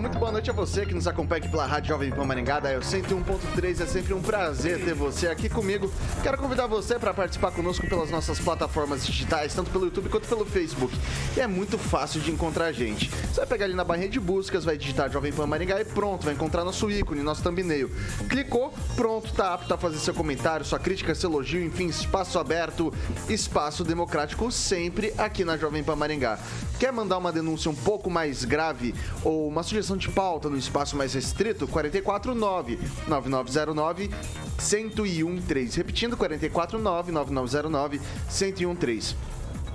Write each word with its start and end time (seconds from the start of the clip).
Muito 0.00 0.18
boa 0.18 0.32
noite 0.32 0.48
a 0.48 0.52
você 0.54 0.86
que 0.86 0.94
nos 0.94 1.06
acompanha 1.06 1.40
aqui 1.40 1.48
pela 1.50 1.66
Rádio 1.66 1.90
Jovem 1.90 2.10
Pan 2.10 2.24
Maringá, 2.24 2.58
da 2.58 2.70
101.3. 2.80 3.82
É 3.82 3.86
sempre 3.86 4.14
um 4.14 4.22
prazer 4.22 4.82
ter 4.82 4.94
você 4.94 5.28
aqui 5.28 5.46
comigo. 5.46 5.92
Quero 6.22 6.38
convidar 6.38 6.66
você 6.66 6.98
para 6.98 7.12
participar 7.12 7.50
conosco 7.50 7.86
pelas 7.86 8.10
nossas 8.10 8.40
plataformas 8.40 9.04
digitais, 9.04 9.54
tanto 9.54 9.70
pelo 9.70 9.84
YouTube 9.84 10.08
quanto 10.08 10.26
pelo 10.26 10.46
Facebook. 10.46 10.96
E 11.36 11.40
é 11.40 11.46
muito 11.46 11.76
fácil 11.76 12.18
de 12.22 12.30
encontrar 12.30 12.66
a 12.66 12.72
gente. 12.72 13.10
Você 13.10 13.40
vai 13.40 13.46
pegar 13.46 13.66
ali 13.66 13.74
na 13.74 13.84
barrinha 13.84 14.08
de 14.08 14.18
buscas, 14.18 14.64
vai 14.64 14.78
digitar 14.78 15.10
Jovem 15.10 15.34
Pan 15.34 15.46
Maringá 15.46 15.78
e 15.78 15.84
pronto, 15.84 16.24
vai 16.24 16.32
encontrar 16.32 16.64
nosso 16.64 16.90
ícone, 16.90 17.20
nosso 17.22 17.42
thumbnail. 17.42 17.90
Clicou, 18.26 18.72
pronto, 18.96 19.30
tá 19.34 19.52
apto 19.52 19.74
a 19.74 19.76
fazer 19.76 19.98
seu 19.98 20.14
comentário, 20.14 20.64
sua 20.64 20.78
crítica, 20.78 21.14
seu 21.14 21.28
elogio, 21.28 21.62
enfim, 21.62 21.88
espaço 21.88 22.38
aberto, 22.38 22.90
espaço 23.28 23.84
democrático 23.84 24.50
sempre 24.50 25.12
aqui 25.18 25.44
na 25.44 25.58
Jovem 25.58 25.84
Pan 25.84 25.96
Maringá. 25.96 26.38
Quer 26.78 26.90
mandar 26.90 27.18
uma 27.18 27.30
denúncia 27.30 27.70
um 27.70 27.74
pouco 27.74 28.08
mais 28.08 28.42
grave 28.46 28.94
ou 29.22 29.46
uma 29.46 29.62
sugestão 29.62 29.89
de 29.96 30.08
pauta 30.08 30.48
no 30.48 30.56
espaço 30.56 30.96
mais 30.96 31.14
restrito, 31.14 31.66
449 31.66 32.78
9909 33.08 34.10
1013. 34.58 35.76
Repetindo, 35.76 36.16
449 36.16 37.12
9909 37.12 38.00
1013. 38.30 39.16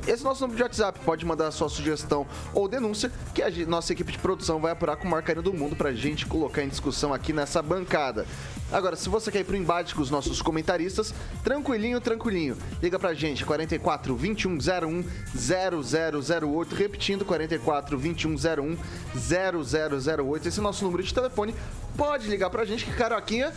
Esse 0.08 0.22
é 0.22 0.24
nosso 0.24 0.42
número 0.42 0.58
de 0.58 0.64
WhatsApp. 0.64 1.00
Pode 1.00 1.26
mandar 1.26 1.50
sua 1.50 1.68
sugestão 1.68 2.28
ou 2.54 2.68
denúncia 2.68 3.12
que 3.34 3.42
a 3.42 3.50
nossa 3.66 3.92
equipe 3.92 4.12
de 4.12 4.20
produção 4.20 4.60
vai 4.60 4.72
apurar 4.72 4.98
com 4.98 5.08
o 5.08 5.10
maior 5.10 5.24
carinho 5.24 5.44
do 5.44 5.54
mundo 5.54 5.76
pra 5.76 5.94
gente 5.94 6.28
colocar 6.28 6.64
em 6.64 6.70
discussão 6.70 7.12
aqui 7.12 7.34
nessa 7.34 7.60
bancada. 7.62 8.26
Agora, 8.72 8.96
se 8.96 9.10
você 9.10 9.32
quer 9.32 9.40
ir 9.40 9.44
pro 9.46 9.56
embate 9.56 9.96
com 9.96 10.02
os 10.02 10.12
nossos 10.12 10.44
comentaristas, 10.44 11.14
tranquilinho, 11.44 12.00
tranquilinho. 12.00 12.56
Liga 12.82 13.00
pra 13.00 13.16
gente, 13.16 13.44
44 13.44 14.14
2101 14.16 15.04
0008. 15.36 16.76
Repetindo, 16.76 17.26
44 17.26 17.98
2101 17.98 18.78
0008. 19.16 20.48
Esse 20.48 20.60
é 20.60 20.62
o 20.62 20.64
nosso 20.64 20.86
número 20.86 21.02
de 21.02 21.14
telefone. 21.14 21.56
Pode 21.98 22.28
ligar 22.28 22.52
pra 22.52 22.64
gente 22.64 22.86
que 22.86 22.94
Caroquinha 22.94 23.52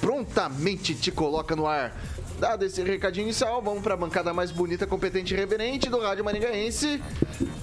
prontamente 0.00 0.94
te 0.94 1.10
coloca 1.10 1.56
no 1.56 1.66
ar. 1.66 1.92
Dado 2.38 2.64
esse 2.64 2.82
recadinho 2.84 3.24
inicial, 3.24 3.60
vamos 3.60 3.82
para 3.82 3.94
a 3.94 3.96
bancada 3.96 4.32
mais 4.32 4.52
bonita, 4.52 4.86
competente 4.86 5.34
e 5.34 5.36
reverente 5.36 5.90
do 5.90 5.98
Rádio 5.98 6.24
Maringaense. 6.24 7.02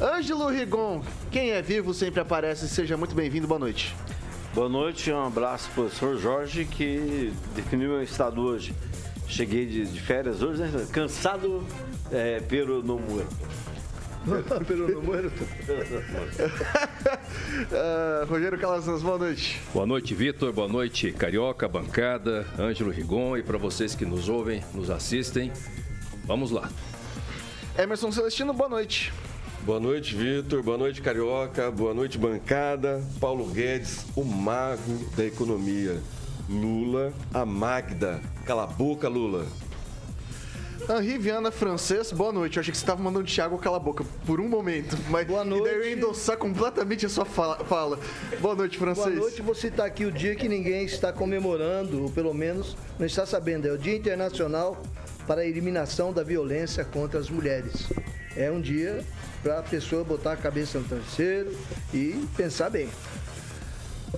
Ângelo 0.01 0.49
Rigon, 0.49 1.01
quem 1.31 1.51
é 1.51 1.61
vivo 1.61 1.93
sempre 1.93 2.19
aparece. 2.19 2.67
Seja 2.67 2.97
muito 2.97 3.15
bem-vindo, 3.15 3.47
boa 3.47 3.59
noite. 3.59 3.95
Boa 4.53 4.67
noite, 4.67 5.09
um 5.11 5.25
abraço 5.25 5.69
para 5.71 5.83
o 5.83 5.85
professor 5.85 6.17
Jorge, 6.17 6.65
que 6.65 7.31
definiu 7.55 7.91
meu 7.91 8.03
estado 8.03 8.41
hoje. 8.41 8.75
Cheguei 9.29 9.65
de, 9.65 9.85
de 9.85 10.01
férias 10.01 10.41
hoje, 10.41 10.61
né? 10.61 10.87
cansado 10.91 11.63
é, 12.11 12.41
pelo 12.41 12.83
no. 12.83 12.99
No 14.25 14.39
uh, 17.71 18.25
Rogério 18.27 18.57
Calazans, 18.57 19.03
boa 19.03 19.17
noite. 19.19 19.61
Boa 19.73 19.85
noite, 19.85 20.15
Vitor. 20.15 20.51
Boa 20.51 20.67
noite, 20.67 21.11
Carioca, 21.11 21.67
bancada, 21.67 22.47
Ângelo 22.57 22.89
Rigon 22.89 23.37
e 23.37 23.43
para 23.43 23.57
vocês 23.57 23.93
que 23.93 24.05
nos 24.05 24.27
ouvem, 24.27 24.63
nos 24.73 24.89
assistem. 24.89 25.51
Vamos 26.25 26.49
lá. 26.49 26.69
Emerson 27.77 28.11
Celestino, 28.11 28.53
boa 28.53 28.69
noite. 28.69 29.13
Boa 29.61 29.79
noite, 29.79 30.15
Vitor. 30.15 30.63
Boa 30.63 30.77
noite, 30.77 31.01
Carioca. 31.01 31.69
Boa 31.71 31.93
noite, 31.93 32.17
bancada. 32.17 33.03
Paulo 33.19 33.45
Guedes, 33.45 34.05
o 34.15 34.23
mago 34.23 35.05
da 35.15 35.25
economia. 35.25 36.01
Lula, 36.49 37.13
a 37.33 37.45
Magda. 37.45 38.21
Cala 38.45 38.63
a 38.63 38.67
boca, 38.67 39.07
Lula. 39.07 39.45
Henri 40.87 41.17
Viana 41.17 41.51
Francês, 41.51 42.11
boa 42.11 42.31
noite. 42.31 42.57
Eu 42.57 42.61
achei 42.61 42.71
que 42.71 42.77
você 42.77 42.83
estava 42.83 43.01
mandando 43.01 43.25
o 43.25 43.27
Thiago 43.27 43.57
cala 43.57 43.77
a 43.77 43.79
boca 43.79 44.05
por 44.25 44.39
um 44.39 44.47
momento. 44.47 44.95
Mas 45.09 45.25
boa 45.25 45.43
noite. 45.43 45.63
E 45.63 45.65
daí 45.65 45.75
eu 45.75 45.85
ia 45.85 45.93
endossar 45.93 46.37
completamente 46.37 47.05
a 47.05 47.09
sua 47.09 47.25
fala. 47.25 47.99
Boa 48.39 48.55
noite, 48.55 48.77
Francês. 48.77 49.07
Boa 49.07 49.19
noite. 49.19 49.41
Você 49.41 49.67
está 49.67 49.85
aqui 49.85 50.05
o 50.05 50.11
dia 50.11 50.35
que 50.35 50.47
ninguém 50.47 50.85
está 50.85 51.11
comemorando, 51.11 52.03
ou 52.03 52.11
pelo 52.11 52.33
menos 52.33 52.77
não 52.99 53.05
está 53.05 53.25
sabendo. 53.25 53.67
É 53.67 53.71
o 53.71 53.77
Dia 53.77 53.95
Internacional 53.95 54.79
para 55.25 55.41
a 55.41 55.45
Eliminação 55.45 56.13
da 56.13 56.23
Violência 56.23 56.85
contra 56.85 57.19
as 57.19 57.31
Mulheres. 57.31 57.87
É 58.37 58.51
um 58.51 58.61
dia 58.61 59.03
para 59.41 59.59
a 59.59 59.63
pessoa 59.63 60.03
botar 60.03 60.33
a 60.33 60.37
cabeça 60.37 60.77
no 60.77 60.85
travesseiro 60.85 61.57
e 61.93 62.27
pensar 62.37 62.69
bem. 62.69 62.89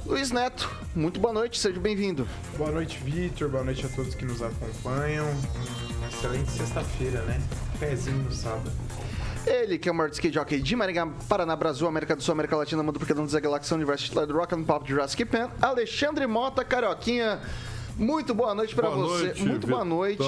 Luiz 0.05 0.31
Neto, 0.31 0.69
muito 0.93 1.19
boa 1.19 1.33
noite, 1.33 1.57
seja 1.57 1.79
bem-vindo. 1.79 2.27
Boa 2.57 2.71
noite, 2.71 2.99
Vitor. 3.03 3.49
Boa 3.49 3.63
noite 3.63 3.85
a 3.85 3.89
todos 3.89 4.13
que 4.13 4.25
nos 4.25 4.41
acompanham. 4.41 5.27
Excelente 6.07 6.51
sexta-feira, 6.51 7.21
né? 7.21 7.41
Pezinho 7.79 8.17
no 8.17 8.31
sábado. 8.31 8.71
Ele, 9.45 9.77
que 9.77 9.87
é 9.87 9.91
o 9.91 9.95
maior 9.95 10.09
skate 10.09 10.33
jockey 10.33 10.59
de 10.59 10.75
Maringá, 10.75 11.07
Paraná, 11.29 11.55
Brasil, 11.55 11.87
América 11.87 12.15
do 12.15 12.21
Sul, 12.21 12.33
América 12.33 12.55
Latina, 12.57 12.83
Mundo 12.83 12.99
Porque 12.99 13.13
Não 13.13 13.25
da 13.25 13.39
Galáxia, 13.39 13.75
Universo 13.75 14.03
titular 14.05 14.27
do 14.27 14.33
Rock 14.33 14.53
and 14.53 14.63
Pop 14.63 14.87
Jurassic 14.89 15.23
Pan, 15.25 15.49
Alexandre 15.61 16.27
Mota, 16.27 16.65
Carioquinha. 16.65 17.39
Muito 17.97 18.33
boa 18.33 18.53
noite 18.53 18.75
para 18.75 18.89
você. 18.89 19.25
Noite, 19.25 19.43
muito 19.43 19.67
boa 19.67 19.85
noite. 19.85 20.23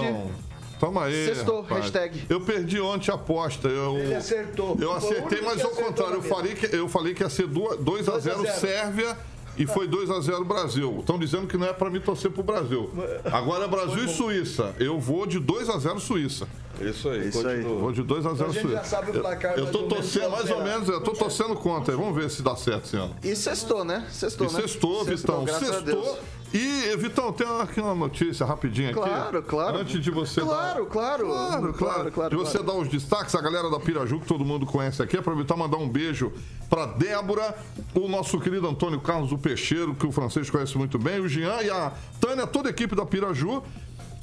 Toma 0.80 1.06
aí. 1.06 1.26
Sextou, 1.26 1.62
rapaz. 1.62 1.82
hashtag. 1.82 2.26
Eu 2.30 2.40
perdi 2.40 2.80
ontem 2.80 3.12
a 3.12 3.16
aposta. 3.16 3.68
Eu, 3.68 3.98
Ele 3.98 4.16
acertou. 4.16 4.78
Eu 4.80 4.94
acertei, 4.94 5.42
mas 5.42 5.64
ao 5.64 5.72
contrário, 5.72 6.16
eu 6.16 6.22
falei, 6.22 6.56
que, 6.56 6.74
eu 6.74 6.88
falei 6.88 7.14
que 7.14 7.22
ia 7.22 7.30
ser 7.30 7.48
2x0 7.48 8.50
Sérvia 8.54 9.18
e 9.58 9.66
foi 9.66 9.88
2 9.88 10.10
a 10.10 10.20
0 10.20 10.46
Brasil. 10.46 10.98
Estão 11.00 11.20
dizendo 11.20 11.48
que 11.48 11.58
não 11.58 11.68
é 11.68 11.74
para 11.74 11.90
mim 11.90 12.00
torcer 12.00 12.32
pro 12.32 12.44
Brasil. 12.44 12.90
Agora 13.32 13.66
é 13.66 13.68
Brasil 13.68 14.06
e 14.06 14.08
Suíça. 14.10 14.76
Eu 14.80 15.00
vou 15.00 15.26
de 15.26 15.40
2 15.40 15.70
a 15.70 15.78
0 15.78 16.00
Suíça. 16.00 16.48
Isso 16.82 17.10
aí, 17.10 17.28
Isso 17.28 17.48
aí. 17.48 17.62
Vou 17.62 17.92
de 17.92 18.04
2 18.04 18.26
a 18.26 18.34
0 18.34 18.52
gente 18.54 18.62
Suíça. 18.62 18.78
já 18.78 18.84
sabe 18.84 19.12
o 19.12 19.22
placar 19.22 19.58
Eu, 19.58 19.66
eu 19.66 19.72
tô 19.72 19.84
torcendo, 19.84 20.30
mais 20.32 20.50
ou 20.50 20.64
menos, 20.64 20.88
eu 20.88 21.02
tô 21.02 21.12
torcendo 21.12 21.56
contra 21.56 21.94
aí. 21.94 22.00
Vamos 22.00 22.16
ver 22.16 22.30
se 22.30 22.42
dá 22.42 22.56
certo 22.56 22.86
esse 22.86 22.96
ano. 22.96 23.16
E 23.24 23.36
sextou, 23.36 23.84
né? 23.84 24.06
Sextou, 24.12 24.48
E 24.48 24.54
né? 24.54 24.62
sextou, 24.62 25.04
Vitão. 25.04 25.46
Sextou. 25.48 26.20
E, 26.52 26.96
Vitão, 26.98 27.32
tem 27.32 27.46
aqui 27.62 27.80
uma 27.80 27.94
notícia 27.94 28.44
rapidinha 28.44 28.90
aqui. 28.90 29.00
Claro, 29.00 29.44
claro. 29.44 29.78
Antes 29.78 30.02
de 30.02 30.10
você 30.10 30.42
Claro, 30.42 30.84
dar... 30.86 30.90
claro. 30.90 31.28
Claro, 31.28 31.74
claro, 31.74 32.12
claro, 32.12 32.30
De 32.32 32.36
você 32.38 32.58
claro. 32.58 32.66
dar 32.66 32.74
os 32.74 32.88
destaques, 32.88 33.36
a 33.36 33.42
galera 33.42 33.70
da 33.70 33.80
Piraju, 33.80 34.20
que 34.20 34.26
todo 34.26 34.44
mundo 34.44 34.66
conhece 34.66 35.00
aqui, 35.02 35.16
aproveitar 35.18 35.56
e 35.56 35.60
mandar 35.60 35.78
um 35.78 35.88
beijo 35.88 36.32
pra 36.68 36.88
Débora, 36.88 37.56
o 37.94 38.08
nosso 38.08 38.40
querido 38.40 38.68
Antônio 38.68 39.00
Carlos 39.00 39.30
do 39.30 39.38
Peixeiro, 39.38 39.94
que 39.94 40.08
o 40.08 40.12
francês 40.12 40.50
conhece 40.50 40.76
muito 40.76 40.98
bem, 40.98 41.20
o 41.20 41.28
Jean 41.28 41.62
e 41.62 41.70
a 41.70 41.92
Tânia, 42.20 42.48
toda 42.48 42.70
a 42.70 42.72
equipe 42.72 42.96
da 42.96 43.06
Piraju. 43.06 43.62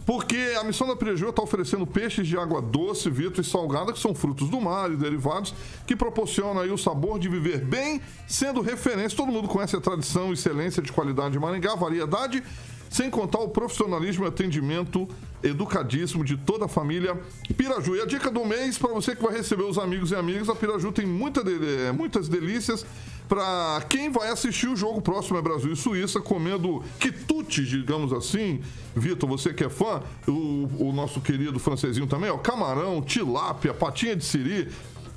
Porque 0.06 0.54
a 0.58 0.62
missão 0.62 0.86
da 0.86 0.94
Piraju 0.94 1.30
está 1.30 1.42
oferecendo 1.42 1.84
peixes 1.84 2.28
de 2.28 2.38
água 2.38 2.62
doce, 2.62 3.10
Vitor, 3.10 3.40
e 3.40 3.44
salgada, 3.44 3.92
que 3.92 3.98
são 3.98 4.14
frutos 4.14 4.48
do 4.48 4.60
mar 4.60 4.88
e 4.88 4.96
derivados, 4.96 5.52
que 5.84 5.96
proporcionam 5.96 6.62
aí 6.62 6.70
o 6.70 6.78
sabor 6.78 7.18
de 7.18 7.28
viver 7.28 7.58
bem, 7.58 8.00
sendo 8.24 8.60
referência. 8.60 9.16
Todo 9.16 9.32
mundo 9.32 9.48
conhece 9.48 9.74
a 9.74 9.80
tradição, 9.80 10.32
excelência 10.32 10.80
de 10.80 10.92
qualidade 10.92 11.32
de 11.32 11.40
Maringá, 11.40 11.74
variedade, 11.74 12.40
sem 12.90 13.10
contar 13.10 13.38
o 13.40 13.48
profissionalismo 13.48 14.24
e 14.24 14.28
atendimento 14.28 15.08
educadíssimo 15.42 16.24
de 16.24 16.36
toda 16.36 16.64
a 16.64 16.68
família 16.68 17.18
Piraju. 17.56 17.96
E 17.96 18.00
a 18.00 18.06
dica 18.06 18.30
do 18.30 18.44
mês, 18.44 18.78
para 18.78 18.92
você 18.92 19.14
que 19.14 19.22
vai 19.22 19.34
receber 19.36 19.64
os 19.64 19.78
amigos 19.78 20.10
e 20.10 20.14
amigas, 20.16 20.48
a 20.48 20.54
Piraju 20.54 20.92
tem 20.92 21.06
muita 21.06 21.44
dele- 21.44 21.92
muitas 21.92 22.28
delícias 22.28 22.84
para 23.28 23.82
quem 23.88 24.08
vai 24.08 24.28
assistir 24.28 24.68
o 24.68 24.76
jogo 24.76 25.00
próximo 25.02 25.36
é 25.36 25.42
Brasil 25.42 25.72
e 25.72 25.76
Suíça, 25.76 26.20
comendo 26.20 26.82
quitutes, 27.00 27.66
digamos 27.66 28.12
assim. 28.12 28.60
Vitor, 28.94 29.28
você 29.28 29.52
que 29.52 29.64
é 29.64 29.68
fã, 29.68 30.00
o, 30.28 30.68
o 30.78 30.92
nosso 30.92 31.20
querido 31.20 31.58
francesinho 31.58 32.06
também, 32.06 32.30
ó, 32.30 32.38
camarão, 32.38 33.02
tilápia, 33.02 33.74
patinha 33.74 34.14
de 34.14 34.24
siri, 34.24 34.68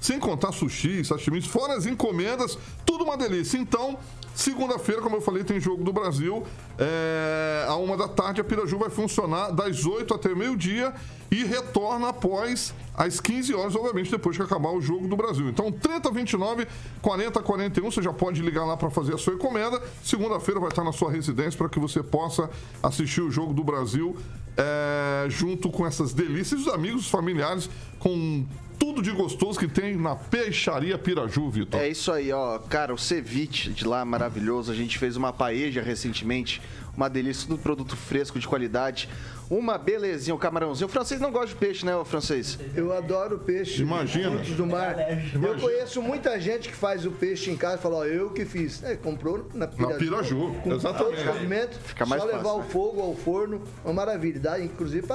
sem 0.02 0.20
contar 0.20 0.52
sushi, 0.52 1.04
sashimis, 1.04 1.46
fora 1.46 1.76
as 1.76 1.86
encomendas, 1.86 2.58
tudo 2.84 3.04
uma 3.04 3.16
delícia. 3.16 3.58
Então, 3.60 3.98
Segunda-feira, 4.40 5.02
como 5.02 5.18
eu 5.18 5.22
falei, 5.22 5.44
tem 5.44 5.60
jogo 5.60 5.84
do 5.84 5.92
Brasil. 5.92 6.46
É, 6.78 7.66
a 7.68 7.76
uma 7.76 7.98
da 7.98 8.08
tarde, 8.08 8.40
a 8.40 8.44
Piraju 8.44 8.78
vai 8.78 8.90
funcionar 8.90 9.52
das 9.52 9.86
8 9.86 10.14
até 10.14 10.34
meio-dia 10.34 10.94
e 11.30 11.44
retorna 11.44 12.08
após 12.08 12.74
às 12.96 13.20
15 13.20 13.54
horas, 13.54 13.76
obviamente, 13.76 14.10
depois 14.10 14.38
que 14.38 14.42
acabar 14.42 14.70
o 14.70 14.80
jogo 14.80 15.10
do 15.10 15.18
Brasil. 15.18 15.50
Então, 15.50 15.70
30 15.70 16.10
29, 16.10 16.68
40 17.02 17.42
41, 17.42 17.92
você 17.92 18.02
já 18.02 18.14
pode 18.14 18.42
ligar 18.42 18.64
lá 18.64 18.78
para 18.78 18.90
fazer 18.90 19.14
a 19.14 19.18
sua 19.18 19.34
encomenda. 19.34 19.82
Segunda-feira 20.02 20.58
vai 20.62 20.70
estar 20.70 20.86
na 20.86 20.94
sua 20.94 21.12
residência 21.12 21.58
para 21.58 21.68
que 21.68 21.78
você 21.78 22.02
possa 22.02 22.50
assistir 22.82 23.20
o 23.20 23.30
jogo 23.30 23.54
do 23.54 23.62
Brasil 23.62 24.16
é, 24.56 25.30
junto 25.30 25.70
com 25.70 25.86
essas 25.86 26.14
delícias, 26.14 26.62
os 26.62 26.68
amigos, 26.70 27.02
os 27.02 27.10
familiares, 27.10 27.70
com 28.00 28.46
tudo 28.80 29.02
de 29.02 29.12
gostoso 29.12 29.60
que 29.60 29.68
tem 29.68 29.98
na 29.98 30.16
Peixaria 30.16 30.98
Piraju, 30.98 31.50
Vitor. 31.50 31.82
É 31.82 31.90
isso 31.90 32.12
aí, 32.12 32.32
ó. 32.32 32.58
Cara, 32.58 32.94
o 32.94 32.98
ceviche 32.98 33.72
de 33.72 33.86
lá 33.86 34.02
é 34.02 34.04
maravilhoso. 34.06 34.72
A 34.72 34.76
gente 34.76 34.98
fez 34.98 35.18
uma 35.18 35.34
paeja 35.34 35.82
recentemente. 35.82 36.62
Uma 36.96 37.10
delícia, 37.10 37.48
tudo 37.48 37.62
produto 37.62 37.96
fresco, 37.96 38.40
de 38.40 38.48
qualidade. 38.48 39.08
Uma 39.50 39.78
belezinha, 39.78 40.34
o 40.36 40.38
camarãozinho. 40.38 40.88
O 40.88 40.90
francês 40.90 41.20
não 41.20 41.32
gosta 41.32 41.48
de 41.48 41.56
peixe, 41.56 41.86
né, 41.86 41.96
o 41.96 42.06
francês? 42.06 42.60
Eu 42.76 42.92
adoro 42.96 43.40
peixe. 43.40 43.82
Imagina. 43.82 44.32
Frutos 44.32 44.56
do 44.56 44.66
mar. 44.66 44.96
Eu 45.34 45.58
conheço 45.60 46.02
muita 46.02 46.40
gente 46.40 46.70
que 46.70 46.76
faz 46.76 47.06
o 47.06 47.12
peixe 47.12 47.52
em 47.52 47.58
casa 47.58 47.76
e 47.76 47.82
fala, 47.82 47.98
ó, 47.98 48.06
eu 48.06 48.30
que 48.32 48.46
fiz. 48.46 48.84
É, 48.84 48.96
comprou 48.96 49.50
na 49.54 49.68
Piraju. 49.68 49.92
Na 49.92 49.98
Piraju, 49.98 50.56
com 50.64 50.74
exatamente. 50.74 51.78
Fica 51.84 52.06
mais 52.06 52.22
só 52.22 52.28
levar 52.28 52.44
fácil, 52.44 52.60
o 52.60 52.64
né? 52.64 52.70
fogo 52.70 53.02
ao 53.02 53.16
forno, 53.16 53.62
uma 53.84 53.94
maravilha. 53.94 54.40
Dá, 54.40 54.60
inclusive, 54.60 55.06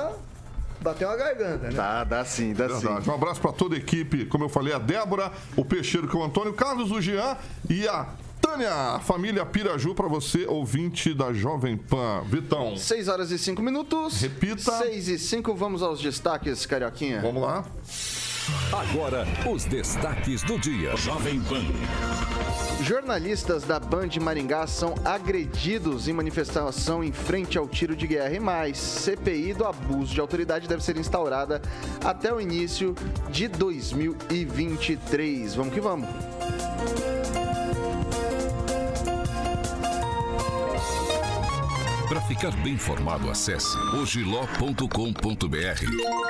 pra 0.84 0.92
bater 0.92 1.06
uma 1.06 1.16
garganta, 1.16 1.68
né? 1.68 1.70
Dá, 1.70 2.04
dá 2.04 2.24
sim, 2.24 2.52
dá 2.52 2.68
sim. 2.68 2.86
Verdade. 2.86 3.10
Um 3.10 3.14
abraço 3.14 3.40
para 3.40 3.52
toda 3.52 3.74
a 3.74 3.78
equipe, 3.78 4.26
como 4.26 4.44
eu 4.44 4.48
falei, 4.48 4.74
a 4.74 4.78
Débora, 4.78 5.32
o 5.56 5.64
Peixeiro, 5.64 6.06
que 6.06 6.14
é 6.14 6.20
o 6.20 6.22
Antônio, 6.22 6.52
Carlos, 6.52 6.90
o 6.90 7.00
Jean 7.00 7.36
e 7.68 7.88
a 7.88 8.06
Tânia, 8.40 8.70
a 8.70 9.00
família 9.00 9.44
Piraju, 9.46 9.94
para 9.94 10.06
você, 10.06 10.44
ouvinte 10.46 11.14
da 11.14 11.32
Jovem 11.32 11.78
Pan. 11.78 12.22
Vitão, 12.26 12.76
6 12.76 13.08
horas 13.08 13.30
e 13.30 13.38
5 13.38 13.62
minutos. 13.62 14.20
Repita. 14.20 14.78
6 14.78 15.08
e 15.08 15.18
5, 15.18 15.54
vamos 15.54 15.82
aos 15.82 16.00
destaques, 16.00 16.66
Carioquinha. 16.66 17.22
vamos 17.22 17.42
lá. 17.42 17.64
Agora, 18.72 19.26
os 19.50 19.64
destaques 19.64 20.42
do 20.42 20.58
dia. 20.58 20.96
Jovem 20.96 21.40
Pan. 21.40 21.64
Jornalistas 22.82 23.64
da 23.64 23.80
Band 23.80 24.10
Maringá 24.20 24.66
são 24.66 24.94
agredidos 25.04 26.08
em 26.08 26.12
manifestação 26.12 27.02
em 27.02 27.12
frente 27.12 27.56
ao 27.56 27.66
tiro 27.66 27.96
de 27.96 28.06
guerra 28.06 28.34
e 28.34 28.40
mais. 28.40 28.76
CPI 28.78 29.54
do 29.54 29.64
abuso 29.64 30.12
de 30.12 30.20
autoridade 30.20 30.68
deve 30.68 30.84
ser 30.84 30.96
instaurada 30.96 31.62
até 32.04 32.32
o 32.32 32.40
início 32.40 32.94
de 33.30 33.48
2023. 33.48 35.54
Vamos 35.54 35.72
que 35.72 35.80
vamos. 35.80 36.08
Para 42.08 42.20
ficar 42.22 42.50
bem 42.62 42.74
informado, 42.74 43.30
acesse 43.30 43.76
ogiló.com.br. 43.96 44.84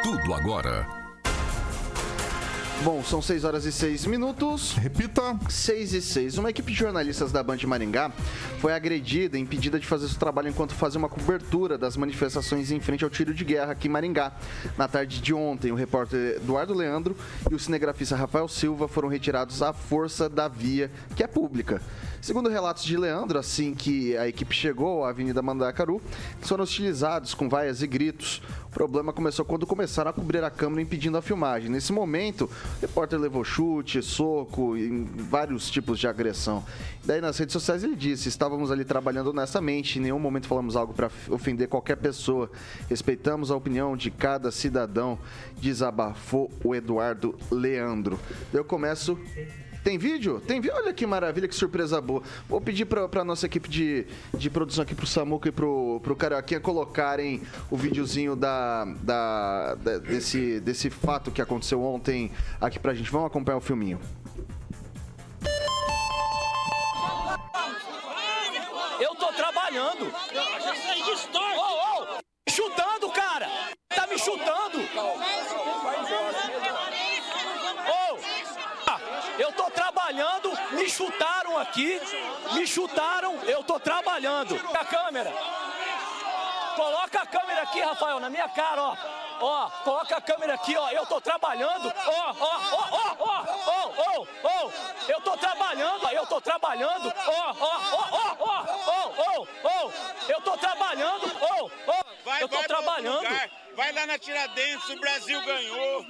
Tudo 0.02 0.34
agora. 0.34 1.03
Bom, 2.82 3.02
são 3.02 3.22
6 3.22 3.44
horas 3.44 3.64
e 3.64 3.72
6 3.72 4.04
minutos. 4.06 4.72
Repita. 4.72 5.38
6 5.48 5.94
e 5.94 6.02
6. 6.02 6.38
Uma 6.38 6.50
equipe 6.50 6.70
de 6.70 6.78
jornalistas 6.78 7.32
da 7.32 7.42
Band 7.42 7.58
Maringá 7.66 8.10
foi 8.58 8.74
agredida 8.74 9.38
e 9.38 9.40
impedida 9.40 9.78
de 9.78 9.86
fazer 9.86 10.08
seu 10.08 10.18
trabalho 10.18 10.48
enquanto 10.48 10.74
fazia 10.74 10.98
uma 10.98 11.08
cobertura 11.08 11.78
das 11.78 11.96
manifestações 11.96 12.70
em 12.70 12.80
frente 12.80 13.04
ao 13.04 13.08
tiro 13.08 13.32
de 13.32 13.44
guerra 13.44 13.72
aqui 13.72 13.88
em 13.88 13.90
Maringá. 13.90 14.32
Na 14.76 14.88
tarde 14.88 15.20
de 15.20 15.32
ontem, 15.32 15.72
o 15.72 15.74
repórter 15.74 16.36
Eduardo 16.36 16.74
Leandro 16.74 17.16
e 17.50 17.54
o 17.54 17.58
cinegrafista 17.58 18.16
Rafael 18.16 18.48
Silva 18.48 18.86
foram 18.86 19.08
retirados 19.08 19.62
à 19.62 19.72
força 19.72 20.28
da 20.28 20.48
via, 20.48 20.90
que 21.16 21.22
é 21.22 21.26
pública. 21.26 21.80
Segundo 22.24 22.48
relatos 22.48 22.84
de 22.84 22.96
Leandro, 22.96 23.38
assim 23.38 23.74
que 23.74 24.16
a 24.16 24.26
equipe 24.26 24.54
chegou 24.54 25.04
à 25.04 25.10
Avenida 25.10 25.42
Mandacaru, 25.42 26.00
foram 26.40 26.64
hostilizados 26.64 27.34
com 27.34 27.50
vaias 27.50 27.82
e 27.82 27.86
gritos. 27.86 28.40
O 28.64 28.70
problema 28.70 29.12
começou 29.12 29.44
quando 29.44 29.66
começaram 29.66 30.10
a 30.10 30.12
cobrir 30.14 30.42
a 30.42 30.48
câmera 30.48 30.80
impedindo 30.80 31.18
a 31.18 31.22
filmagem. 31.22 31.68
Nesse 31.68 31.92
momento, 31.92 32.48
o 32.78 32.80
repórter 32.80 33.20
levou 33.20 33.44
chute, 33.44 34.00
soco 34.00 34.74
e 34.74 35.04
vários 35.04 35.70
tipos 35.70 35.98
de 35.98 36.08
agressão. 36.08 36.64
Daí 37.04 37.20
nas 37.20 37.36
redes 37.36 37.52
sociais 37.52 37.84
ele 37.84 37.94
disse: 37.94 38.26
estávamos 38.26 38.72
ali 38.72 38.86
trabalhando 38.86 39.28
honestamente, 39.28 39.98
em 39.98 40.02
nenhum 40.02 40.18
momento 40.18 40.46
falamos 40.46 40.76
algo 40.76 40.94
para 40.94 41.10
ofender 41.28 41.68
qualquer 41.68 41.96
pessoa. 41.96 42.50
Respeitamos 42.88 43.50
a 43.50 43.56
opinião 43.56 43.98
de 43.98 44.10
cada 44.10 44.50
cidadão, 44.50 45.18
desabafou 45.58 46.50
o 46.64 46.74
Eduardo 46.74 47.34
Leandro. 47.50 48.18
Eu 48.50 48.64
começo 48.64 49.18
tem 49.84 49.98
vídeo? 49.98 50.40
Tem 50.46 50.60
vídeo? 50.60 50.74
Olha 50.76 50.92
que 50.92 51.06
maravilha, 51.06 51.46
que 51.46 51.54
surpresa 51.54 52.00
boa. 52.00 52.22
Vou 52.48 52.60
pedir 52.60 52.86
pra, 52.86 53.06
pra 53.06 53.22
nossa 53.22 53.44
equipe 53.46 53.68
de, 53.68 54.06
de 54.32 54.48
produção 54.50 54.82
aqui, 54.82 54.94
pro 54.94 55.06
Samuca 55.06 55.48
e 55.48 55.52
pro, 55.52 56.00
pro 56.02 56.16
Carioquinha, 56.16 56.58
colocarem 56.58 57.42
o 57.70 57.76
videozinho 57.76 58.34
da, 58.34 58.84
da, 59.02 59.74
da- 59.74 59.98
desse, 59.98 60.58
desse 60.60 60.88
fato 60.90 61.30
que 61.30 61.42
aconteceu 61.42 61.82
ontem 61.82 62.32
aqui 62.60 62.78
pra 62.78 62.94
gente. 62.94 63.10
Vamos 63.10 63.26
acompanhar 63.26 63.58
o 63.58 63.60
filminho. 63.60 64.00
Eu 69.00 69.14
tô 69.16 69.32
trabalhando. 69.32 70.06
Ô, 71.56 72.02
ô, 72.02 72.50
chutando, 72.50 73.10
cara. 73.10 73.48
Tá 73.88 74.06
me 74.06 74.18
chutando. 74.18 74.78
Ô, 77.86 78.18
ah, 78.86 79.00
eu 79.38 79.52
tô 79.52 79.64
trabalhando, 79.70 80.50
me 80.72 80.88
chutaram 81.54 81.58
aqui, 81.58 82.00
me 82.52 82.66
chutaram, 82.66 83.36
eu 83.44 83.62
tô 83.62 83.78
trabalhando. 83.78 84.54
A 84.74 84.84
câmera. 84.84 85.32
Coloca 86.76 87.20
a 87.20 87.26
câmera 87.26 87.62
aqui, 87.62 87.80
Rafael, 87.80 88.18
na 88.18 88.28
minha 88.28 88.48
cara, 88.48 88.82
ó. 88.82 88.96
Ó, 89.40 89.70
coloca 89.84 90.16
a 90.16 90.20
câmera 90.20 90.54
aqui, 90.54 90.76
ó. 90.76 90.90
Eu 90.90 91.06
tô 91.06 91.20
trabalhando. 91.20 91.92
Ó, 92.06 92.34
ó, 92.40 92.60
ó, 92.72 92.88
ó, 92.90 93.16
ó, 93.18 93.44
ó, 93.66 93.92
ó, 93.96 94.26
ó. 94.44 94.70
Eu 95.08 95.20
tô 95.20 95.36
trabalhando, 95.36 96.08
eu 96.10 96.26
tô 96.26 96.40
trabalhando. 96.40 97.12
Ó, 97.26 97.54
ó, 97.60 97.80
ó, 97.92 98.08
ó, 98.10 98.36
ó, 98.40 98.64
ó, 98.86 99.12
ó, 99.18 99.46
ó. 99.64 99.90
Eu 100.28 100.40
tô 100.40 100.56
trabalhando. 100.56 101.30
Ó, 101.40 101.70
ó. 101.86 102.04
Vai, 102.24 102.42
Eu 102.42 102.48
tô 102.48 102.62
trabalhando. 102.62 103.28
Vai 103.76 103.92
lá 103.92 104.06
na 104.06 104.18
Tiradentes, 104.18 104.88
o 104.88 104.98
Brasil 104.98 105.40
ganhou. 105.42 106.06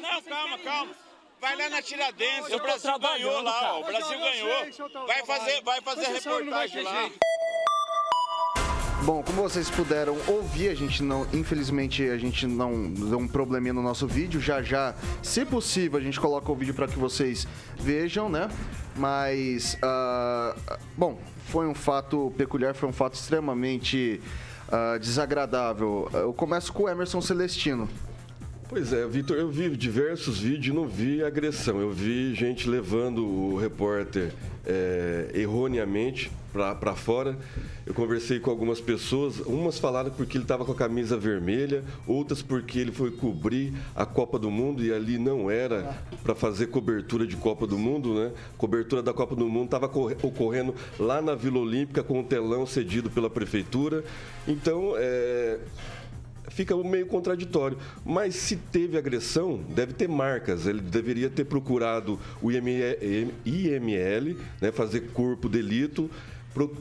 Não, 0.00 0.22
calma, 0.22 0.58
calma. 0.58 1.05
Vai 1.40 1.56
lá 1.56 1.68
na 1.68 1.82
Tiradentes, 1.82 2.52
o 2.52 2.58
Brasil 2.58 2.98
ganhou 2.98 3.42
lá, 3.42 3.74
ó. 3.74 3.80
O 3.80 3.84
Brasil 3.84 4.18
ganhou. 4.18 5.06
Vai 5.06 5.24
fazer, 5.26 5.62
vai 5.62 5.80
fazer 5.82 6.06
a 6.06 6.08
reportagem 6.10 6.82
lá. 6.82 7.10
Bom, 9.02 9.22
como 9.22 9.42
vocês 9.42 9.70
puderam 9.70 10.16
ouvir, 10.26 10.70
a 10.70 10.74
gente 10.74 11.02
não, 11.02 11.26
infelizmente, 11.32 12.02
a 12.08 12.16
gente 12.16 12.46
não 12.46 12.90
deu 12.90 13.18
um 13.18 13.28
probleminha 13.28 13.72
no 13.72 13.82
nosso 13.82 14.06
vídeo. 14.06 14.40
Já 14.40 14.62
já, 14.62 14.94
se 15.22 15.44
possível, 15.44 15.98
a 16.00 16.02
gente 16.02 16.18
coloca 16.18 16.50
o 16.50 16.54
vídeo 16.56 16.74
para 16.74 16.88
que 16.88 16.98
vocês 16.98 17.46
vejam, 17.76 18.28
né? 18.28 18.48
Mas, 18.96 19.78
ah, 19.82 20.56
bom, 20.96 21.20
foi 21.48 21.66
um 21.68 21.74
fato 21.74 22.32
peculiar, 22.36 22.74
foi 22.74 22.88
um 22.88 22.92
fato 22.92 23.14
extremamente 23.14 24.20
ah, 24.72 24.96
desagradável. 24.98 26.08
Eu 26.14 26.32
começo 26.32 26.72
com 26.72 26.84
o 26.84 26.88
Emerson 26.88 27.20
Celestino. 27.20 27.88
Pois 28.68 28.92
é, 28.92 29.06
Vitor, 29.06 29.36
eu 29.36 29.48
vi 29.48 29.76
diversos 29.76 30.40
vídeos 30.40 30.66
e 30.66 30.72
não 30.72 30.88
vi 30.88 31.22
agressão. 31.22 31.80
Eu 31.80 31.92
vi 31.92 32.34
gente 32.34 32.68
levando 32.68 33.24
o 33.24 33.56
repórter 33.56 34.32
é, 34.66 35.30
erroneamente 35.34 36.32
para 36.52 36.96
fora. 36.96 37.38
Eu 37.86 37.94
conversei 37.94 38.40
com 38.40 38.50
algumas 38.50 38.80
pessoas, 38.80 39.38
umas 39.40 39.78
falaram 39.78 40.10
porque 40.10 40.36
ele 40.36 40.42
estava 40.42 40.64
com 40.64 40.72
a 40.72 40.74
camisa 40.74 41.16
vermelha, 41.16 41.84
outras 42.08 42.42
porque 42.42 42.80
ele 42.80 42.90
foi 42.90 43.12
cobrir 43.12 43.72
a 43.94 44.04
Copa 44.04 44.36
do 44.36 44.50
Mundo 44.50 44.84
e 44.84 44.92
ali 44.92 45.16
não 45.16 45.48
era 45.48 45.96
para 46.24 46.34
fazer 46.34 46.66
cobertura 46.66 47.24
de 47.24 47.36
Copa 47.36 47.68
do 47.68 47.78
Mundo, 47.78 48.14
né? 48.14 48.32
Cobertura 48.58 49.00
da 49.00 49.12
Copa 49.12 49.36
do 49.36 49.48
Mundo 49.48 49.66
estava 49.66 49.86
ocorrendo 49.86 50.74
lá 50.98 51.22
na 51.22 51.36
Vila 51.36 51.60
Olímpica 51.60 52.02
com 52.02 52.18
um 52.18 52.24
telão 52.24 52.66
cedido 52.66 53.08
pela 53.10 53.30
prefeitura. 53.30 54.02
Então, 54.48 54.94
é, 54.96 55.58
fica 56.48 56.76
meio 56.76 57.06
contraditório. 57.06 57.76
Mas 58.04 58.34
se 58.34 58.56
teve 58.56 58.96
agressão, 58.96 59.60
deve 59.74 59.92
ter 59.92 60.08
marcas. 60.08 60.66
Ele 60.66 60.80
deveria 60.80 61.28
ter 61.30 61.44
procurado 61.44 62.18
o 62.42 62.50
IML, 62.50 63.32
IML 63.44 64.36
né, 64.60 64.70
fazer 64.72 65.08
corpo 65.12 65.48
delito, 65.48 66.10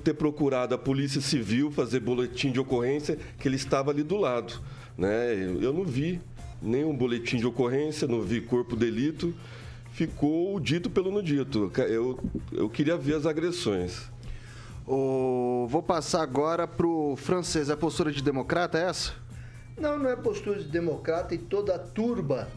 ter 0.04 0.14
procurado 0.14 0.74
a 0.74 0.78
Polícia 0.78 1.20
Civil 1.20 1.70
fazer 1.72 2.00
boletim 2.00 2.52
de 2.52 2.60
ocorrência, 2.60 3.18
que 3.40 3.48
ele 3.48 3.56
estava 3.58 3.92
ali 3.92 4.04
do 4.04 4.16
lado. 4.18 4.62
Né? 4.98 5.34
Eu 5.62 5.74
não 5.74 5.84
vi 5.84 6.22
nenhum 6.62 6.96
boletim 6.96 7.38
de 7.38 7.46
ocorrência, 7.46 8.08
não 8.08 8.22
vi 8.22 8.40
corpo 8.42 8.76
delito. 8.76 9.34
Ficou 9.92 10.56
o 10.56 10.60
dito 10.60 10.90
pelo 10.90 11.10
no 11.12 11.22
dito. 11.24 11.72
Eu, 11.90 12.20
eu 12.52 12.70
queria 12.70 12.98
ver 12.98 13.16
as 13.16 13.26
agressões. 13.26 14.10
O- 14.88 15.68
Vou 15.70 15.82
passar 15.82 16.22
agora 16.22 16.68
pro 16.68 17.16
francês. 17.18 17.70
É 17.70 17.76
postura 17.76 18.12
de 18.12 18.22
democrata 18.22 18.78
é 18.78 18.84
essa? 18.90 19.14
Não, 19.78 20.00
não 20.00 20.10
é 20.10 20.16
postura 20.16 20.60
de 20.60 20.70
democrata 20.70 21.36
e 21.36 21.38
toda 21.38 21.76
a 21.76 21.80
turba, 21.80 22.48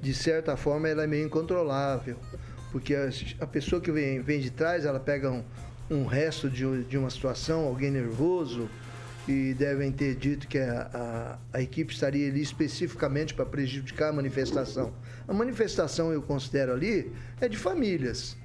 de 0.00 0.14
certa 0.14 0.56
forma, 0.56 0.88
ela 0.88 1.02
é 1.02 1.06
meio 1.06 1.26
incontrolável. 1.26 2.16
Porque 2.70 2.94
a, 2.94 3.10
a 3.40 3.46
pessoa 3.46 3.80
que 3.80 3.90
vem, 3.90 4.20
vem 4.20 4.40
de 4.40 4.50
trás, 4.50 4.84
ela 4.84 5.00
pega 5.00 5.30
um, 5.30 5.42
um 5.90 6.06
resto 6.06 6.48
de, 6.48 6.84
de 6.84 6.96
uma 6.96 7.10
situação, 7.10 7.64
alguém 7.64 7.90
nervoso, 7.90 8.68
e 9.26 9.52
devem 9.54 9.90
ter 9.90 10.14
dito 10.14 10.46
que 10.46 10.58
a, 10.58 11.38
a, 11.52 11.58
a 11.58 11.62
equipe 11.62 11.92
estaria 11.92 12.28
ali 12.28 12.40
especificamente 12.40 13.34
para 13.34 13.44
prejudicar 13.44 14.10
a 14.10 14.12
manifestação. 14.12 14.92
A 15.26 15.34
manifestação, 15.34 16.12
eu 16.12 16.22
considero 16.22 16.72
ali, 16.72 17.12
é 17.40 17.48
de 17.48 17.56
famílias. 17.56 18.36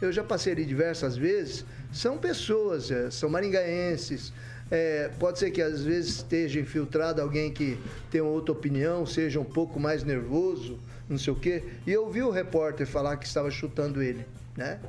Eu 0.00 0.10
já 0.10 0.24
passei 0.24 0.52
ali 0.52 0.64
diversas 0.64 1.16
vezes, 1.16 1.64
são 1.92 2.18
pessoas, 2.18 2.90
é, 2.90 3.10
são 3.10 3.28
maringaenses. 3.28 4.32
É, 4.70 5.10
pode 5.18 5.38
ser 5.38 5.50
que 5.50 5.60
às 5.60 5.82
vezes 5.82 6.16
esteja 6.16 6.58
infiltrado 6.58 7.20
alguém 7.20 7.52
que 7.52 7.78
tem 8.10 8.20
outra 8.20 8.52
opinião, 8.52 9.04
seja 9.04 9.38
um 9.38 9.44
pouco 9.44 9.78
mais 9.78 10.02
nervoso, 10.02 10.78
não 11.08 11.18
sei 11.18 11.32
o 11.32 11.36
quê. 11.36 11.62
E 11.86 11.92
eu 11.92 12.10
vi 12.10 12.22
o 12.22 12.30
repórter 12.30 12.86
falar 12.86 13.16
que 13.16 13.26
estava 13.26 13.50
chutando 13.50 14.02
ele, 14.02 14.24
né? 14.56 14.80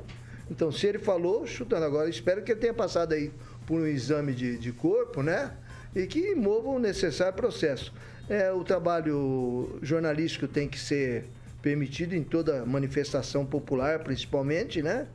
Então, 0.49 0.71
se 0.71 0.85
ele 0.87 0.99
falou, 0.99 1.45
chutando 1.45 1.85
agora, 1.85 2.09
espero 2.09 2.43
que 2.43 2.51
ele 2.51 2.59
tenha 2.59 2.73
passado 2.73 3.13
aí 3.13 3.31
por 3.65 3.81
um 3.81 3.87
exame 3.87 4.33
de, 4.33 4.57
de 4.57 4.71
corpo, 4.71 5.21
né? 5.21 5.51
E 5.95 6.05
que 6.05 6.35
mova 6.35 6.69
o 6.69 6.79
necessário 6.79 7.33
processo. 7.33 7.93
É, 8.29 8.51
o 8.51 8.63
trabalho 8.63 9.79
jornalístico 9.81 10.47
tem 10.47 10.67
que 10.67 10.79
ser 10.79 11.25
permitido 11.61 12.13
em 12.13 12.23
toda 12.23 12.65
manifestação 12.65 13.45
popular, 13.45 13.99
principalmente, 13.99 14.81
né? 14.81 15.07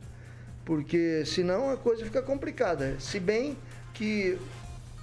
Porque 0.65 1.23
senão 1.25 1.69
a 1.69 1.77
coisa 1.77 2.03
fica 2.03 2.21
complicada. 2.21 2.95
Se 2.99 3.19
bem 3.19 3.57
que 3.93 4.37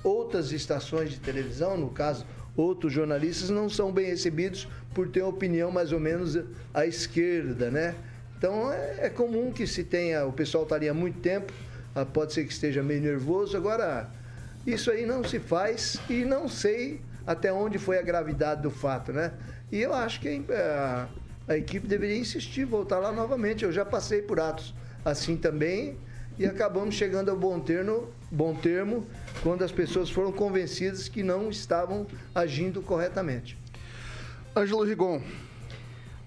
outras 0.02 0.52
estações 0.52 1.10
de 1.10 1.20
televisão, 1.20 1.76
no 1.76 1.90
caso, 1.90 2.24
outros 2.56 2.92
jornalistas, 2.92 3.50
não 3.50 3.68
são 3.68 3.92
bem 3.92 4.06
recebidos 4.06 4.68
por 4.94 5.08
ter 5.08 5.22
opinião 5.22 5.70
mais 5.70 5.92
ou 5.92 6.00
menos 6.00 6.38
à 6.72 6.86
esquerda, 6.86 7.70
né? 7.70 7.94
Então 8.36 8.72
é, 8.72 9.06
é 9.06 9.10
comum 9.10 9.52
que 9.52 9.66
se 9.66 9.84
tenha, 9.84 10.24
o 10.24 10.32
pessoal 10.32 10.64
estaria 10.64 10.94
muito 10.94 11.18
tempo, 11.20 11.52
ah, 11.94 12.04
pode 12.04 12.32
ser 12.32 12.44
que 12.44 12.52
esteja 12.52 12.82
meio 12.82 13.00
nervoso. 13.00 13.56
Agora, 13.56 14.10
isso 14.66 14.90
aí 14.90 15.04
não 15.04 15.24
se 15.24 15.38
faz 15.38 15.98
e 16.08 16.24
não 16.24 16.48
sei 16.48 17.00
até 17.26 17.52
onde 17.52 17.78
foi 17.78 17.98
a 17.98 18.02
gravidade 18.02 18.62
do 18.62 18.70
fato, 18.70 19.12
né? 19.12 19.32
E 19.70 19.80
eu 19.80 19.92
acho 19.92 20.20
que 20.20 20.44
a, 20.50 21.08
a 21.46 21.56
equipe 21.56 21.86
deveria 21.86 22.16
insistir, 22.16 22.64
voltar 22.64 22.98
lá 22.98 23.12
novamente. 23.12 23.64
Eu 23.64 23.72
já 23.72 23.84
passei 23.84 24.22
por 24.22 24.40
atos 24.40 24.74
assim 25.04 25.36
também 25.36 25.96
e 26.38 26.46
acabamos 26.46 26.94
chegando 26.94 27.30
ao 27.30 27.36
bom 27.36 27.58
termo, 27.58 28.08
bom 28.30 28.54
termo 28.54 29.06
quando 29.42 29.64
as 29.64 29.72
pessoas 29.72 30.08
foram 30.08 30.30
convencidas 30.30 31.08
que 31.08 31.22
não 31.22 31.50
estavam 31.50 32.06
agindo 32.34 32.80
corretamente. 32.80 33.58
Ângelo 34.56 34.84
Rigon. 34.84 35.20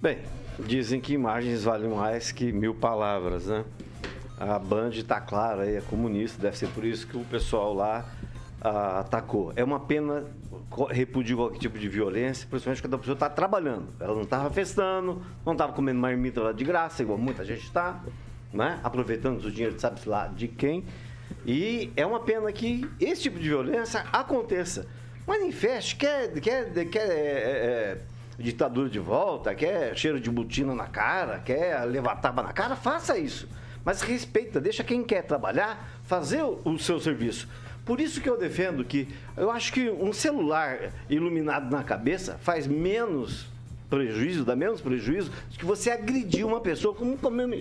Bem, 0.01 0.19
dizem 0.59 0.99
que 0.99 1.13
imagens 1.13 1.63
valem 1.63 1.89
mais 1.89 2.31
que 2.31 2.51
mil 2.51 2.75
palavras, 2.75 3.47
né? 3.47 3.63
A 4.37 4.57
Band 4.57 4.89
está 4.89 5.21
clara 5.21 5.63
aí, 5.63 5.75
é 5.75 5.81
comunista, 5.81 6.41
deve 6.41 6.57
ser 6.57 6.67
por 6.69 6.83
isso 6.83 7.05
que 7.05 7.15
o 7.15 7.23
pessoal 7.25 7.73
lá 7.73 8.05
ah, 8.59 8.99
atacou. 9.01 9.53
É 9.55 9.63
uma 9.63 9.79
pena 9.79 10.25
repudiar 10.89 11.37
qualquer 11.37 11.59
tipo 11.59 11.77
de 11.77 11.87
violência, 11.87 12.47
principalmente 12.49 12.81
quando 12.81 12.95
a 12.95 12.97
pessoa 12.97 13.13
está 13.13 13.29
trabalhando. 13.29 13.87
Ela 13.99 14.15
não 14.15 14.23
estava 14.23 14.49
festando, 14.49 15.21
não 15.45 15.53
estava 15.53 15.73
comendo 15.73 15.99
marmita 15.99 16.41
lá 16.41 16.51
de 16.51 16.63
graça, 16.63 17.03
igual 17.03 17.17
muita 17.17 17.45
gente 17.45 17.63
está, 17.63 18.01
né? 18.53 18.79
aproveitando 18.83 19.43
o 19.43 19.51
dinheiro, 19.51 19.79
sabe-se 19.79 20.07
lá 20.07 20.27
de 20.27 20.47
quem. 20.47 20.83
E 21.45 21.91
é 21.95 22.05
uma 22.05 22.19
pena 22.19 22.51
que 22.51 22.87
esse 22.99 23.23
tipo 23.23 23.39
de 23.39 23.49
violência 23.49 24.05
aconteça. 24.11 24.87
Manifeste, 25.25 25.95
quer, 25.95 26.31
quer, 26.39 26.71
quer 26.87 27.09
é, 27.09 27.11
é, 27.11 27.97
ditadura 28.37 28.89
de 28.89 28.99
volta, 28.99 29.53
quer 29.55 29.95
cheiro 29.95 30.19
de 30.19 30.29
botina 30.29 30.73
na 30.75 30.87
cara, 30.87 31.39
quer 31.39 31.83
levar 31.85 32.19
na 32.35 32.53
cara, 32.53 32.75
faça 32.75 33.17
isso. 33.17 33.47
Mas 33.83 34.01
respeita, 34.01 34.59
deixa 34.59 34.83
quem 34.83 35.03
quer 35.03 35.23
trabalhar 35.23 35.89
fazer 36.03 36.43
o 36.43 36.77
seu 36.77 36.99
serviço. 36.99 37.47
Por 37.85 37.99
isso 37.99 38.21
que 38.21 38.29
eu 38.29 38.37
defendo 38.37 38.85
que 38.85 39.07
eu 39.35 39.49
acho 39.49 39.73
que 39.73 39.89
um 39.89 40.13
celular 40.13 40.91
iluminado 41.09 41.71
na 41.71 41.83
cabeça 41.83 42.37
faz 42.41 42.67
menos 42.67 43.50
prejuízo, 43.91 44.45
dá 44.45 44.55
menos 44.55 44.79
prejuízo 44.79 45.29
que 45.51 45.65
você 45.65 45.91
agredir 45.91 46.47
uma 46.47 46.61
pessoa, 46.61 46.95
como, 46.95 47.17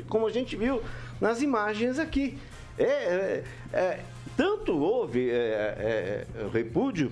como 0.09 0.27
a 0.27 0.31
gente 0.31 0.57
viu 0.57 0.81
nas 1.21 1.43
imagens 1.43 1.99
aqui. 1.99 2.39
É, 2.79 2.85
é, 2.85 3.45
é, 3.73 4.01
tanto 4.37 4.79
houve 4.79 5.29
é, 5.29 5.35
é, 5.35 6.27
é, 6.35 6.49
repúdio 6.53 7.11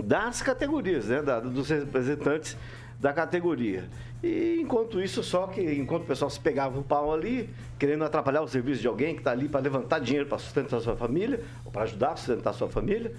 das 0.00 0.40
categorias, 0.40 1.06
né, 1.06 1.20
da, 1.20 1.40
dos 1.40 1.68
representantes 1.68 2.56
da 3.00 3.12
categoria. 3.12 3.88
E 4.22 4.60
enquanto 4.62 5.00
isso, 5.00 5.22
só 5.22 5.48
que 5.48 5.60
enquanto 5.60 6.04
o 6.04 6.06
pessoal 6.06 6.30
se 6.30 6.40
pegava 6.40 6.78
o 6.78 6.82
pau 6.82 7.12
ali, 7.12 7.50
querendo 7.78 8.04
atrapalhar 8.04 8.42
o 8.42 8.48
serviço 8.48 8.80
de 8.80 8.86
alguém 8.86 9.14
que 9.14 9.20
está 9.20 9.32
ali 9.32 9.48
para 9.48 9.60
levantar 9.60 9.98
dinheiro 9.98 10.26
para 10.26 10.38
sustentar 10.38 10.80
sua 10.80 10.96
família, 10.96 11.42
ou 11.64 11.72
para 11.72 11.82
ajudar 11.82 12.12
a 12.12 12.16
sustentar 12.16 12.54
sua 12.54 12.68
família, 12.68 13.12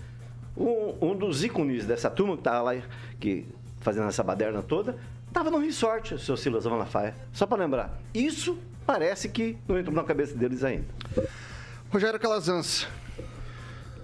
um, 0.55 0.96
um 1.01 1.15
dos 1.15 1.43
ícones 1.43 1.86
dessa 1.86 2.10
turma 2.10 2.34
que 2.34 2.39
estava 2.39 2.62
lá 2.72 2.81
que, 3.19 3.46
fazendo 3.81 4.07
essa 4.07 4.24
baderna 4.24 4.63
toda, 4.63 4.98
estava 5.27 5.51
no 5.51 5.60
resort, 5.60 6.13
o 6.13 6.19
seu 6.19 6.36
Silas 6.38 6.65
Malafaia. 6.65 7.15
Só 7.34 7.46
para 7.46 7.63
lembrar. 7.63 8.00
Isso 8.13 8.57
parece 8.86 9.29
que 9.29 9.57
não 9.67 9.77
entrou 9.77 9.96
na 9.96 10.03
cabeça 10.03 10.36
deles 10.36 10.63
ainda. 10.63 10.88
Rogério 11.89 12.19
Calazans. 12.19 12.88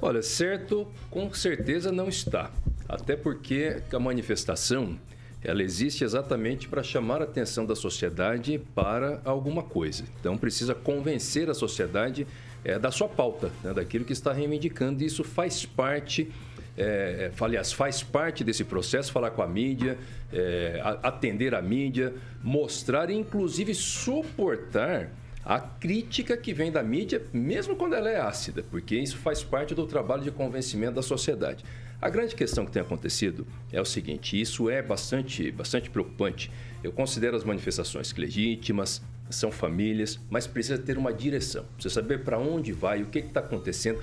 Olha, 0.02 0.22
certo, 0.22 0.88
com 1.10 1.34
certeza 1.34 1.92
não 1.92 2.10
está. 2.10 2.52
Até 2.88 3.16
porque 3.16 3.82
a 3.92 4.00
manifestação 4.00 4.98
ela 5.44 5.62
existe 5.62 6.04
exatamente 6.04 6.70
para 6.70 6.82
chamar 6.82 7.22
a 7.22 7.26
atenção 7.26 7.66
da 7.66 7.76
sociedade 7.76 8.60
para 8.74 9.22
alguma 9.26 9.62
coisa. 9.62 10.06
Então 10.20 10.38
precisa 10.38 10.74
convencer 10.74 11.50
a 11.50 11.54
sociedade 11.54 12.26
é, 12.64 12.80
da 12.80 12.92
sua 12.92 13.10
pauta, 13.10 13.52
né, 13.62 13.74
daquilo 13.74 14.06
que 14.06 14.14
está 14.14 14.32
reivindicando. 14.32 15.04
E 15.04 15.06
isso 15.06 15.24
faz 15.24 15.66
parte, 15.66 16.32
é, 16.78 17.32
aliás, 17.40 17.72
faz 17.72 18.02
parte 18.02 18.44
desse 18.44 18.64
processo, 18.64 19.12
falar 19.12 19.32
com 19.32 19.42
a 19.42 19.48
mídia, 19.48 19.98
é, 20.32 20.82
atender 21.04 21.54
a 21.54 21.62
mídia, 21.62 22.14
mostrar 22.44 23.10
e 23.10 23.14
inclusive 23.14 23.74
suportar 23.76 25.10
a 25.46 25.60
crítica 25.60 26.38
que 26.38 26.54
vem 26.54 26.72
da 26.72 26.82
mídia, 26.82 27.22
mesmo 27.34 27.76
quando 27.76 27.96
ela 27.96 28.10
é 28.10 28.20
ácida, 28.20 28.64
porque 28.72 28.96
isso 28.96 29.18
faz 29.18 29.44
parte 29.44 29.76
do 29.76 29.86
trabalho 29.86 30.24
de 30.24 30.32
convencimento 30.32 30.94
da 30.94 31.02
sociedade. 31.02 31.64
A 32.02 32.10
grande 32.10 32.36
questão 32.36 32.66
que 32.66 32.72
tem 32.72 32.82
acontecido 32.82 33.46
é 33.72 33.80
o 33.80 33.86
seguinte: 33.86 34.40
isso 34.40 34.70
é 34.70 34.82
bastante, 34.82 35.52
bastante 35.52 35.90
preocupante. 35.90 36.52
Eu 36.84 36.92
considero 36.92 37.36
as 37.38 37.44
manifestações 37.44 38.14
legítimas, 38.14 39.02
são 39.30 39.52
famílias, 39.52 40.20
mas 40.30 40.46
precisa 40.46 40.78
ter 40.78 40.98
uma 40.98 41.14
direção. 41.14 41.66
Precisa 41.76 41.96
saber 41.96 42.24
para 42.24 42.38
onde 42.38 42.72
vai, 42.72 43.02
o 43.02 43.08
que 43.08 43.20
está 43.20 43.40
acontecendo, 43.40 44.00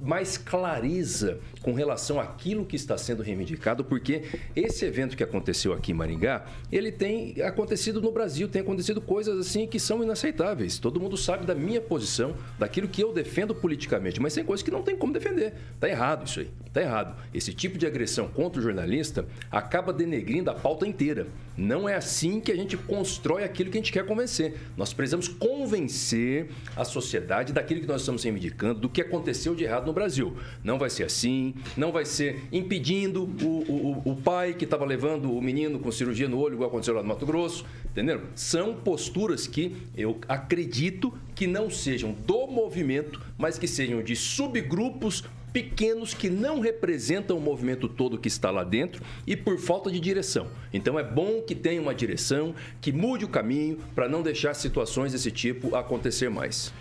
mais 0.00 0.36
clareza 0.36 1.38
com 1.62 1.72
relação 1.72 2.20
àquilo 2.20 2.64
que 2.64 2.76
está 2.76 2.96
sendo 2.98 3.22
reivindicado, 3.22 3.84
porque 3.84 4.24
esse 4.54 4.84
evento 4.84 5.16
que 5.16 5.22
aconteceu 5.22 5.72
aqui 5.72 5.92
em 5.92 5.94
Maringá, 5.94 6.44
ele 6.70 6.92
tem 6.92 7.40
acontecido 7.42 8.00
no 8.00 8.12
Brasil, 8.12 8.48
tem 8.48 8.62
acontecido 8.62 9.00
coisas 9.00 9.38
assim 9.38 9.66
que 9.66 9.78
são 9.78 10.02
inaceitáveis. 10.02 10.78
Todo 10.78 11.00
mundo 11.00 11.16
sabe 11.16 11.46
da 11.46 11.54
minha 11.54 11.80
posição, 11.80 12.34
daquilo 12.58 12.88
que 12.88 13.02
eu 13.02 13.12
defendo 13.12 13.54
politicamente, 13.54 14.20
mas 14.20 14.34
tem 14.34 14.44
coisas 14.44 14.62
que 14.62 14.70
não 14.70 14.82
tem 14.82 14.96
como 14.96 15.12
defender. 15.12 15.54
Tá 15.80 15.88
errado 15.88 16.26
isso 16.26 16.40
aí, 16.40 16.50
tá 16.72 16.80
errado. 16.80 17.16
Esse 17.32 17.52
tipo 17.52 17.78
de 17.78 17.86
agressão 17.86 18.28
contra 18.28 18.60
o 18.60 18.62
jornalista 18.62 19.26
acaba 19.50 19.92
denegrindo 19.92 20.50
a 20.50 20.54
pauta 20.54 20.86
inteira. 20.86 21.26
Não 21.56 21.88
é 21.88 21.94
assim 21.94 22.40
que 22.40 22.50
a 22.50 22.56
gente 22.56 22.76
constrói 22.76 23.44
aquilo 23.44 23.70
que 23.70 23.78
a 23.78 23.80
gente 23.80 23.92
quer 23.92 24.04
convencer. 24.04 24.56
Nós 24.76 24.92
precisamos 24.92 25.28
convencer 25.28 26.48
a 26.76 26.84
sociedade 26.84 27.52
daquilo 27.52 27.80
que 27.80 27.86
nós 27.86 28.02
estamos 28.02 28.22
reivindicando, 28.24 28.80
do 28.80 28.88
que 28.88 29.00
aconteceu 29.00 29.54
de 29.54 29.64
errado 29.64 29.86
no 29.86 29.92
Brasil. 29.92 30.36
Não 30.62 30.78
vai 30.78 30.90
ser 30.90 31.04
assim, 31.04 31.54
não 31.76 31.92
vai 31.92 32.04
ser 32.04 32.42
impedindo 32.50 33.24
o, 33.24 34.02
o, 34.04 34.12
o 34.12 34.16
pai 34.16 34.54
que 34.54 34.64
estava 34.64 34.84
levando 34.84 35.32
o 35.32 35.40
menino 35.40 35.78
com 35.78 35.92
cirurgia 35.92 36.28
no 36.28 36.38
olho, 36.38 36.54
igual 36.54 36.68
aconteceu 36.68 36.94
lá 36.94 37.02
no 37.02 37.08
Mato 37.08 37.26
Grosso, 37.26 37.64
entenderam? 37.90 38.22
São 38.34 38.74
posturas 38.74 39.46
que 39.46 39.76
eu 39.96 40.18
acredito 40.28 41.12
que 41.34 41.46
não 41.46 41.70
sejam 41.70 42.12
do 42.12 42.46
movimento, 42.46 43.20
mas 43.38 43.58
que 43.58 43.68
sejam 43.68 44.02
de 44.02 44.16
subgrupos 44.16 45.24
pequenos 45.54 46.12
que 46.12 46.28
não 46.28 46.58
representam 46.58 47.38
o 47.38 47.40
movimento 47.40 47.88
todo 47.88 48.18
que 48.18 48.26
está 48.26 48.50
lá 48.50 48.64
dentro 48.64 49.00
e 49.24 49.36
por 49.36 49.56
falta 49.56 49.88
de 49.88 50.00
direção. 50.00 50.48
Então 50.72 50.98
é 50.98 51.04
bom 51.04 51.40
que 51.42 51.54
tenha 51.54 51.80
uma 51.80 51.94
direção, 51.94 52.52
que 52.80 52.92
mude 52.92 53.24
o 53.24 53.28
caminho 53.28 53.78
para 53.94 54.08
não 54.08 54.20
deixar 54.20 54.52
situações 54.54 55.12
desse 55.12 55.30
tipo 55.30 55.76
acontecer 55.76 56.28
mais. 56.28 56.72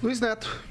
Luiz 0.00 0.20
Neto. 0.20 0.62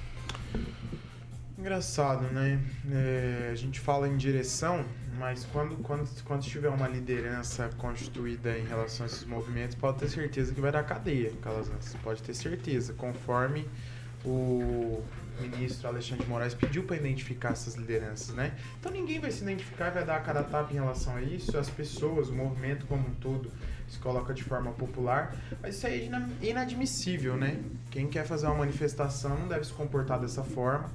Engraçado, 1.60 2.24
né? 2.34 2.58
É, 2.90 3.50
a 3.52 3.56
gente 3.56 3.82
fala 3.82 4.08
em 4.08 4.16
direção, 4.16 4.86
mas 5.20 5.46
quando, 5.52 5.76
quando, 5.84 6.10
quando 6.24 6.42
tiver 6.44 6.70
uma 6.70 6.88
liderança 6.88 7.70
constituída 7.78 8.58
em 8.58 8.66
relação 8.66 9.06
a 9.06 9.08
esses 9.08 9.26
movimentos, 9.26 9.76
pode 9.76 10.00
ter 10.00 10.10
certeza 10.10 10.54
que 10.54 10.62
vai 10.62 10.72
dar 10.72 10.84
cadeia, 10.84 11.34
Calazans. 11.42 11.96
Pode 12.02 12.24
ter 12.24 12.34
certeza, 12.34 12.94
conforme 12.94 13.68
o 14.26 15.04
ministro 15.42 15.88
Alexandre 15.88 16.24
de 16.24 16.30
Moraes 16.30 16.54
pediu 16.54 16.84
para 16.84 16.96
identificar 16.96 17.50
essas 17.50 17.76
lideranças, 17.76 18.36
né? 18.36 18.54
Então 18.80 18.92
ninguém 18.92 19.20
vai 19.20 19.32
se 19.32 19.44
identificar 19.44 19.88
e 19.88 19.92
vai 19.92 20.06
dar 20.06 20.18
a 20.18 20.20
cara 20.20 20.42
a 20.42 20.44
tapa 20.44 20.72
em 20.72 20.76
relação 20.76 21.16
a 21.16 21.22
isso, 21.22 21.58
as 21.58 21.70
pessoas, 21.70 22.30
o 22.30 22.34
movimento 22.34 22.86
como 22.86 23.08
um 23.08 23.14
todo 23.16 23.52
se 23.88 24.00
coloca 24.00 24.34
de 24.34 24.44
forma 24.44 24.72
popular, 24.72 25.36
mas 25.62 25.76
isso 25.76 25.86
aí 25.86 26.10
é 26.42 26.46
inadmissível, 26.50 27.36
né? 27.36 27.60
Quem 27.90 28.08
quer 28.08 28.26
fazer 28.26 28.46
uma 28.46 28.56
manifestação 28.56 29.38
não 29.38 29.48
deve 29.50 29.66
se 29.66 29.74
comportar 29.74 30.20
dessa 30.20 30.44
forma, 30.44 30.90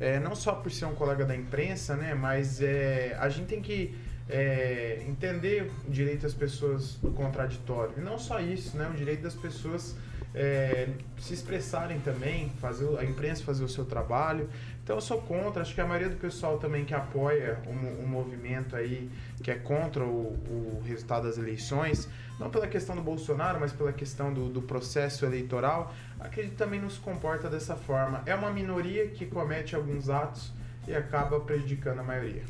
é, 0.00 0.18
não 0.18 0.34
só 0.34 0.54
por 0.54 0.72
ser 0.72 0.86
um 0.86 0.94
colega 0.94 1.24
da 1.24 1.36
imprensa, 1.36 1.94
né? 1.94 2.12
Mas 2.12 2.60
é, 2.60 3.16
a 3.20 3.28
gente 3.28 3.46
tem 3.46 3.62
que 3.62 3.94
é, 4.28 5.04
entender 5.06 5.70
o 5.86 5.90
direito 5.90 6.22
das 6.22 6.34
pessoas 6.34 6.94
do 6.96 7.10
contraditório. 7.10 7.94
E 7.98 8.00
não 8.00 8.18
só 8.18 8.40
isso, 8.40 8.76
né? 8.76 8.88
O 8.88 8.96
direito 8.96 9.22
das 9.22 9.34
pessoas 9.34 9.96
é, 10.34 10.88
se 11.18 11.34
expressarem 11.34 12.00
também, 12.00 12.50
fazer 12.60 12.88
a 12.98 13.04
imprensa 13.04 13.42
fazer 13.42 13.64
o 13.64 13.68
seu 13.68 13.84
trabalho. 13.84 14.48
Então 14.82 14.96
eu 14.96 15.00
sou 15.00 15.20
contra, 15.22 15.62
acho 15.62 15.74
que 15.74 15.80
a 15.80 15.86
maioria 15.86 16.08
do 16.08 16.16
pessoal 16.16 16.58
também 16.58 16.84
que 16.84 16.94
apoia 16.94 17.58
um 17.66 18.06
movimento 18.06 18.74
aí 18.74 19.10
que 19.42 19.50
é 19.50 19.54
contra 19.54 20.04
o, 20.04 20.32
o, 20.32 20.82
resultado 20.84 21.26
das 21.26 21.38
eleições, 21.38 22.08
não 22.38 22.50
pela 22.50 22.66
questão 22.66 22.94
do 22.94 23.02
Bolsonaro, 23.02 23.58
mas 23.60 23.72
pela 23.72 23.92
questão 23.92 24.32
do, 24.32 24.48
do 24.48 24.60
processo 24.62 25.24
eleitoral, 25.24 25.94
acredito 26.18 26.56
também 26.56 26.80
não 26.80 26.90
se 26.90 26.98
comporta 26.98 27.48
dessa 27.48 27.76
forma. 27.76 28.22
É 28.26 28.34
uma 28.34 28.50
minoria 28.50 29.08
que 29.08 29.26
comete 29.26 29.74
alguns 29.74 30.10
atos 30.10 30.52
e 30.86 30.94
acaba 30.94 31.38
prejudicando 31.40 32.00
a 32.00 32.02
maioria. 32.02 32.42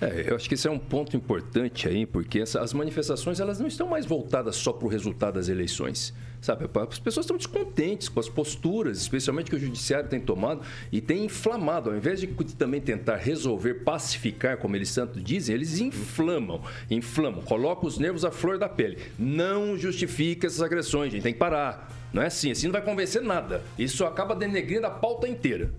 É, 0.00 0.30
eu 0.30 0.36
acho 0.36 0.48
que 0.48 0.54
esse 0.54 0.68
é 0.68 0.70
um 0.70 0.78
ponto 0.78 1.16
importante 1.16 1.88
aí, 1.88 2.04
porque 2.04 2.40
essa, 2.40 2.60
as 2.60 2.72
manifestações 2.72 3.40
elas 3.40 3.58
não 3.58 3.66
estão 3.66 3.88
mais 3.88 4.04
voltadas 4.04 4.56
só 4.56 4.72
para 4.72 4.86
o 4.86 4.88
resultado 4.90 5.34
das 5.34 5.48
eleições. 5.48 6.14
Sabe, 6.40 6.68
as 6.88 6.98
pessoas 6.98 7.24
estão 7.24 7.36
descontentes 7.36 8.08
com 8.08 8.20
as 8.20 8.28
posturas, 8.28 8.98
especialmente 8.98 9.50
que 9.50 9.56
o 9.56 9.58
judiciário 9.58 10.08
tem 10.08 10.20
tomado 10.20 10.62
e 10.92 11.00
tem 11.00 11.24
inflamado. 11.24 11.90
Ao 11.90 11.96
invés 11.96 12.20
de 12.20 12.26
também 12.56 12.80
tentar 12.80 13.16
resolver, 13.16 13.74
pacificar, 13.82 14.58
como 14.58 14.76
eles 14.76 14.94
tanto 14.94 15.20
dizem, 15.20 15.54
eles 15.54 15.80
inflamam, 15.80 16.62
inflamam, 16.90 17.42
colocam 17.42 17.88
os 17.88 17.98
nervos 17.98 18.24
à 18.24 18.30
flor 18.30 18.58
da 18.58 18.68
pele. 18.68 18.98
Não 19.18 19.76
justifica 19.76 20.46
essas 20.46 20.62
agressões, 20.62 21.12
gente. 21.12 21.22
Tem 21.22 21.32
que 21.32 21.38
parar. 21.38 21.92
Não 22.12 22.22
é 22.22 22.26
assim, 22.26 22.50
assim 22.50 22.66
não 22.66 22.72
vai 22.72 22.82
convencer 22.82 23.22
nada. 23.22 23.62
Isso 23.78 24.04
acaba 24.04 24.34
denegrindo 24.34 24.86
a 24.86 24.90
pauta 24.90 25.28
inteira. 25.28 25.70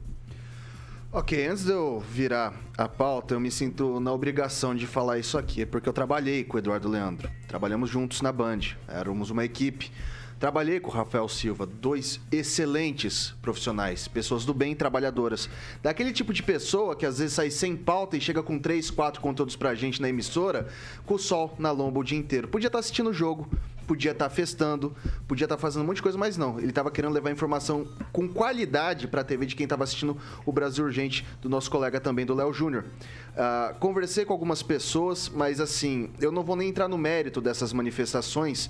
Ok, 1.10 1.48
antes 1.48 1.64
de 1.64 1.72
eu 1.72 2.04
virar 2.12 2.54
a 2.78 2.88
pauta, 2.88 3.34
eu 3.34 3.40
me 3.40 3.50
sinto 3.50 4.00
na 4.00 4.12
obrigação 4.12 4.76
de 4.76 4.86
falar 4.86 5.18
isso 5.18 5.38
aqui, 5.38 5.66
porque 5.66 5.88
eu 5.88 5.94
trabalhei 5.94 6.44
com 6.44 6.58
o 6.58 6.60
Eduardo 6.60 6.90
Leandro. 6.90 7.32
Trabalhamos 7.48 7.90
juntos 7.90 8.22
na 8.22 8.32
Band, 8.32 8.60
éramos 8.88 9.30
uma 9.30 9.46
equipe. 9.46 9.90
Trabalhei 10.40 10.80
com 10.80 10.92
o 10.92 10.94
Rafael 10.94 11.28
Silva, 11.28 11.66
dois 11.66 12.20
excelentes 12.32 13.34
profissionais, 13.42 14.08
pessoas 14.08 14.46
do 14.46 14.54
bem, 14.54 14.76
trabalhadoras. 14.76 15.50
Daquele 15.82 16.12
tipo 16.12 16.32
de 16.32 16.44
pessoa 16.44 16.96
que 16.96 17.08
às 17.08 17.18
vezes 17.18 17.34
sai 17.34 17.50
sem 17.50 17.76
pauta 17.76 18.16
e 18.16 18.22
chega 18.22 18.44
com 18.44 18.60
três, 18.60 18.92
quatro 18.92 19.20
conteúdos 19.20 19.56
pra 19.56 19.74
gente 19.74 20.00
na 20.00 20.10
emissora, 20.10 20.68
com 21.08 21.16
o 21.16 21.20
sol 21.20 21.56
na 21.58 21.72
lomba 21.72 22.00
o 22.00 22.04
dia 22.04 22.20
inteiro. 22.20 22.48
Podia 22.48 22.68
estar 22.68 22.78
assistindo 22.78 23.10
o 23.10 23.14
jogo, 23.14 23.50
podia 23.88 24.12
estar 24.12 24.30
festando, 24.30 24.96
podia 25.28 25.46
estar 25.46 25.58
fazendo 25.58 25.82
um 25.82 25.86
monte 25.88 25.96
de 25.96 26.04
coisa, 26.04 26.20
mas 26.20 26.38
não. 26.38 26.60
Ele 26.60 26.70
estava 26.70 26.92
querendo 26.92 27.14
levar 27.14 27.32
informação 27.32 27.88
com 28.12 28.28
qualidade 28.28 29.08
para 29.08 29.22
a 29.22 29.24
TV 29.24 29.48
de 29.48 29.56
quem 29.56 29.64
estava 29.64 29.86
assistindo 29.86 30.16
o 30.46 30.52
Brasil 30.52 30.86
Urgente, 30.86 31.26
do 31.42 31.50
nosso 31.50 31.72
colega 31.72 32.00
também, 32.00 32.28
do 32.28 32.36
Léo 32.36 32.54
Júnior. 32.54 32.86
Uh, 33.32 33.74
conversei 33.80 34.24
com 34.24 34.34
algumas 34.34 34.62
pessoas, 34.62 35.32
mas 35.34 35.60
assim, 35.60 36.12
eu 36.22 36.32
não 36.32 36.44
vou 36.44 36.56
nem 36.56 36.70
entrar 36.70 36.88
no 36.88 36.98
mérito 36.98 37.42
dessas 37.42 37.74
manifestações 37.74 38.70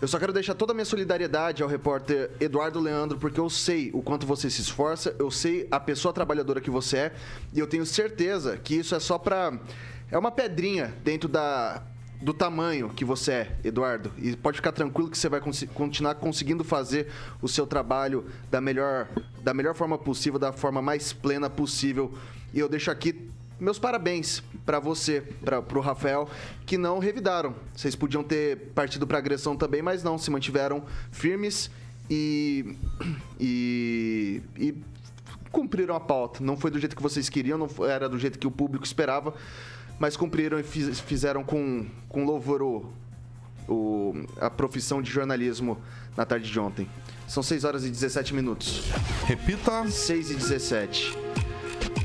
eu 0.00 0.08
só 0.08 0.18
quero 0.18 0.32
deixar 0.32 0.54
toda 0.54 0.72
a 0.72 0.74
minha 0.74 0.84
solidariedade 0.84 1.62
ao 1.62 1.68
repórter 1.68 2.30
Eduardo 2.40 2.80
Leandro, 2.80 3.18
porque 3.18 3.40
eu 3.40 3.48
sei 3.48 3.90
o 3.92 4.02
quanto 4.02 4.26
você 4.26 4.50
se 4.50 4.60
esforça, 4.60 5.14
eu 5.18 5.30
sei 5.30 5.66
a 5.70 5.78
pessoa 5.78 6.12
trabalhadora 6.12 6.60
que 6.60 6.70
você 6.70 6.96
é, 6.96 7.12
e 7.52 7.58
eu 7.58 7.66
tenho 7.66 7.86
certeza 7.86 8.56
que 8.56 8.74
isso 8.74 8.94
é 8.94 9.00
só 9.00 9.18
pra. 9.18 9.58
É 10.10 10.18
uma 10.18 10.30
pedrinha 10.30 10.94
dentro 11.02 11.28
da, 11.28 11.82
do 12.20 12.34
tamanho 12.34 12.90
que 12.90 13.04
você 13.04 13.32
é, 13.32 13.56
Eduardo. 13.64 14.12
E 14.18 14.36
pode 14.36 14.58
ficar 14.58 14.72
tranquilo 14.72 15.10
que 15.10 15.18
você 15.18 15.28
vai 15.28 15.40
cons 15.40 15.64
continuar 15.74 16.14
conseguindo 16.16 16.64
fazer 16.64 17.08
o 17.40 17.48
seu 17.48 17.66
trabalho 17.66 18.26
da 18.50 18.60
melhor, 18.60 19.08
da 19.42 19.54
melhor 19.54 19.74
forma 19.74 19.96
possível, 19.96 20.38
da 20.38 20.52
forma 20.52 20.82
mais 20.82 21.12
plena 21.12 21.48
possível. 21.48 22.12
E 22.52 22.58
eu 22.58 22.68
deixo 22.68 22.90
aqui 22.90 23.30
meus 23.58 23.78
parabéns 23.78 24.42
para 24.64 24.78
você, 24.78 25.20
para 25.44 25.60
o 25.60 25.80
Rafael, 25.80 26.28
que 26.64 26.78
não 26.78 26.98
revidaram. 26.98 27.54
Vocês 27.74 27.94
podiam 27.94 28.22
ter 28.22 28.72
partido 28.74 29.06
para 29.06 29.18
agressão 29.18 29.56
também, 29.56 29.82
mas 29.82 30.02
não, 30.02 30.16
se 30.18 30.30
mantiveram 30.30 30.84
firmes 31.10 31.70
e, 32.08 32.76
e, 33.38 34.42
e 34.56 34.74
cumpriram 35.50 35.94
a 35.94 36.00
pauta. 36.00 36.42
Não 36.42 36.56
foi 36.56 36.70
do 36.70 36.78
jeito 36.78 36.96
que 36.96 37.02
vocês 37.02 37.28
queriam, 37.28 37.58
não 37.58 37.68
foi, 37.68 37.90
era 37.90 38.08
do 38.08 38.18
jeito 38.18 38.38
que 38.38 38.46
o 38.46 38.50
público 38.50 38.84
esperava, 38.84 39.34
mas 39.98 40.16
cumpriram 40.16 40.58
e 40.58 40.62
fiz, 40.62 40.98
fizeram 41.00 41.44
com, 41.44 41.86
com 42.08 42.24
louvor 42.24 42.62
o, 42.62 42.92
o, 43.68 44.14
a 44.40 44.50
profissão 44.50 45.02
de 45.02 45.10
jornalismo 45.10 45.78
na 46.16 46.24
tarde 46.24 46.50
de 46.50 46.58
ontem. 46.58 46.88
São 47.28 47.42
6 47.42 47.64
horas 47.64 47.84
e 47.84 47.90
17 47.90 48.34
minutos. 48.34 48.84
Repita. 49.26 49.88
6 49.88 50.30
e 50.30 50.34
17. 50.34 51.18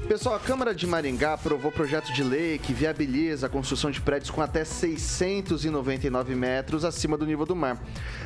Pessoal, 0.10 0.34
a 0.34 0.40
Câmara 0.40 0.74
de 0.74 0.88
Maringá 0.88 1.34
aprovou 1.34 1.72
projeto 1.72 2.12
de 2.12 2.24
lei 2.24 2.58
que 2.58 2.74
viabiliza 2.74 3.46
a 3.46 3.50
construção 3.50 3.92
de 3.92 4.02
prédios 4.02 4.32
com 4.32 4.42
até 4.42 4.66
699 4.66 6.34
metros 6.34 6.84
acima 6.84 7.16
do 7.16 7.28
nível 7.28 7.46
do 7.46 7.56
mar. 7.56 7.80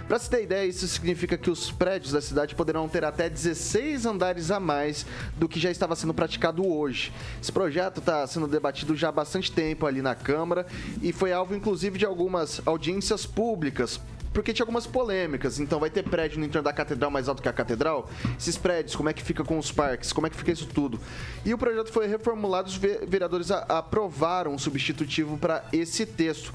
Para 0.08 0.18
se 0.18 0.30
ter 0.30 0.44
ideia, 0.44 0.66
isso 0.66 0.88
significa 0.88 1.38
que 1.38 1.52
os 1.52 1.72
prédios 1.72 2.14
da 2.14 2.22
cidade 2.22 2.56
poderão 2.56 2.88
ter 2.88 3.04
até 3.04 3.30
16 3.30 4.06
andares 4.06 4.50
a 4.50 4.62
mais 4.62 5.06
do 5.36 5.50
que 5.50 5.60
já 5.60 5.70
estava 5.70 5.94
sendo 5.94 6.14
praticado 6.14 6.66
hoje. 6.66 7.12
Esse 7.42 7.52
projeto 7.52 8.00
está 8.00 8.26
sendo 8.28 8.48
debatido 8.48 8.96
já 8.96 9.10
há 9.10 9.12
bastante 9.12 9.52
tempo 9.52 9.86
ali 9.86 10.02
na 10.02 10.16
Câmara 10.16 10.66
e 11.02 11.12
foi 11.12 11.34
alvo, 11.34 11.54
inclusive, 11.54 12.00
de 12.00 12.06
algumas 12.06 12.62
audiências 12.66 13.26
públicas 13.26 14.00
porque 14.34 14.52
tinha 14.52 14.64
algumas 14.64 14.88
polêmicas. 14.88 15.60
Então, 15.60 15.80
vai 15.80 15.90
ter 15.90 16.04
prédio 16.04 16.40
no 16.40 16.46
entorno 16.46 16.64
da 16.64 16.74
catedral 16.74 17.12
mais 17.12 17.30
alto 17.30 17.42
que 17.42 17.48
a 17.48 17.54
catedral? 17.54 18.10
Esses 18.38 18.58
prédios, 18.58 18.96
como 18.96 19.10
é 19.10 19.14
que 19.14 19.24
fica 19.24 19.44
com 19.44 19.58
os 19.58 19.72
parques? 19.72 20.12
Como 20.12 20.26
é 20.26 20.30
que 20.30 20.36
fica 20.36 20.52
isso 20.52 20.66
tudo? 20.66 21.00
E 21.46 21.54
o 21.54 21.58
projeto 21.58 21.92
foi 21.92 22.08
reformulado, 22.08 22.68
os 22.68 22.76
vereadores 22.76 23.52
aprovaram 23.52 24.54
um 24.54 24.58
substitutivo 24.58 25.38
para 25.38 25.64
esse 25.72 26.06
texto. 26.06 26.54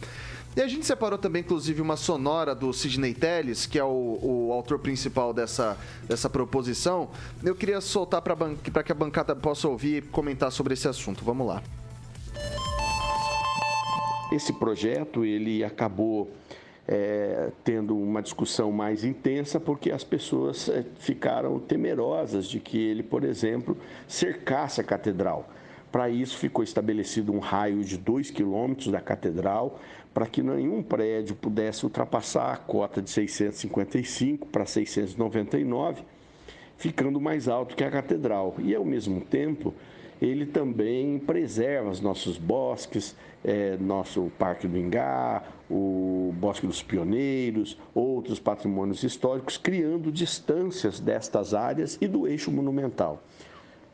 E 0.57 0.61
a 0.61 0.67
gente 0.67 0.85
separou 0.85 1.19
também, 1.19 1.41
inclusive, 1.43 1.81
uma 1.81 1.97
sonora 1.97 2.53
do 2.53 2.73
Sidney 2.73 3.15
Telles, 3.15 3.65
que 3.65 3.79
é 3.79 3.85
o, 3.85 4.19
o 4.21 4.53
autor 4.53 4.81
principal 4.81 5.33
dessa, 5.33 5.77
dessa 6.03 6.29
proposição. 6.29 7.11
Eu 7.45 7.55
queria 7.55 7.81
soltar 7.81 8.21
para 8.21 8.83
que 8.83 8.91
a 8.91 8.95
bancada 8.95 9.37
possa 9.37 9.69
ouvir 9.69 9.99
e 9.99 10.03
comentar 10.03 10.51
sobre 10.51 10.75
esse 10.75 10.89
assunto. 10.89 11.25
Vamos 11.25 11.47
lá. 11.47 11.63
Esse 14.33 14.53
projeto 14.53 15.25
ele 15.25 15.63
acabou 15.63 16.29
é, 16.91 17.51
tendo 17.63 17.95
uma 17.95 18.23
discussão 18.23 18.73
mais 18.73 19.05
intensa, 19.05 19.61
porque 19.61 19.93
as 19.93 20.03
pessoas 20.03 20.71
é, 20.71 20.83
ficaram 20.99 21.61
temerosas 21.61 22.47
de 22.47 22.59
que 22.59 22.79
ele, 22.79 23.03
por 23.03 23.25
exemplo, 23.25 23.77
cercasse 24.07 24.81
a 24.81 24.85
catedral. 24.85 25.51
Para 25.93 26.09
isso, 26.09 26.39
ficou 26.39 26.65
estabelecido 26.65 27.33
um 27.33 27.39
raio 27.39 27.85
de 27.85 27.99
2 27.99 28.31
quilômetros 28.31 28.89
da 28.89 29.01
catedral, 29.01 29.79
para 30.15 30.27
que 30.27 30.43
nenhum 30.43 30.83
prédio 30.83 31.37
pudesse 31.37 31.85
ultrapassar 31.85 32.53
a 32.53 32.57
cota 32.57 33.03
de 33.03 33.11
655 33.11 34.49
para 34.49 34.65
699, 34.65 36.03
ficando 36.79 37.21
mais 37.21 37.49
alto 37.49 37.77
que 37.77 37.85
a 37.85 37.91
catedral. 37.91 38.55
E, 38.59 38.75
ao 38.75 38.85
mesmo 38.85 39.21
tempo, 39.21 39.75
ele 40.21 40.47
também 40.47 41.19
preserva 41.19 41.91
os 41.91 42.01
nossos 42.01 42.39
bosques, 42.39 43.17
é, 43.45 43.77
nosso 43.77 44.31
Parque 44.39 44.67
do 44.67 44.77
Ingá, 44.77 45.43
o 45.71 46.35
Bosque 46.39 46.67
dos 46.67 46.83
Pioneiros, 46.83 47.79
outros 47.95 48.41
patrimônios 48.41 49.03
históricos, 49.03 49.57
criando 49.57 50.11
distâncias 50.11 50.99
destas 50.99 51.55
áreas 51.55 51.99
e 52.01 52.09
do 52.09 52.27
eixo 52.27 52.51
monumental. 52.51 53.23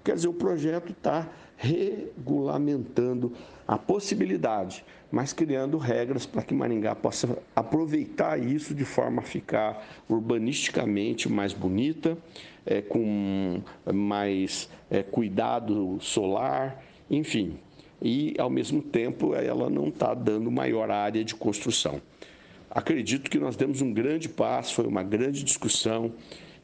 Quer 0.03 0.15
dizer, 0.15 0.29
o 0.29 0.35
projeto 0.35 0.93
está 0.93 1.29
regulamentando 1.57 3.33
a 3.67 3.79
possibilidade, 3.79 4.85
mas 5.11 5.33
criando 5.33 5.79
regras 5.79 6.27
para 6.27 6.43
que 6.43 6.53
Maringá 6.53 6.95
possa 6.95 7.39
aproveitar 7.55 8.39
isso 8.39 8.75
de 8.75 8.85
forma 8.85 9.23
a 9.23 9.25
ficar 9.25 9.87
urbanisticamente 10.09 11.29
mais 11.29 11.53
bonita, 11.53 12.19
é, 12.67 12.81
com 12.81 13.61
mais 13.93 14.69
é, 14.91 15.03
cuidado 15.03 15.99
solar, 16.01 16.83
enfim. 17.11 17.59
E, 18.01 18.35
ao 18.39 18.51
mesmo 18.51 18.83
tempo, 18.83 19.35
ela 19.35 19.71
não 19.71 19.89
está 19.89 20.13
dando 20.15 20.51
maior 20.51 20.91
área 20.91 21.25
de 21.25 21.35
construção. 21.35 22.01
Acredito 22.71 23.31
que 23.31 23.39
nós 23.39 23.57
demos 23.57 23.81
um 23.81 23.93
grande 23.93 24.29
passo, 24.29 24.75
foi 24.75 24.87
uma 24.87 25.03
grande 25.03 25.45
discussão 25.45 26.13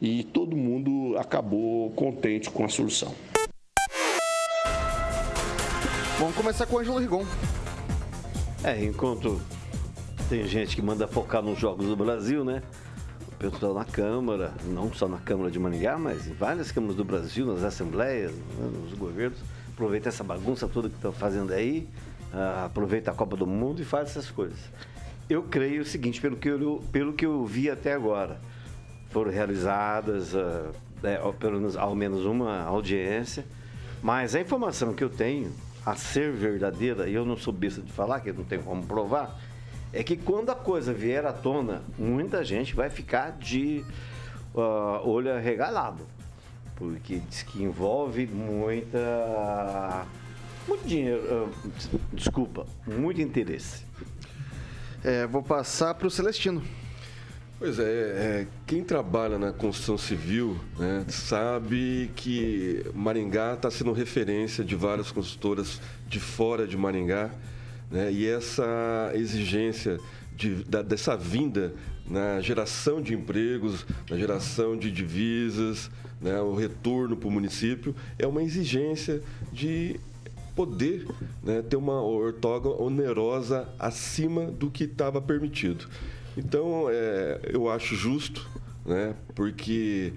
e 0.01 0.25
todo 0.25 0.57
mundo 0.57 1.17
acabou 1.19 1.91
contente 1.91 2.51
com 2.51 2.65
a 2.65 2.69
solução. 2.69 3.15
Vamos 6.19 6.35
começar 6.35 6.67
com 6.67 6.77
o 6.77 6.79
Ângelo 6.81 6.99
Rigon. 6.99 7.25
É, 8.63 8.85
enquanto 8.85 9.41
tem 10.29 10.47
gente 10.47 10.77
que 10.77 10.83
manda 10.83 11.09
focar 11.09 11.43
nos 11.43 11.59
Jogos 11.59 11.87
do 11.87 11.97
Brasil, 11.97 12.45
né? 12.45 12.63
Pessoal 13.41 13.73
na 13.73 13.87
Câmara, 13.87 14.53
não 14.67 14.93
só 14.93 15.09
na 15.09 15.17
Câmara 15.17 15.51
de 15.51 15.59
Maringá, 15.59 15.97
mas 15.99 16.27
em 16.29 16.35
várias 16.35 16.71
câmaras 16.71 16.95
do 16.95 17.05
Brasil, 17.05 17.47
nas 17.47 17.65
assembleias, 17.65 18.33
né, 18.33 18.71
nos 18.83 18.93
governos, 18.93 19.39
aproveita 19.73 20.11
essa 20.11 20.23
bagunça 20.23 20.69
toda 20.69 20.91
que 20.91 20.95
estão 20.95 21.11
fazendo 21.11 21.51
aí, 21.53 21.89
ah, 22.35 22.67
aproveita 22.67 23.11
a 23.11 23.15
Copa 23.15 23.39
do 23.39 23.47
Mundo 23.47 23.81
e 23.81 23.85
faz 23.85 24.11
essas 24.11 24.31
coisas. 24.31 24.59
Eu 25.29 25.43
creio 25.45 25.81
o 25.81 25.85
seguinte, 25.87 26.21
pelo 26.21 26.37
que 26.37 26.49
eu, 26.51 26.85
pelo 26.93 27.15
que 27.15 27.25
eu 27.25 27.43
vi 27.47 27.71
até 27.71 27.95
agora, 27.95 28.39
foram 29.09 29.31
realizadas 29.33 30.35
ah, 30.37 30.71
ao- 31.23 31.33
pelo 31.33 31.57
menos, 31.57 31.77
ao 31.79 31.95
menos 31.95 32.27
uma 32.27 32.61
audiência, 32.65 33.47
mas 34.03 34.35
a 34.35 34.41
informação 34.41 34.93
que 34.93 35.03
eu 35.03 35.09
tenho, 35.09 35.51
a 35.87 35.97
ser 35.97 36.31
verdadeira, 36.31 37.09
e 37.09 37.15
eu 37.15 37.25
não 37.25 37.39
sou 37.39 37.55
besta 37.55 37.81
de 37.81 37.91
falar, 37.91 38.21
que 38.21 38.31
não 38.33 38.45
tenho 38.45 38.63
como 38.63 38.85
provar, 38.85 39.41
é 39.93 40.03
que 40.03 40.17
quando 40.17 40.51
a 40.51 40.55
coisa 40.55 40.93
vier 40.93 41.27
à 41.27 41.33
tona, 41.33 41.83
muita 41.99 42.45
gente 42.45 42.75
vai 42.75 42.91
ficar 42.91 43.33
de 43.33 43.85
ah, 44.57 45.01
olho 45.05 45.33
arregalado. 45.33 46.07
Porque 46.77 47.19
diz 47.29 47.43
que 47.43 47.63
envolve 47.63 48.27
muita. 48.27 50.07
Muito 50.67 50.87
dinheiro. 50.87 51.23
ah, 51.31 51.99
desculpa, 52.13 52.67
muito 52.87 53.21
interesse. 53.21 53.85
É, 55.03 55.27
vou 55.27 55.43
passar 55.43 55.95
para 55.95 56.07
o 56.07 56.11
Celestino. 56.11 56.63
Pois 57.59 57.79
é, 57.79 57.83
é, 57.83 58.47
quem 58.67 58.83
trabalha 58.83 59.39
na 59.39 59.53
construção 59.53 59.99
civil 59.99 60.59
né, 60.79 61.05
sabe 61.09 62.11
que 62.17 62.83
Maringá 62.95 63.53
está 63.53 63.71
sendo 63.71 63.93
referência 63.93 64.65
de 64.65 64.75
várias 64.75 65.13
construtoras 65.13 65.79
de 66.09 66.19
fora 66.19 66.67
de 66.67 66.75
Maringá 66.75 67.31
né, 67.91 68.11
e 68.13 68.27
essa 68.27 69.11
exigência 69.15 69.99
de- 70.37 70.65
da- 70.65 70.83
dessa 70.83 71.17
vinda 71.17 71.75
na 72.07 72.41
geração 72.41 73.01
de 73.01 73.15
empregos, 73.15 73.87
na 74.09 74.17
geração 74.17 74.77
de 74.77 74.91
divisas, 74.91 75.91
né, 76.21 76.41
o 76.41 76.55
retorno 76.55 77.17
para 77.17 77.29
o 77.29 77.31
município 77.31 77.95
é 78.19 78.27
uma 78.27 78.43
exigência 78.43 79.23
de 79.53 79.99
poder 80.55 81.07
né, 81.43 81.63
ter 81.63 81.77
uma 81.77 82.03
ortoga 82.03 82.69
onerosa 82.69 83.69
acima 83.79 84.47
do 84.47 84.71
que 84.71 84.85
estava 84.85 85.21
permitido. 85.21 85.87
Então, 86.37 86.87
é, 86.91 87.41
eu 87.53 87.71
acho 87.71 87.95
justo, 87.95 88.49
né, 88.85 89.15
porque 89.35 90.13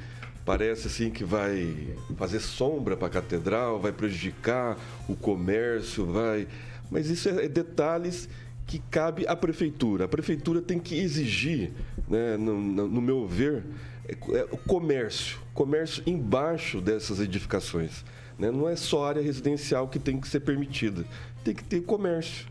parece 0.46 0.88
assim 0.88 1.10
que 1.10 1.24
vai 1.24 1.96
fazer 2.18 2.40
sombra 2.40 2.98
para 2.98 3.08
a 3.08 3.12
catedral, 3.12 3.80
vai 3.80 3.92
prejudicar 3.92 4.78
o 5.08 5.16
comércio, 5.16 6.06
vai. 6.06 6.48
Mas 6.92 7.10
isso 7.10 7.28
é 7.30 7.48
detalhes 7.48 8.30
que 8.66 8.80
cabe 8.90 9.26
à 9.28 9.36
prefeitura. 9.36 10.06
A 10.06 10.08
prefeitura 10.08 10.62
tem 10.62 10.80
que 10.80 10.96
exigir, 10.98 11.72
né, 12.08 12.38
no, 12.38 12.60
no- 12.62 13.02
meu 13.02 13.28
ver, 13.28 13.64
é, 14.08 14.14
é, 14.14 14.48
o 14.52 14.58
comércio, 14.58 15.38
comércio 15.54 16.02
embaixo 16.06 16.80
dessas 16.80 17.20
edificações. 17.20 18.06
né? 18.40 18.50
Não 18.52 18.68
é 18.70 18.76
só 18.76 19.06
área 19.06 19.22
residencial 19.22 19.88
que 19.88 20.00
tem 20.00 20.20
que 20.20 20.28
ser 20.28 20.40
permitida, 20.42 21.06
tem 21.44 21.54
que 21.54 21.64
ter 21.64 21.82
comércio. 21.82 22.48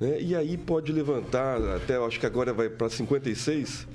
né? 0.00 0.20
E 0.20 0.34
aí 0.36 0.56
pode 0.56 0.92
levantar, 0.92 1.60
até 1.76 1.96
acho 1.96 2.20
que 2.20 2.26
agora 2.26 2.52
vai 2.52 2.68
para 2.68 2.88
56, 2.88 3.86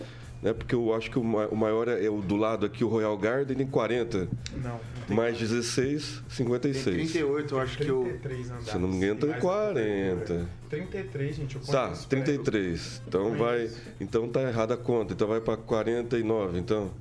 né? 0.42 0.54
porque 0.54 0.74
eu 0.76 0.94
acho 0.94 1.10
que 1.12 1.20
o 1.20 1.24
ma- 1.24 1.48
o 1.48 1.56
maior 1.56 1.88
é 1.88 2.10
o 2.10 2.22
do 2.22 2.36
lado 2.36 2.66
aqui, 2.66 2.84
o 2.84 2.88
Royal 2.88 3.18
Garden, 3.18 3.56
tem 3.58 3.68
40. 3.68 4.18
Não, 4.18 4.72
não 4.72 4.80
tem 5.08 5.16
Mais 5.18 5.38
16, 5.38 6.24
56. 6.30 6.96
38, 7.12 7.54
eu 7.56 7.60
acho 7.60 7.78
que 7.78 7.88
eu. 7.88 8.04
33 8.04 8.48
andares. 8.50 8.68
Se 8.70 8.78
não 8.78 8.88
me 8.88 8.96
engano, 8.98 9.20
tem 9.20 9.30
Mais 9.30 9.42
40. 9.42 10.46
33, 10.70 11.36
gente. 11.36 11.56
Eu 11.56 11.62
Tá, 11.62 11.84
conheço, 11.86 12.08
33. 12.08 13.02
Então 13.08 13.36
vai, 13.38 13.70
então 14.00 14.28
tá 14.30 14.42
errada 14.42 14.74
a 14.74 14.78
conta. 14.78 15.14
Então 15.14 15.28
vai 15.28 15.42
para 15.42 15.58
49, 15.58 16.58
então. 16.60 16.92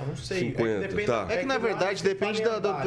Não, 0.00 0.06
não 0.08 0.16
sei. 0.16 0.38
50, 0.40 0.62
é 0.62 0.80
que 0.80 0.88
depende, 0.88 1.06
tá. 1.06 1.26
É 1.28 1.36
que 1.38 1.46
na 1.46 1.58
verdade 1.58 2.02
depende 2.02 2.42
da, 2.42 2.58
da. 2.58 2.86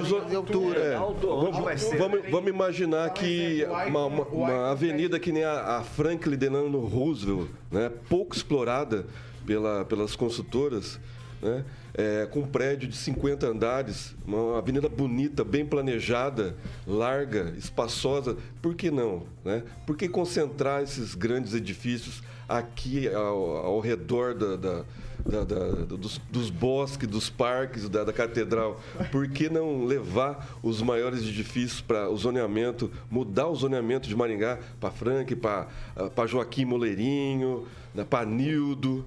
Os 0.00 0.12
é, 0.12 0.34
altura. 0.34 0.80
É, 0.80 0.96
vai 0.96 1.76
vamos, 1.76 1.98
vamos, 1.98 2.30
vamos 2.30 2.48
imaginar 2.50 3.10
que 3.10 3.62
exemplo, 3.62 3.86
uma, 3.86 4.04
uma- 4.06 4.24
uma 4.26 4.70
avenida 4.70 5.18
que 5.18 5.32
nem 5.32 5.44
a, 5.44 5.78
a 5.78 5.82
Franklin 5.82 6.36
Delano 6.36 6.80
Roosevelt, 6.80 7.48
né, 7.70 7.90
pouco 8.08 8.34
explorada 8.36 9.06
pela, 9.46 9.84
pelas 9.84 10.14
consultoras, 10.16 10.98
né, 11.40 11.64
é, 11.94 12.26
com 12.30 12.40
um 12.40 12.46
prédio 12.46 12.88
de 12.88 12.96
50 12.96 13.46
andares, 13.46 14.14
uma 14.26 14.58
avenida 14.58 14.88
bonita, 14.88 15.42
bem 15.44 15.64
planejada, 15.66 16.54
larga, 16.86 17.54
espaçosa, 17.56 18.36
por 18.62 18.74
que 18.74 18.90
não? 18.90 19.24
Né? 19.44 19.62
Por 19.86 19.96
que 19.96 20.08
concentrar 20.08 20.82
esses 20.82 21.14
grandes 21.14 21.54
edifícios 21.54 22.22
aqui 22.48 23.08
ao, 23.08 23.56
ao 23.56 23.80
redor 23.80 24.34
da- 24.34 24.56
da, 24.56 24.84
da- 25.26 25.44
da- 25.44 25.84
dos, 25.84 26.20
dos 26.30 26.50
bosques, 26.50 27.08
dos 27.08 27.28
parques, 27.30 27.88
da, 27.88 28.04
da 28.04 28.12
catedral. 28.12 28.80
Por 29.10 29.28
que 29.28 29.48
não 29.48 29.84
levar 29.84 30.58
os 30.62 30.80
maiores 30.82 31.20
edifícios 31.22 31.80
para 31.80 32.08
o 32.10 32.16
zoneamento, 32.16 32.90
mudar 33.10 33.48
o 33.48 33.54
zoneamento 33.54 34.08
de 34.08 34.16
Maringá 34.16 34.58
para 34.80 34.90
Frank, 34.90 35.34
para 35.36 36.26
Joaquim 36.26 36.64
Moleirinho, 36.64 37.66
para 38.08 38.26
Nildo? 38.26 39.04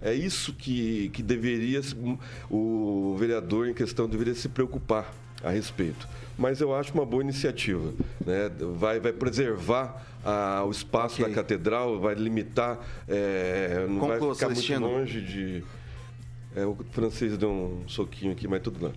É 0.00 0.14
isso 0.14 0.52
que, 0.52 1.08
que 1.10 1.22
deveria 1.22 1.80
o 2.50 3.16
vereador 3.18 3.68
em 3.68 3.74
questão 3.74 4.08
deveria 4.08 4.34
se 4.34 4.48
preocupar 4.48 5.12
a 5.42 5.50
respeito. 5.50 6.08
Mas 6.36 6.60
eu 6.60 6.74
acho 6.74 6.92
uma 6.94 7.06
boa 7.06 7.22
iniciativa. 7.22 7.92
Né? 8.24 8.50
Vai, 8.76 8.98
vai 8.98 9.12
preservar 9.12 10.02
ah, 10.24 10.64
o 10.66 10.70
espaço 10.70 11.22
Ok. 11.22 11.28
da 11.28 11.34
catedral, 11.34 12.00
vai 12.00 12.14
limitar, 12.14 12.78
é, 13.06 13.86
não 13.88 14.00
vai 14.00 14.18
Conclua, 14.18 14.34
ficar 14.34 14.46
muito 14.46 14.60
Celestino. 14.62 14.86
longe 14.86 15.20
de. 15.20 15.64
É, 16.56 16.64
o 16.64 16.76
francês 16.92 17.36
deu 17.36 17.50
um 17.50 17.88
soquinho 17.88 18.32
aqui, 18.32 18.48
mas 18.48 18.62
tudo 18.62 18.78
bem. 18.78 18.92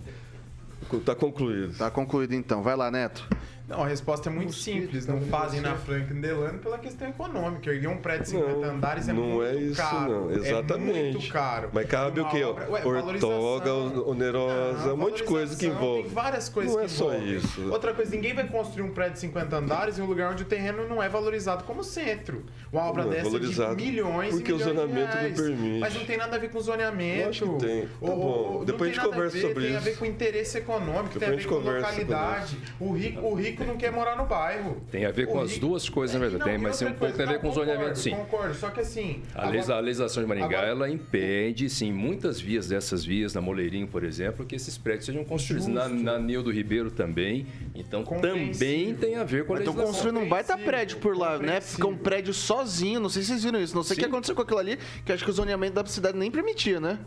Está 1.00 1.14
concluído. 1.14 1.76
Tá 1.76 1.90
concluído 1.90 2.34
então. 2.34 2.62
Vai 2.62 2.76
lá, 2.76 2.90
Neto. 2.90 3.28
Não, 3.68 3.84
a 3.84 3.86
resposta 3.86 4.30
é 4.30 4.32
muito 4.32 4.54
simples. 4.54 5.06
Não 5.06 5.20
fazem 5.20 5.60
na 5.60 5.74
Franklin 5.74 6.22
Delano 6.22 6.58
pela 6.58 6.78
questão 6.78 7.06
econômica. 7.06 7.70
Erguer 7.70 7.88
um 7.88 7.98
prédio 7.98 8.22
de 8.24 8.30
50 8.30 8.52
Não, 8.56 8.64
andares 8.74 9.08
é 9.08 9.12
não 9.12 9.22
muito 9.22 9.42
é 9.44 9.54
isso, 9.60 9.76
caro. 9.76 10.10
não. 10.10 10.30
É 10.30 10.34
Exatamente. 10.36 11.12
muito 11.18 11.28
caro. 11.32 11.68
Mas 11.72 11.86
cabe 11.86 12.18
Uma 12.20 12.28
o 12.28 12.30
quê? 12.32 12.44
ó? 12.44 12.50
obra- 12.50 12.70
Ué, 12.70 12.86
Ortoga, 12.86 13.72
onerosa, 14.08 14.86
Não, 14.86 14.94
um 14.94 14.96
monte 14.96 15.16
de 15.18 15.24
coisa 15.24 15.54
que 15.54 15.66
envolve. 15.66 16.04
Tem 16.04 16.10
várias 16.12 16.48
coisas 16.48 16.72
Não 16.72 16.80
que 16.80 16.86
é 16.86 16.88
só 16.88 17.12
envolvem. 17.12 17.36
isso. 17.36 17.70
Outra 17.70 17.92
coisa, 17.92 18.10
ninguém 18.10 18.34
vai 18.34 18.46
construir 18.48 18.82
um 18.82 18.90
prédio 18.90 19.12
de 19.14 19.18
50 19.20 19.56
andares 19.56 19.98
em 19.98 20.02
um 20.02 20.06
lugar 20.06 20.32
onde 20.32 20.44
o 20.44 20.46
terreno 20.46 20.88
não 20.88 21.02
é 21.02 21.08
valorizado 21.10 21.64
como 21.64 21.84
centro. 21.84 22.44
Uma 22.72 22.84
obra 22.84 23.04
Não 23.04 23.12
é 23.12 23.16
dessa 23.16 23.28
valorizado 23.30 23.76
de 23.76 23.84
milhões 23.84 24.34
porque 24.34 24.50
e 24.50 24.54
o 24.54 24.56
milhões 24.56 24.74
de 24.74 24.80
zonamento 24.80 25.16
não 25.16 25.32
permite. 25.34 25.78
Mas 25.80 25.94
não 25.94 26.04
tem 26.06 26.16
nada 26.16 26.36
a 26.36 26.38
ver 26.38 26.50
com 26.50 26.60
zoneamento. 26.60 27.26
Lógico 27.26 27.58
que 27.58 27.66
tem. 27.66 27.82
Tá 27.82 27.88
bom. 28.00 28.08
ou- 28.16 28.58
não 28.60 28.64
Depois 28.64 28.80
a 28.80 28.84
tem 28.84 28.94
gente 28.94 28.96
nada 28.96 29.08
conversa 29.10 29.36
ver, 29.36 29.42
sobre 29.42 29.64
Tem 29.64 29.74
a 29.74 29.78
isso. 29.78 29.84
ver 29.84 29.96
com 29.98 30.06
interesse 30.06 30.56
econômico, 30.58 31.18
tem 31.18 31.28
a 31.28 31.32
ver 31.32 31.46
com 31.46 31.54
localidade. 31.56 32.58
O 32.80 32.92
rico, 32.92 33.20
o 33.26 33.34
rico 33.58 33.64
não 33.72 33.76
quer 33.76 33.90
morar 33.92 34.16
no 34.16 34.24
bairro. 34.26 34.80
Tem 34.90 35.04
a 35.04 35.10
ver 35.10 35.26
com 35.26 35.38
O 35.38 35.40
as 35.42 35.52
rico- 35.52 35.66
duas 35.66 35.88
coisas, 35.88 36.14
na 36.14 36.20
verdade. 36.20 36.40
Não, 36.40 36.46
Tem, 36.48 36.58
mas 36.58 36.78
tem 36.78 36.88
um 36.88 36.90
pouco 36.92 37.14
coisa, 37.14 37.22
a 37.22 37.26
ver 37.26 37.32
não, 37.34 37.40
com 37.40 37.52
zoneamento, 37.52 37.78
concordo, 37.80 37.98
sim. 37.98 38.10
Concordo, 38.10 38.54
só 38.54 38.70
que 38.70 38.80
assim. 38.80 39.22
A, 39.34 39.48
agora- 39.48 39.74
a 39.74 39.80
legislação 39.80 40.22
de 40.22 40.28
Maringá, 40.28 40.46
agora- 40.46 40.66
ela 40.68 40.90
impede, 40.90 41.68
sim, 41.68 41.92
muitas 41.92 42.40
vias 42.40 42.68
dessas 42.68 43.04
vias, 43.04 43.34
na 43.34 43.40
Moleirinho, 43.40 43.86
por 43.88 44.04
exemplo, 44.04 44.44
que 44.46 44.54
esses 44.56 44.78
prédios 44.78 45.06
sejam 45.06 45.24
construídos. 45.24 45.66
Na, 45.68 45.88
Justo. 45.88 46.02
na 46.04 46.18
Nildo 46.18 46.50
Ribeiro 46.50 46.90
também. 46.90 47.46
Então, 47.74 48.02
também 48.04 48.94
tem 48.94 49.16
a 49.16 49.24
ver 49.24 49.44
com 49.44 49.54
a 49.54 49.58
Estão 49.58 49.72
legislação. 49.74 49.86
construindo 49.86 50.20
um 50.24 50.28
baita 50.28 50.56
prédio 50.58 50.98
por 50.98 51.16
lá, 51.16 51.38
né? 51.38 51.60
Fica 51.60 51.86
um 51.86 51.96
prédio 51.96 52.32
sozinho. 52.34 53.00
Não 53.00 53.08
sei 53.08 53.22
se 53.22 53.28
vocês 53.28 53.44
viram 53.44 53.60
isso. 53.60 53.74
Não 53.74 53.82
sei 53.82 53.96
o 53.96 54.00
que 54.00 54.04
aconteceu 54.06 54.34
com 54.34 54.42
aquilo 54.42 54.58
ali, 54.58 54.78
que 55.04 55.12
acho 55.12 55.24
que 55.24 55.30
o 55.30 55.32
zoneamento 55.32 55.74
da 55.74 55.84
cidade 55.86 56.16
nem 56.18 56.30
permitia, 56.30 56.80
né? 56.80 56.98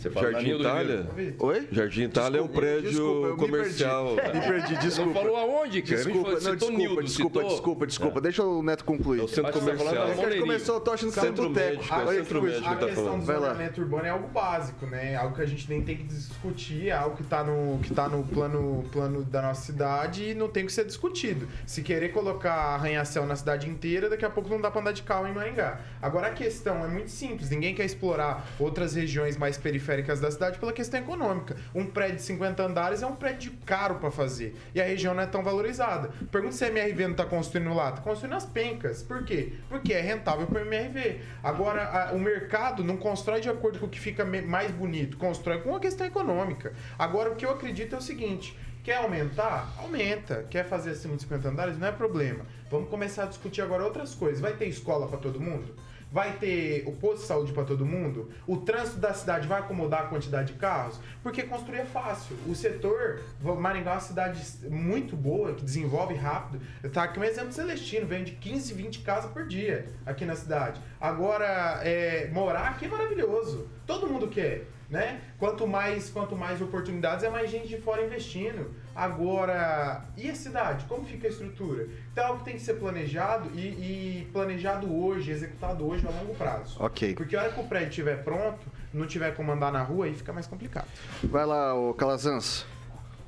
Você 0.00 0.08
fala 0.10 0.32
Jardim 0.32 0.50
Itália? 0.58 1.06
Oi? 1.38 1.68
Jardim 1.70 2.02
Itália 2.04 2.38
é 2.38 2.42
um 2.42 2.48
prédio 2.48 2.90
desculpa, 2.90 3.26
eu 3.26 3.36
me 3.36 3.36
comercial. 3.38 4.14
perdi. 4.16 4.30
Me 4.40 4.46
perdi, 4.46 4.72
Não 4.74 4.80
desculpa. 4.80 5.12
falou 5.20 5.36
aonde, 5.36 5.82
cara? 5.82 5.96
Desculpa, 5.96 6.28
A 6.28 6.32
não, 6.32 6.38
desculpa, 6.56 6.70
Nildo, 6.78 7.02
desculpa, 7.02 7.38
citou- 7.40 7.50
desculpa, 7.54 7.86
desculpa. 7.86 8.20
Deixa 8.22 8.42
o 8.42 8.62
Neto 8.62 8.84
concluir. 8.84 9.20
É 9.20 9.22
o 9.24 9.28
centro 9.28 9.42
Mas 9.44 9.54
você 9.54 9.60
tá 9.60 9.76
falando 9.76 9.96
comercial. 9.96 10.30
É 10.30 10.36
a 10.36 10.40
começou, 10.40 10.74
eu 10.76 10.80
tô 10.80 10.90
achando 10.92 11.12
que 11.12 11.18
é 11.18 11.22
Centro 11.22 11.48
boteco. 11.50 11.66
médico, 11.76 11.94
é 11.94 12.04
o 12.04 12.08
centro 12.14 12.42
médico. 12.42 12.64
A 12.68 12.76
tá 12.76 12.86
questão 12.86 13.04
falando. 13.04 13.20
do 13.20 13.26
zoneamento 13.26 13.80
urbano 13.82 14.06
é 14.06 14.08
algo 14.10 14.28
básico, 14.28 14.86
né? 14.86 15.16
Algo 15.16 15.36
que 15.36 15.42
a 15.42 15.46
gente 15.46 15.68
nem 15.68 15.82
tem 15.82 15.96
que 15.98 16.04
discutir, 16.04 16.88
é 16.88 16.92
algo 16.92 17.16
que 17.16 17.22
está 17.22 17.44
no, 17.44 17.78
que 17.82 17.92
tá 17.92 18.08
no 18.08 18.22
plano, 18.24 18.84
plano 18.90 19.22
da 19.22 19.42
nossa 19.42 19.60
cidade 19.60 20.30
e 20.30 20.34
não 20.34 20.48
tem 20.48 20.64
que 20.64 20.72
ser 20.72 20.86
discutido. 20.86 21.46
Se 21.66 21.82
querer 21.82 22.08
colocar 22.10 22.54
arranha-céu 22.54 23.26
na 23.26 23.36
cidade 23.36 23.68
inteira, 23.68 24.08
daqui 24.08 24.24
a 24.24 24.30
pouco 24.30 24.48
não 24.48 24.60
dá 24.60 24.70
para 24.70 24.80
andar 24.80 24.92
de 24.92 25.02
carro 25.02 25.26
em 25.26 25.34
Maringá. 25.34 25.80
Agora 26.00 26.28
a 26.28 26.32
questão 26.32 26.82
é 26.82 26.88
muito 26.88 27.10
simples, 27.10 27.50
ninguém 27.50 27.74
quer 27.74 27.84
explorar 27.84 28.46
outras 28.58 28.94
regiões 28.94 29.36
mais 29.36 29.58
periféricas 29.58 29.89
da 30.20 30.30
cidade 30.30 30.58
pela 30.58 30.72
questão 30.72 31.00
econômica. 31.00 31.56
Um 31.74 31.84
prédio 31.86 32.16
de 32.16 32.22
50 32.22 32.62
andares 32.62 33.02
é 33.02 33.06
um 33.06 33.16
prédio 33.16 33.52
caro 33.66 33.96
para 33.96 34.10
fazer 34.10 34.56
e 34.74 34.80
a 34.80 34.84
região 34.84 35.12
não 35.14 35.22
é 35.22 35.26
tão 35.26 35.42
valorizada. 35.42 36.10
Pergunta 36.30 36.54
se 36.54 36.64
a 36.64 36.68
MRV 36.68 37.02
não 37.04 37.10
está 37.12 37.24
construindo 37.24 37.74
lá, 37.74 37.88
está 37.90 38.00
construindo 38.00 38.34
as 38.34 38.46
pencas. 38.46 39.02
Por 39.02 39.24
quê? 39.24 39.54
Porque 39.68 39.92
é 39.92 40.00
rentável 40.00 40.46
para 40.46 40.60
MRV. 40.60 41.20
Agora, 41.42 41.82
a- 41.84 42.12
o 42.12 42.18
mercado 42.20 42.84
não 42.84 42.96
constrói 42.96 43.40
de 43.40 43.48
acordo 43.48 43.80
com 43.80 43.86
o 43.86 43.88
que 43.88 43.98
fica 43.98 44.24
mais 44.24 44.70
bonito, 44.70 45.16
constrói 45.16 45.60
com 45.60 45.74
a 45.74 45.80
questão 45.80 46.06
econômica. 46.06 46.72
Agora, 46.98 47.30
o 47.32 47.34
que 47.36 47.44
eu 47.44 47.50
acredito 47.50 47.94
é 47.96 47.98
o 47.98 48.02
seguinte: 48.02 48.56
quer 48.84 48.96
aumentar? 48.98 49.72
Aumenta. 49.78 50.46
Quer 50.48 50.64
fazer 50.68 50.90
acima 50.92 51.16
de 51.16 51.22
50 51.22 51.48
andares? 51.48 51.76
Não 51.78 51.88
é 51.88 51.92
problema. 51.92 52.46
Vamos 52.70 52.88
começar 52.88 53.24
a 53.24 53.26
discutir 53.26 53.60
agora 53.62 53.82
outras 53.84 54.14
coisas. 54.14 54.40
Vai 54.40 54.52
ter 54.52 54.66
escola 54.66 55.08
para 55.08 55.18
todo 55.18 55.40
mundo? 55.40 55.74
Vai 56.12 56.32
ter 56.32 56.84
o 56.86 56.92
posto 56.92 57.22
de 57.22 57.26
saúde 57.26 57.52
para 57.52 57.64
todo 57.64 57.84
mundo? 57.86 58.30
O 58.46 58.58
trânsito 58.58 58.98
da 58.98 59.12
cidade 59.14 59.46
vai 59.46 59.60
acomodar 59.60 60.02
a 60.02 60.06
quantidade 60.06 60.52
de 60.52 60.58
carros? 60.58 60.98
Porque 61.22 61.42
construir 61.42 61.80
é 61.80 61.84
fácil. 61.84 62.36
O 62.46 62.54
setor, 62.54 63.20
Maringá 63.40 63.92
é 63.92 63.94
uma 63.94 64.00
cidade 64.00 64.42
muito 64.68 65.16
boa, 65.16 65.54
que 65.54 65.64
desenvolve 65.64 66.14
rápido. 66.14 66.60
Tá 66.92 67.04
aqui 67.04 67.18
um 67.18 67.24
exemplo 67.24 67.52
celestino, 67.52 68.06
vem 68.06 68.24
de 68.24 68.32
15, 68.32 68.74
20 68.74 69.00
casas 69.00 69.30
por 69.30 69.46
dia 69.46 69.86
aqui 70.04 70.24
na 70.24 70.34
cidade. 70.34 70.80
Agora, 71.00 71.80
é, 71.82 72.28
morar 72.32 72.70
aqui 72.70 72.86
é 72.86 72.88
maravilhoso. 72.88 73.68
Todo 73.86 74.06
mundo 74.06 74.28
quer 74.28 74.66
né? 74.90 75.20
Quanto 75.38 75.66
mais, 75.66 76.10
quanto 76.10 76.34
mais 76.34 76.60
oportunidades, 76.60 77.24
é 77.24 77.30
mais 77.30 77.48
gente 77.48 77.68
de 77.68 77.80
fora 77.80 78.04
investindo. 78.04 78.74
Agora, 78.94 80.04
e 80.16 80.28
a 80.28 80.34
cidade? 80.34 80.84
Como 80.86 81.04
fica 81.04 81.26
a 81.26 81.30
estrutura? 81.30 81.88
Então, 82.12 82.24
é 82.24 82.26
algo 82.26 82.44
tem 82.44 82.54
que 82.54 82.60
ser 82.60 82.74
planejado 82.74 83.50
e, 83.54 83.60
e, 83.60 84.28
planejado 84.32 84.92
hoje, 84.92 85.30
executado 85.30 85.86
hoje 85.86 86.06
a 86.06 86.10
longo 86.10 86.34
prazo. 86.34 86.76
Ok. 86.80 87.14
Porque 87.14 87.36
a 87.36 87.42
hora 87.42 87.52
que 87.52 87.60
o 87.60 87.64
prédio 87.64 87.90
estiver 87.90 88.24
pronto, 88.24 88.60
não 88.92 89.06
tiver 89.06 89.34
como 89.34 89.52
andar 89.52 89.72
na 89.72 89.82
rua, 89.82 90.06
aí 90.06 90.14
fica 90.14 90.32
mais 90.32 90.46
complicado. 90.46 90.88
Vai 91.22 91.46
lá, 91.46 91.74
o 91.74 91.94
Calazans. 91.94 92.66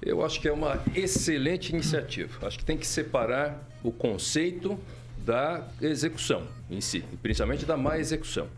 Eu 0.01 0.25
acho 0.25 0.41
que 0.41 0.49
é 0.49 0.53
uma 0.53 0.83
excelente 0.97 1.71
iniciativa. 1.71 2.45
Acho 2.47 2.59
que 2.59 2.65
tem 2.65 2.77
que 2.77 2.87
separar 2.87 3.69
o 3.85 3.93
conceito 3.93 4.79
da 5.19 5.69
execução 5.81 6.49
em 6.69 6.81
si, 6.81 7.05
principalmente 7.23 7.65
da 7.65 7.77
má 7.77 7.97
execução. 7.99 8.49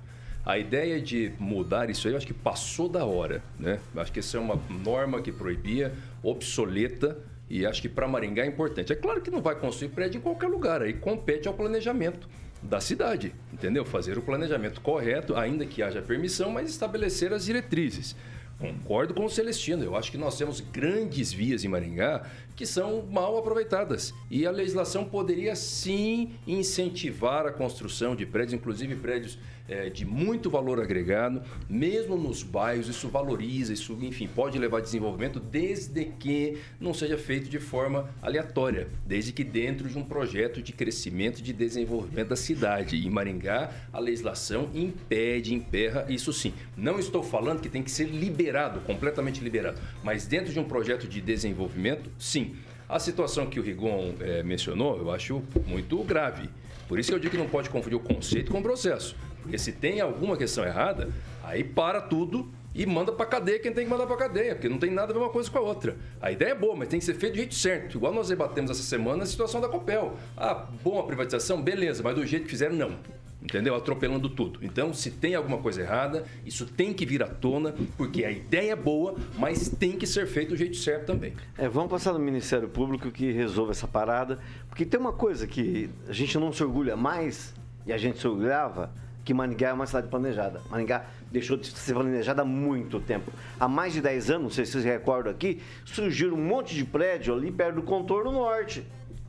A 0.45 0.59
ideia 0.59 1.01
de 1.01 1.33
mudar 1.39 1.89
isso 1.89 2.07
aí, 2.07 2.13
eu 2.13 2.19
acho 2.19 2.27
que 2.27 2.35
passou 2.35 2.87
da 2.87 3.07
hora, 3.07 3.43
né? 3.59 3.81
Eu 3.95 4.03
acho 4.03 4.13
que 4.13 4.19
essa 4.19 4.37
é 4.37 4.41
uma 4.41 4.61
norma 4.85 5.23
que 5.23 5.33
proibia, 5.33 5.95
obsoleta, 6.23 7.17
e 7.49 7.65
acho 7.65 7.81
que 7.81 7.89
para 7.89 8.07
Maringá 8.07 8.43
é 8.43 8.47
importante. 8.47 8.93
É 8.93 8.97
claro 8.97 9.23
que 9.23 9.31
não 9.31 9.41
vai 9.41 9.55
construir 9.55 9.89
prédio 9.91 10.19
em 10.19 10.21
qualquer 10.21 10.49
lugar, 10.49 10.83
aí 10.83 10.93
compete 10.93 11.49
ao 11.49 11.55
planejamento 11.55 12.29
da 12.63 12.79
cidade, 12.79 13.35
entendeu? 13.53 13.87
Fazer 13.87 14.19
o 14.19 14.23
planejamento 14.23 14.83
correto, 14.83 15.35
ainda 15.35 15.65
que 15.65 15.83
haja 15.83 16.03
permissão, 16.03 16.51
mas 16.51 16.69
estabelecer 16.69 17.33
as 17.33 17.47
diretrizes. 17.47 18.15
Concordo 18.59 19.15
com 19.15 19.25
o 19.25 19.31
Celestino. 19.31 19.83
Eu 19.83 19.97
acho 19.97 20.11
que 20.11 20.19
nós 20.19 20.39
temos 20.39 20.61
grandes 20.61 21.33
vias 21.33 21.65
em 21.65 21.69
Maringá 21.69 22.23
que 22.57 22.67
são 22.67 23.05
mal 23.11 23.37
aproveitadas. 23.37 24.14
E 24.31 24.47
a 24.47 24.51
legislação 24.51 25.05
poderia 25.05 25.57
sim 25.57 26.33
incentivar 26.47 27.47
a 27.47 27.53
construção 27.53 28.14
de 28.14 28.25
prédios, 28.25 28.55
inclusive 28.55 28.95
prédios 28.97 29.38
é, 29.69 29.88
de 29.88 30.05
muito 30.05 30.51
valor 30.51 30.81
agregado, 30.81 31.43
mesmo 31.69 32.17
nos 32.17 32.43
bairros, 32.43 32.88
isso 32.88 33.09
valoriza, 33.09 33.73
isso, 33.73 33.97
enfim, 34.03 34.29
pode 34.29 34.59
levar 34.59 34.79
a 34.79 34.81
desenvolvimento 34.81 35.40
desde 35.40 36.05
que 36.05 36.59
não 36.79 36.93
seja 36.93 37.17
feito 37.17 37.49
de 37.49 37.59
forma 37.59 38.11
aleatória, 38.21 38.88
desde 39.07 39.33
que 39.33 39.43
dentro 39.43 39.88
de 39.88 39.97
um 39.97 40.05
projeto 40.05 40.62
de 40.62 40.73
crescimento 40.73 41.38
e 41.38 41.43
de 41.43 41.53
desenvolvimento 41.53 42.29
da 42.29 42.37
cidade. 42.37 42.97
Em 42.97 43.11
Maringá, 43.11 43.71
a 43.93 43.99
legislação 43.99 44.69
impede, 44.75 45.55
emperra 45.55 46.07
isso 46.09 46.33
sim. 46.33 46.53
Não 46.77 46.99
estou 46.99 47.23
falando 47.23 47.61
que 47.61 47.69
tem 47.69 47.83
que 47.83 47.90
ser 47.90 48.05
liberado, 48.05 48.81
completamente 48.81 49.43
liberado, 49.43 49.81
mas 50.03 50.27
dentro 50.27 50.53
de 50.53 50.61
um 50.61 50.64
projeto 50.64 51.09
de 51.09 51.21
desenvolvimento, 51.21 52.11
sim. 52.19 52.44
A 52.88 52.99
situação 52.99 53.47
que 53.47 53.59
o 53.59 53.62
Rigon 53.62 54.14
é, 54.20 54.42
mencionou, 54.42 54.99
eu 54.99 55.11
acho 55.11 55.42
muito 55.66 56.03
grave. 56.05 56.49
Por 56.87 56.99
isso 56.99 57.09
que 57.11 57.14
eu 57.14 57.18
digo 57.18 57.31
que 57.31 57.38
não 57.38 57.49
pode 57.49 57.70
confundir 57.70 57.97
o 57.97 58.01
conceito 58.01 58.53
com 58.53 58.59
o 58.59 58.62
processo. 58.62 59.16
Porque 59.40 59.59
se 59.59 59.73
tem 59.73 60.01
alguma 60.01 60.37
questão 60.37 60.64
errada, 60.64 61.09
aí 61.42 61.64
para 61.64 62.01
tudo 62.01 62.51
e 62.75 62.85
manda 62.85 63.12
para 63.12 63.25
cadeia 63.25 63.59
quem 63.59 63.73
tem 63.73 63.85
que 63.85 63.90
mandar 63.90 64.07
para 64.07 64.16
cadeia, 64.16 64.55
porque 64.55 64.68
não 64.68 64.79
tem 64.79 64.90
nada 64.90 65.12
a 65.12 65.14
ver 65.14 65.20
uma 65.20 65.31
coisa 65.31 65.51
com 65.51 65.59
a 65.59 65.61
outra. 65.61 65.97
A 66.20 66.33
ideia 66.33 66.51
é 66.51 66.55
boa, 66.55 66.75
mas 66.75 66.88
tem 66.88 66.99
que 66.99 67.05
ser 67.05 67.14
feito 67.14 67.35
do 67.35 67.37
jeito 67.37 67.55
certo. 67.55 67.97
Igual 67.97 68.12
nós 68.12 68.29
debatemos 68.29 68.70
essa 68.70 68.83
semana 68.83 69.23
a 69.23 69.27
situação 69.27 69.61
da 69.61 69.68
Copel. 69.68 70.16
Ah, 70.37 70.66
bom 70.83 70.99
a 70.99 71.05
privatização, 71.05 71.62
beleza, 71.62 72.03
mas 72.03 72.14
do 72.14 72.27
jeito 72.27 72.44
que 72.44 72.51
fizeram, 72.51 72.75
não. 72.75 72.97
Entendeu? 73.45 73.75
Atropelando 73.75 74.31
tudo. 74.31 74.59
Então, 74.63 74.95
se 74.95 75.11
tem 75.11 75.35
alguma 75.35 75.59
coisa 75.59 75.83
errada, 75.83 76.25
isso 76.47 76.65
tem 76.65 76.95
que 76.95 77.05
vir 77.05 77.23
à 77.23 77.27
tona, 77.27 77.75
porque 77.97 78.25
a 78.25 78.31
ideia 78.31 78.73
é 78.73 78.77
boa, 78.77 79.17
mas 79.39 79.69
tem 79.69 79.93
que 79.93 80.07
ser 80.07 80.27
feito 80.27 80.51
do 80.51 80.57
jeito 80.57 80.77
certo 80.77 81.05
também. 81.05 81.35
É, 81.59 81.69
vamos 81.69 81.91
passar 81.91 82.15
no 82.15 82.19
Ministério 82.19 82.69
Público 82.69 83.11
que 83.11 83.31
resolva 83.33 83.73
essa 83.73 83.87
parada, 83.87 84.39
porque 84.67 84.87
tem 84.87 84.99
uma 84.99 85.13
coisa 85.13 85.47
que 85.47 85.91
a 86.09 86.13
gente 86.13 86.39
não 86.39 86.53
se 86.55 86.65
orgulha 86.65 86.97
mais, 86.97 87.55
e 87.87 87.93
a 87.93 87.99
gente 87.99 88.19
se 88.19 88.27
orgulhava, 88.27 88.91
que 89.23 89.35
Maringá 89.35 89.69
é 89.69 89.73
uma 89.73 89.87
cidade 89.87 90.09
planejada. 90.09 90.63
Maringá 90.71 91.05
deixou 91.31 91.57
de 91.57 91.67
ser 91.67 91.93
planejada 91.93 92.43
há 92.43 92.45
muito 92.45 92.99
tempo. 92.99 93.31
Há 93.61 93.69
mais 93.69 93.93
de 93.93 94.01
10 94.01 94.31
anos, 94.31 94.43
não 94.43 94.51
sei 94.51 94.65
se 94.65 94.73
vocês 94.73 94.85
recordam 94.85 95.31
aqui, 95.31 95.61
surgiu 95.85 96.35
um 96.35 96.43
monte 96.43 96.75
de 96.75 96.85
prédio 96.85 97.35
ali 97.35 97.51
perto 97.51 97.77
do 97.77 97.83
contorno 97.83 98.33
norte. 98.33 98.87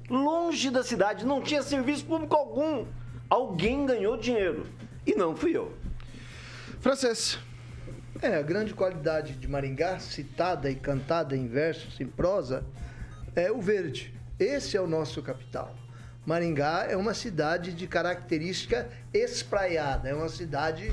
Longe 0.09 0.69
da 0.69 0.83
cidade, 0.83 1.25
não 1.25 1.41
tinha 1.41 1.61
serviço 1.61 2.05
público 2.05 2.35
algum. 2.35 2.85
Alguém 3.29 3.85
ganhou 3.85 4.17
dinheiro. 4.17 4.67
E 5.05 5.15
não 5.15 5.35
fui 5.35 5.55
eu. 5.55 5.73
Francês. 6.79 7.39
É, 8.21 8.37
a 8.37 8.41
grande 8.41 8.73
qualidade 8.73 9.33
de 9.33 9.47
Maringá, 9.47 9.99
citada 9.99 10.69
e 10.69 10.75
cantada 10.75 11.35
em 11.35 11.47
versos, 11.47 11.99
em 11.99 12.07
prosa, 12.07 12.63
é 13.35 13.51
o 13.51 13.61
verde. 13.61 14.13
Esse 14.39 14.77
é 14.77 14.81
o 14.81 14.87
nosso 14.87 15.21
capital. 15.21 15.75
Maringá 16.25 16.87
é 16.89 16.95
uma 16.95 17.13
cidade 17.13 17.73
de 17.73 17.87
característica 17.87 18.89
espraiada, 19.13 20.09
é 20.09 20.13
uma 20.13 20.29
cidade 20.29 20.91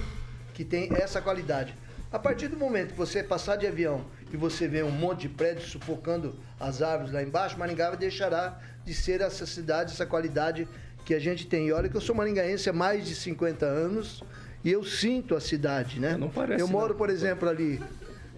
que 0.53 0.65
tem 0.65 0.91
essa 0.95 1.23
qualidade. 1.23 1.75
A 2.13 2.19
partir 2.19 2.49
do 2.49 2.57
momento 2.57 2.91
que 2.91 2.99
você 2.99 3.23
passar 3.23 3.57
de 3.57 3.67
avião 3.67 4.05
e 4.31 4.37
você 4.37 4.69
vê 4.69 4.83
um 4.83 4.91
monte 4.91 5.23
de 5.23 5.29
prédios 5.31 5.71
sufocando 5.71 6.39
as 6.61 6.83
árvores 6.83 7.13
lá 7.13 7.23
embaixo, 7.23 7.59
Maringá 7.59 7.95
deixará 7.95 8.61
de 8.85 8.93
ser 8.93 9.21
essa 9.23 9.47
cidade, 9.47 9.93
essa 9.93 10.05
qualidade 10.05 10.69
que 11.05 11.15
a 11.15 11.19
gente 11.19 11.47
tem. 11.47 11.69
E 11.69 11.73
olha 11.73 11.89
que 11.89 11.97
eu 11.97 12.01
sou 12.01 12.15
maringaense 12.15 12.69
há 12.69 12.73
mais 12.73 13.07
de 13.07 13.15
50 13.15 13.67
anos 13.67 14.23
e 14.65 14.71
eu 14.71 14.85
sinto 14.85 15.35
a 15.35 15.41
cidade, 15.41 15.99
né? 15.99 16.17
Não 16.17 16.29
parece. 16.31 16.61
Eu 16.61 16.69
moro, 16.69 16.91
não. 16.91 16.97
por 16.97 17.11
exemplo, 17.11 17.49
ali 17.49 17.81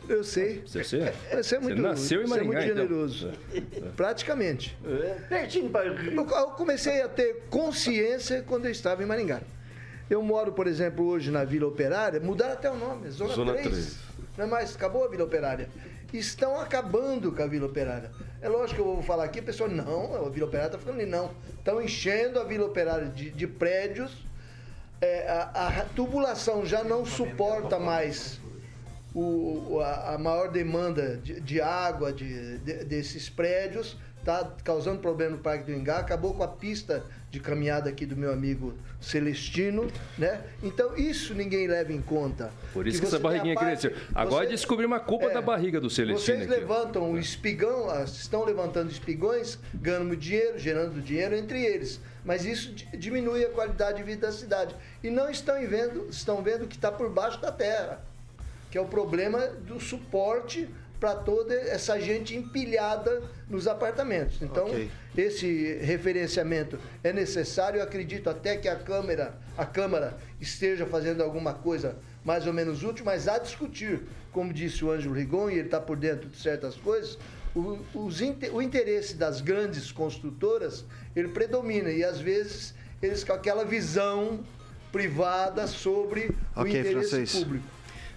eu 0.09 0.23
sei. 0.23 0.63
Você, 0.67 0.99
é? 0.99 1.43
Você 1.43 1.57
é 1.57 1.59
muito, 1.59 1.81
nasceu 1.81 2.23
em 2.23 2.27
você 2.27 2.41
é 2.41 2.45
Maringá, 2.45 2.59
muito 2.59 2.73
então. 2.73 2.77
generoso. 2.77 3.33
Praticamente. 3.97 4.77
Pertinho 5.29 5.71
para 5.71 5.87
Eu, 5.87 6.27
eu 6.27 6.47
comecei 6.51 7.03
a 7.03 7.09
ter 7.09 7.45
consciência 7.51 8.43
quando 8.43 8.67
eu 8.67 8.71
estava 8.71 9.03
em 9.03 9.07
Maringá. 9.07 9.41
Eu 10.09 10.23
moro, 10.23 10.53
por 10.53 10.67
exemplo, 10.67 11.07
hoje 11.07 11.31
na 11.31 11.45
Vila 11.45 11.67
Operária, 11.67 12.21
mudaram 12.21 12.53
até 12.53 12.71
o 12.71 12.77
nome, 12.77 13.11
Zona, 13.11 13.35
Zona 13.35 13.53
3. 13.55 13.67
3. 13.67 13.99
Não 14.37 14.45
é 14.45 14.49
mais, 14.49 14.75
acabou 14.75 15.05
a 15.05 15.09
Vila 15.09 15.25
Operária. 15.25 15.69
Estão 16.19 16.61
acabando 16.61 17.33
com 17.33 17.43
a 17.43 17.47
Vila 17.47 17.67
Operária. 17.67 18.11
É 18.41 18.49
lógico 18.49 18.77
que 18.77 18.81
eu 18.81 18.95
vou 18.95 19.03
falar 19.03 19.25
aqui, 19.25 19.41
a 19.41 19.43
pessoa, 19.43 19.69
não, 19.69 20.15
a 20.27 20.29
Vila 20.29 20.47
Operária 20.47 20.69
está 20.69 20.79
ficando 20.79 21.01
ali, 21.01 21.11
não. 21.11 21.33
Estão 21.59 21.83
enchendo 21.83 22.39
a 22.39 22.45
Vila 22.45 22.67
Operária 22.67 23.09
de, 23.09 23.31
de 23.31 23.47
prédios, 23.49 24.25
é, 25.01 25.29
a, 25.29 25.69
a 25.81 25.85
tubulação 25.87 26.65
já 26.65 26.85
não 26.85 27.05
suporta 27.05 27.79
mais 27.81 28.41
o, 29.15 29.81
a, 29.81 30.15
a 30.15 30.19
maior 30.19 30.51
demanda 30.51 31.17
de, 31.17 31.41
de 31.41 31.61
água 31.61 32.13
de, 32.13 32.59
de- 32.59 32.85
desses 32.85 33.29
prédios, 33.29 33.97
está 34.25 34.51
causando 34.65 35.01
problema 35.01 35.37
no 35.37 35.39
Parque 35.43 35.65
do 35.65 35.73
Ingá, 35.73 35.99
acabou 35.99 36.33
com 36.33 36.43
a 36.43 36.49
pista 36.49 37.05
de 37.31 37.39
caminhada 37.41 37.91
aqui 37.91 38.07
do 38.07 38.17
meu 38.17 38.33
amigo 38.33 38.73
Celestino, 39.01 39.87
né? 40.17 40.41
Então 40.63 40.97
isso 40.97 41.35
ninguém 41.35 41.67
leva 41.69 41.93
em 41.93 42.01
conta. 42.01 42.51
Por 42.73 42.87
isso 42.87 43.01
que, 43.01 43.07
você 43.07 43.17
essa 43.17 43.23
barriguinha 43.23 43.55
parte- 43.55 43.89
cresceu. 43.89 44.03
Agora 44.15 44.47
descobri 44.47 44.87
uma 44.87 44.99
culpa 44.99 45.27
é, 45.27 45.35
da 45.35 45.43
barriga 45.43 45.79
do 45.79 45.91
Celestino 45.91 46.19
Vocês 46.39 46.51
aqui, 46.51 46.61
levantam 46.61 47.13
o 47.13 47.19
espigão, 47.19 47.91
ah, 47.91 48.05
estão 48.05 48.45
levantando 48.45 48.91
espigões, 48.91 49.59
ganhando 49.75 50.17
dinheiro, 50.17 50.59
gerando 50.59 51.03
dinheiro 51.03 51.37
entre 51.37 51.63
eles. 51.63 52.01
Mas 52.25 52.47
isso 52.47 52.73
di- 52.73 52.89
diminui 52.97 53.45
a 53.45 53.51
qualidade 53.51 53.99
de 53.99 54.05
vida 54.05 54.29
da 54.29 54.33
cidade. 54.33 54.75
E 55.03 55.11
não 55.11 55.29
estão 55.29 55.55
vendo, 55.69 56.09
estão 56.09 56.41
vendo 56.43 56.65
o 56.65 56.67
que 56.69 56.77
está 56.77 56.91
por 56.91 57.11
baixo 57.11 57.39
da 57.43 57.53
terra, 57.53 58.01
que 58.71 58.79
é 58.79 58.81
o 58.81 58.87
problema 58.87 59.39
do 59.67 59.79
suporte 59.79 60.67
para 61.05 61.17
toda 61.17 61.53
essa 61.55 62.01
gente 62.01 62.35
empilhada 62.35 63.23
nos 63.47 63.69
apartamentos. 63.69 64.41
Então, 64.41 64.65
Ok. 64.65 64.91
esse 65.15 65.75
referenciamento 65.83 66.79
é 67.03 67.13
necessário. 67.13 67.79
Eu 67.79 67.85
acredito 67.85 68.31
até 68.31 68.57
que 68.57 68.67
a 68.67 68.75
Câmara, 68.77 69.35
a 69.55 69.67
Câmara 69.67 70.17
esteja 70.41 70.87
fazendo 70.87 71.23
alguma 71.23 71.53
coisa 71.53 71.97
mais 72.25 72.47
ou 72.47 72.55
menos 72.55 72.83
útil, 72.83 73.05
mas 73.05 73.29
a 73.29 73.37
discutir, 73.37 74.01
como 74.33 74.51
disse 74.51 74.83
o 74.83 74.91
Ângelo 74.91 75.15
Rigon, 75.15 75.51
e 75.51 75.59
ele 75.59 75.67
está 75.67 75.79
por 75.79 75.99
dentro 75.99 76.27
de 76.27 76.39
certas 76.39 76.75
coisas, 76.75 77.19
o, 77.55 77.79
os 77.95 78.23
o 78.51 78.63
interesse 78.63 79.15
das 79.15 79.43
grandes 79.43 79.93
construtoras, 79.93 80.87
ele 81.15 81.29
predomina, 81.29 81.91
e 81.91 82.03
às 82.03 82.19
vezes 82.19 82.75
eles 83.03 83.23
com 83.23 83.35
aquela 83.35 83.63
visão 83.67 84.41
privada 84.91 85.67
sobre 85.67 86.35
o 86.57 86.61
Ok, 86.63 86.71
interesse 86.81 86.93
francês. 87.11 87.33
público. 87.35 87.74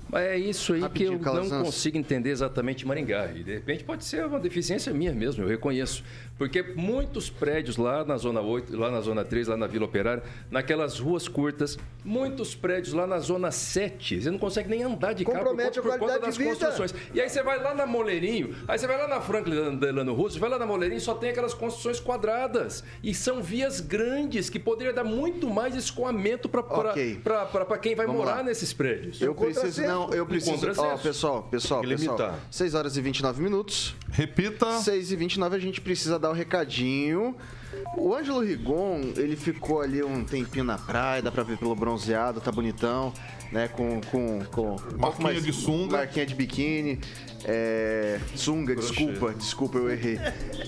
Mas 0.10 0.24
é 0.26 0.38
isso 0.38 0.74
aí 0.74 0.88
que 0.90 1.04
eu 1.04 1.20
Calazans. 1.20 1.52
não 1.52 1.64
consigo 1.64 1.98
entender 1.98 2.30
exatamente 2.30 2.88
Maringá. 2.88 3.30
E 3.36 3.44
de 3.44 3.54
repente 3.54 3.84
pode 3.84 4.06
ser 4.06 4.26
uma 4.26 4.40
deficiência 4.40 4.94
minha 4.94 5.14
mesmo, 5.14 5.44
eu 5.44 5.48
reconheço. 5.48 6.04
Porque 6.38 6.62
muitos 6.76 7.30
prédios 7.30 7.78
lá 7.78 8.06
na 8.06 8.16
Zona 8.18 8.42
8, 8.42 8.78
lá 8.78 8.92
na 8.92 9.02
Zona 9.02 9.26
3, 9.26 9.48
lá 9.48 9.58
na 9.58 9.66
Vila 9.68 9.86
Operária, 9.86 10.22
naquelas 10.52 11.00
ruas 11.00 11.28
curtas, 11.28 11.78
muitos 12.06 12.54
prédios 12.54 12.94
lá 12.94 13.08
na 13.08 13.18
Zona 13.20 13.50
7, 13.52 14.22
você 14.22 14.30
não 14.30 14.38
consegue 14.38 14.70
nem 14.70 14.84
andar 14.84 15.14
de 15.14 15.26
carro 15.26 15.40
por, 15.40 15.50
conta- 15.58 15.72
por 15.72 15.84
conta 15.84 15.98
qualidade 15.98 16.26
das 16.26 16.38
construções. 16.38 16.94
E 17.14 17.20
aí 17.20 17.28
você 17.30 17.42
vai 17.42 17.62
lá 17.62 17.74
na 17.74 17.86
Moleirinho, 17.88 18.56
aí 18.68 18.78
você 18.78 18.86
vai 18.86 18.98
lá 18.98 19.08
na 19.08 19.20
Franklin 19.20 19.78
Delano 19.78 20.14
Roosevelt, 20.14 20.40
vai 20.40 20.50
lá 20.52 20.60
na 20.60 20.66
Moleirinho, 20.66 21.02
só 21.02 21.16
tem 21.16 21.30
aquelas 21.32 21.54
construções 21.56 22.00
quadradas. 22.00 22.84
E 23.04 23.14
são 23.14 23.42
vias 23.42 23.80
grandes 23.82 24.50
que 24.50 24.60
poderiam 24.60 24.94
dar 24.94 25.04
muito 25.04 25.50
mais 25.50 25.76
escoamento 25.76 26.48
para 26.48 26.62
Ok. 26.62 27.20
quem 27.82 27.96
vai 27.96 28.06
Vamos 28.06 28.22
morar 28.22 28.38
lá. 28.38 28.44
nesses 28.44 28.74
prédios. 28.74 29.20
Eu 29.22 29.34
preciso, 29.34 29.82
não, 29.82 30.10
eu 30.14 30.26
preciso. 30.26 30.56
Ó, 30.56 30.98
pessoal, 30.98 30.98
pessoal, 31.00 31.44
pessoal. 31.50 31.84
limitar. 31.84 32.40
6 32.52 32.76
horas 32.76 32.96
e 32.96 33.02
29 33.02 33.42
minutos. 33.42 33.96
Repita. 34.12 34.72
6 34.80 35.12
e 35.12 35.16
29 35.16 35.56
a 35.56 35.60
gente 35.60 35.82
precisa 35.82 36.18
dar 36.20 36.27
o 36.30 36.34
recadinho. 36.34 37.36
O 37.98 38.14
Ângelo 38.14 38.42
Rigon, 38.42 39.02
ele 39.16 39.36
ficou 39.36 39.82
ali 39.82 40.04
um 40.04 40.24
tempinho 40.24 40.64
na 40.64 40.78
praia, 40.78 41.22
dá 41.22 41.32
pra 41.32 41.44
ver 41.44 41.58
pelo 41.58 41.76
bronzeado, 41.76 42.40
tá 42.40 42.52
bonitão, 42.52 43.14
né? 43.52 43.68
Com. 43.68 44.02
com, 44.02 44.44
com 44.46 44.76
um 44.76 44.98
Marquinha 44.98 45.42
de 45.42 45.54
sunga. 45.54 45.98
Marquinha 45.98 46.26
de 46.26 46.36
biquíni. 46.36 47.00
É, 47.50 48.20
sunga, 48.36 48.76
desculpa, 48.76 49.34
desculpa, 49.34 49.78
eu 49.78 49.90
errei. 49.90 50.20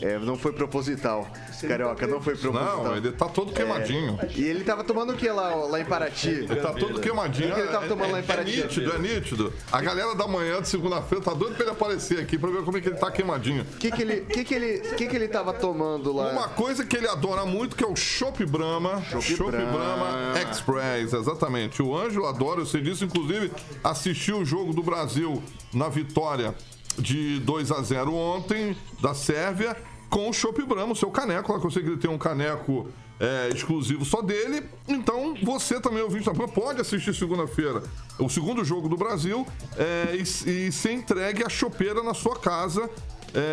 É, 0.01 0.17
não 0.17 0.37
foi 0.37 0.53
proposital. 0.53 1.27
Carioca, 1.67 2.07
não 2.07 2.21
foi 2.21 2.37
proposital. 2.37 2.83
Não, 2.85 2.95
ele 2.95 3.11
tá 3.11 3.25
todo 3.27 3.51
queimadinho. 3.51 4.17
E 4.33 4.45
ele 4.45 4.63
tava 4.63 4.85
tomando 4.85 5.11
o 5.11 5.17
que 5.17 5.27
lá, 5.27 5.53
lá 5.55 5.81
em 5.81 5.83
Paraty? 5.83 6.29
Ele 6.29 6.55
tá 6.55 6.71
todo 6.71 7.01
queimadinho. 7.01 7.51
O 7.51 7.53
que 7.53 7.59
ele 7.59 7.67
tava 7.67 7.85
tomando 7.85 8.11
lá 8.11 8.19
em 8.19 8.21
é, 8.21 8.23
é 8.23 8.27
Paraty? 8.27 8.61
nítido, 8.61 8.93
é 8.93 8.97
nítido. 8.97 9.53
A 9.69 9.81
galera 9.81 10.15
da 10.15 10.25
manhã 10.25 10.61
de 10.61 10.69
segunda-feira 10.69 11.21
tá 11.21 11.33
doido 11.33 11.55
pra 11.55 11.65
ele 11.65 11.71
aparecer 11.73 12.19
aqui 12.19 12.37
pra 12.37 12.49
ver 12.49 12.63
como 12.63 12.77
é 12.77 12.81
que 12.81 12.87
ele 12.87 12.97
tá 12.97 13.11
queimadinho. 13.11 13.63
O 13.63 13.77
que 13.77 13.91
que 13.91 14.01
ele, 14.01 14.21
que 14.21 14.45
que 14.45 14.55
ele, 14.55 14.79
que 14.79 15.07
que 15.07 15.15
ele 15.17 15.27
tava 15.27 15.51
tomando 15.51 16.13
lá? 16.13 16.31
Uma 16.31 16.47
coisa 16.47 16.85
que 16.85 16.95
ele 16.95 17.09
adora 17.09 17.45
muito 17.45 17.75
que 17.75 17.83
é 17.83 17.87
o 17.87 17.95
Chopp 17.95 18.45
Brahma. 18.45 19.03
Chopp 19.03 19.51
Brahma. 19.51 19.71
Brahma 19.71 20.41
Express, 20.49 21.11
exatamente. 21.11 21.81
O 21.81 21.93
Ângelo 21.93 22.25
adora, 22.25 22.61
você 22.61 22.79
disse, 22.79 23.03
inclusive, 23.03 23.51
assistiu 23.83 24.37
o 24.37 24.45
jogo 24.45 24.71
do 24.71 24.81
Brasil 24.81 25.43
na 25.73 25.89
vitória 25.89 26.55
de 26.99 27.39
2 27.39 27.71
a 27.71 27.81
0 27.81 28.13
ontem, 28.13 28.75
da 29.01 29.13
Sérvia, 29.13 29.75
com 30.09 30.29
o 30.29 30.33
Chopp 30.33 30.61
Brahma, 30.63 30.93
o 30.93 30.95
seu 30.95 31.11
caneco. 31.11 31.51
Lá 31.51 31.59
ele 31.75 31.97
tem 31.97 32.09
um 32.09 32.17
caneco 32.17 32.87
é, 33.19 33.49
exclusivo 33.53 34.05
só 34.05 34.21
dele. 34.21 34.63
Então, 34.87 35.35
você 35.43 35.79
também, 35.79 36.01
ouvinte 36.01 36.25
da 36.25 36.47
pode 36.47 36.81
assistir 36.81 37.13
segunda-feira 37.13 37.83
o 38.17 38.29
segundo 38.29 38.63
jogo 38.63 38.89
do 38.89 38.97
Brasil 38.97 39.47
é, 39.77 40.15
e, 40.15 40.67
e 40.67 40.71
ser 40.71 40.93
entregue 40.93 41.43
a 41.43 41.49
chopeira 41.49 42.03
na 42.03 42.13
sua 42.13 42.37
casa 42.37 42.89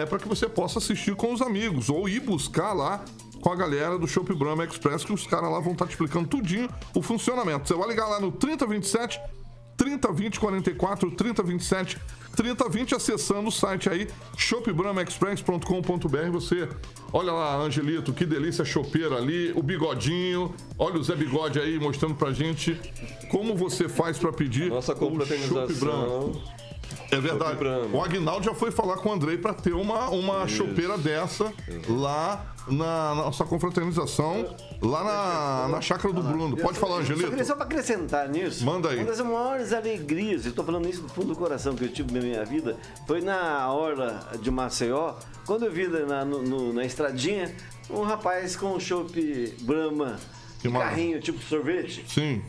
para 0.08 0.18
que 0.18 0.26
você 0.26 0.48
possa 0.48 0.78
assistir 0.78 1.14
com 1.14 1.32
os 1.32 1.42
amigos 1.42 1.90
ou 1.90 2.08
ir 2.08 2.20
buscar 2.20 2.72
lá 2.72 3.04
com 3.40 3.52
a 3.52 3.54
galera 3.54 3.98
do 3.98 4.08
Shop 4.08 4.32
Brahma 4.34 4.64
Express, 4.64 5.04
que 5.04 5.12
os 5.12 5.26
caras 5.26 5.50
lá 5.50 5.60
vão 5.60 5.72
estar 5.72 5.86
te 5.86 5.90
explicando 5.90 6.26
tudinho 6.26 6.68
o 6.94 7.02
funcionamento. 7.02 7.68
Você 7.68 7.74
vai 7.74 7.88
ligar 7.88 8.08
lá 8.08 8.18
no 8.18 8.32
3027 8.32 9.20
3020 9.76 10.40
44 10.40 11.10
3027 11.10 11.98
3020 12.34 12.94
acessando 12.94 13.48
o 13.48 13.52
site 13.52 13.88
aí 13.88 14.08
shopbramaexpress.com.br 14.36 16.30
você 16.30 16.68
olha 17.12 17.32
lá 17.32 17.56
Angelito 17.56 18.12
que 18.12 18.26
delícia 18.26 18.64
chopeira 18.64 19.16
ali 19.16 19.52
o 19.54 19.62
bigodinho. 19.62 20.54
Olha 20.78 20.98
o 20.98 21.02
Zé 21.02 21.16
Bigode 21.16 21.58
aí 21.58 21.78
mostrando 21.78 22.14
pra 22.14 22.32
gente 22.32 22.78
como 23.30 23.56
você 23.56 23.88
faz 23.88 24.18
pra 24.18 24.32
pedir 24.32 24.68
Nossa 24.70 24.94
confraternização. 24.94 26.32
É 27.10 27.18
verdade. 27.18 27.58
O 27.92 28.02
Agnaldo 28.02 28.44
já 28.44 28.54
foi 28.54 28.70
falar 28.70 28.96
com 28.96 29.08
o 29.08 29.12
Andrei 29.12 29.38
pra 29.38 29.54
ter 29.54 29.72
uma, 29.72 30.08
uma 30.10 30.46
chopeira 30.46 30.98
dessa 30.98 31.52
lá 31.88 32.55
na 32.68 33.14
nossa 33.14 33.44
confraternização, 33.44 34.54
lá 34.82 35.04
na, 35.04 35.68
na 35.68 35.80
chácara 35.80 36.12
do 36.12 36.22
Bruno. 36.22 36.56
Pode 36.56 36.78
falar, 36.78 36.96
Angelito. 36.98 37.44
só 37.44 37.54
para 37.54 37.64
acrescentar 37.64 38.28
nisso. 38.28 38.64
Manda 38.64 38.88
aí. 38.90 38.96
Uma 38.98 39.06
das 39.06 39.20
maiores 39.20 39.72
alegrias, 39.72 40.44
e 40.44 40.48
estou 40.48 40.64
falando 40.64 40.88
isso 40.88 41.02
do 41.02 41.08
fundo 41.08 41.28
do 41.28 41.36
coração 41.36 41.74
que 41.74 41.84
eu 41.84 41.88
tive 41.92 42.12
na 42.12 42.20
minha 42.20 42.44
vida, 42.44 42.76
foi 43.06 43.20
na 43.20 43.72
orla 43.72 44.28
de 44.40 44.50
Maceió, 44.50 45.14
quando 45.46 45.64
eu 45.64 45.72
vi 45.72 45.86
na, 45.88 46.24
no- 46.24 46.72
na 46.72 46.84
estradinha 46.84 47.54
um 47.88 48.02
rapaz 48.02 48.56
com 48.56 48.74
um 48.74 48.80
chopp 48.80 49.54
Brahma, 49.62 50.16
Que 50.60 50.70
carrinho 50.70 51.20
tipo 51.20 51.38
sorvete. 51.42 52.04
Sim. 52.08 52.42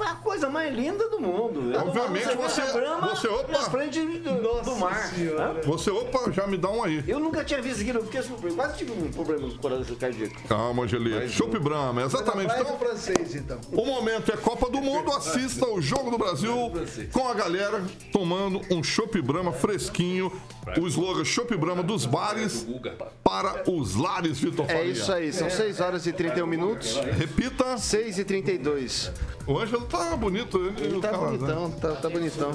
Foi 0.00 0.08
a 0.08 0.14
coisa 0.14 0.48
mais 0.48 0.74
linda 0.74 1.10
do 1.10 1.20
mundo. 1.20 1.74
Eu 1.74 1.80
Obviamente 1.82 2.34
você- 2.34 2.62
Brahma 2.72 3.08
você, 3.14 3.28
opa! 3.28 3.52
na 3.52 3.60
frente 3.70 4.00
do, 4.00 4.62
do 4.62 4.76
mar. 4.76 5.10
Você, 5.66 5.90
opa, 5.90 6.32
já 6.32 6.46
me 6.46 6.56
dá 6.56 6.70
um 6.70 6.82
aí. 6.82 7.04
Eu 7.06 7.20
nunca 7.20 7.44
tinha 7.44 7.60
visto 7.60 7.82
aquilo, 7.82 7.98
eu 7.98 8.04
fiquei 8.06 8.22
surpreso. 8.22 8.56
Quase 8.56 8.78
tive 8.78 8.92
um 8.92 9.10
problema 9.12 9.42
com 9.42 9.54
o 9.54 9.58
coração 9.58 9.94
cardíaco. 9.96 10.34
Calma, 10.48 10.84
Angelito. 10.84 11.28
Chopp 11.28 11.58
Brahma, 11.58 12.02
exatamente. 12.02 12.48
Vai 12.48 12.62
Então, 12.62 12.78
francês, 12.78 13.34
então. 13.34 13.60
o 13.72 13.84
momento 13.84 14.32
é 14.32 14.38
Copa 14.38 14.70
do 14.70 14.80
Mundo. 14.80 15.12
Assista 15.12 15.68
o 15.68 15.82
Jogo 15.82 16.10
do 16.10 16.16
Brasil 16.16 16.72
com 17.12 17.28
a 17.28 17.34
galera 17.34 17.84
tomando 18.10 18.62
um 18.70 18.82
Chopp 18.82 19.20
Brahma 19.20 19.52
fresquinho. 19.52 20.32
O 20.80 20.86
slogan 20.86 21.24
Chopp 21.24 21.54
Brahma 21.58 21.82
dos 21.82 22.06
bares 22.06 22.66
para 23.24 23.68
os 23.70 23.96
lares, 23.96 24.38
Vitor 24.38 24.64
É 24.68 24.74
Faria. 24.76 24.92
isso 24.92 25.12
aí, 25.12 25.30
são 25.32 25.50
6 25.50 25.80
horas 25.80 26.06
e 26.06 26.12
31 26.12 26.46
minutos. 26.46 26.96
Repita. 27.18 27.76
6 27.76 28.18
e 28.18 28.24
32. 28.24 29.10
O 29.46 29.58
Ângelo 29.58 29.84
tá 29.98 30.16
bonito. 30.16 30.58
Ele, 30.58 30.84
Ele 30.84 31.00
tá 31.00 31.08
Calazans. 31.08 31.38
bonitão, 31.38 31.70
tá, 31.72 31.90
tá 31.96 32.10
bonitão. 32.10 32.52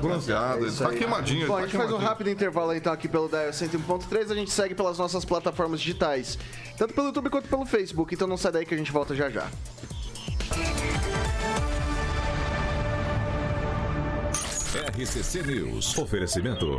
Bronzeado, 0.00 0.66
ele 0.66 0.72
tá 0.76 0.90
queimadinho. 0.90 1.46
Bom, 1.46 1.56
a 1.56 1.58
ele 1.62 1.66
gente 1.68 1.78
tá 1.78 1.84
faz 1.84 1.92
um 1.92 1.98
rápido 2.04 2.30
intervalo 2.30 2.74
então 2.74 2.92
aqui 2.92 3.08
pelo 3.08 3.28
Dial 3.28 3.50
101.3, 3.50 4.30
a 4.30 4.34
gente 4.34 4.50
segue 4.50 4.74
pelas 4.74 4.98
nossas 4.98 5.24
plataformas 5.24 5.80
digitais, 5.80 6.38
tanto 6.76 6.94
pelo 6.94 7.08
YouTube 7.08 7.30
quanto 7.30 7.48
pelo 7.48 7.64
Facebook, 7.66 8.14
então 8.14 8.26
não 8.26 8.36
sai 8.36 8.52
daí 8.52 8.66
que 8.66 8.74
a 8.74 8.78
gente 8.78 8.92
volta 8.92 9.14
já 9.14 9.28
já. 9.30 9.48
RCC 14.96 15.42
News. 15.42 15.98
Oferecimento. 15.98 16.78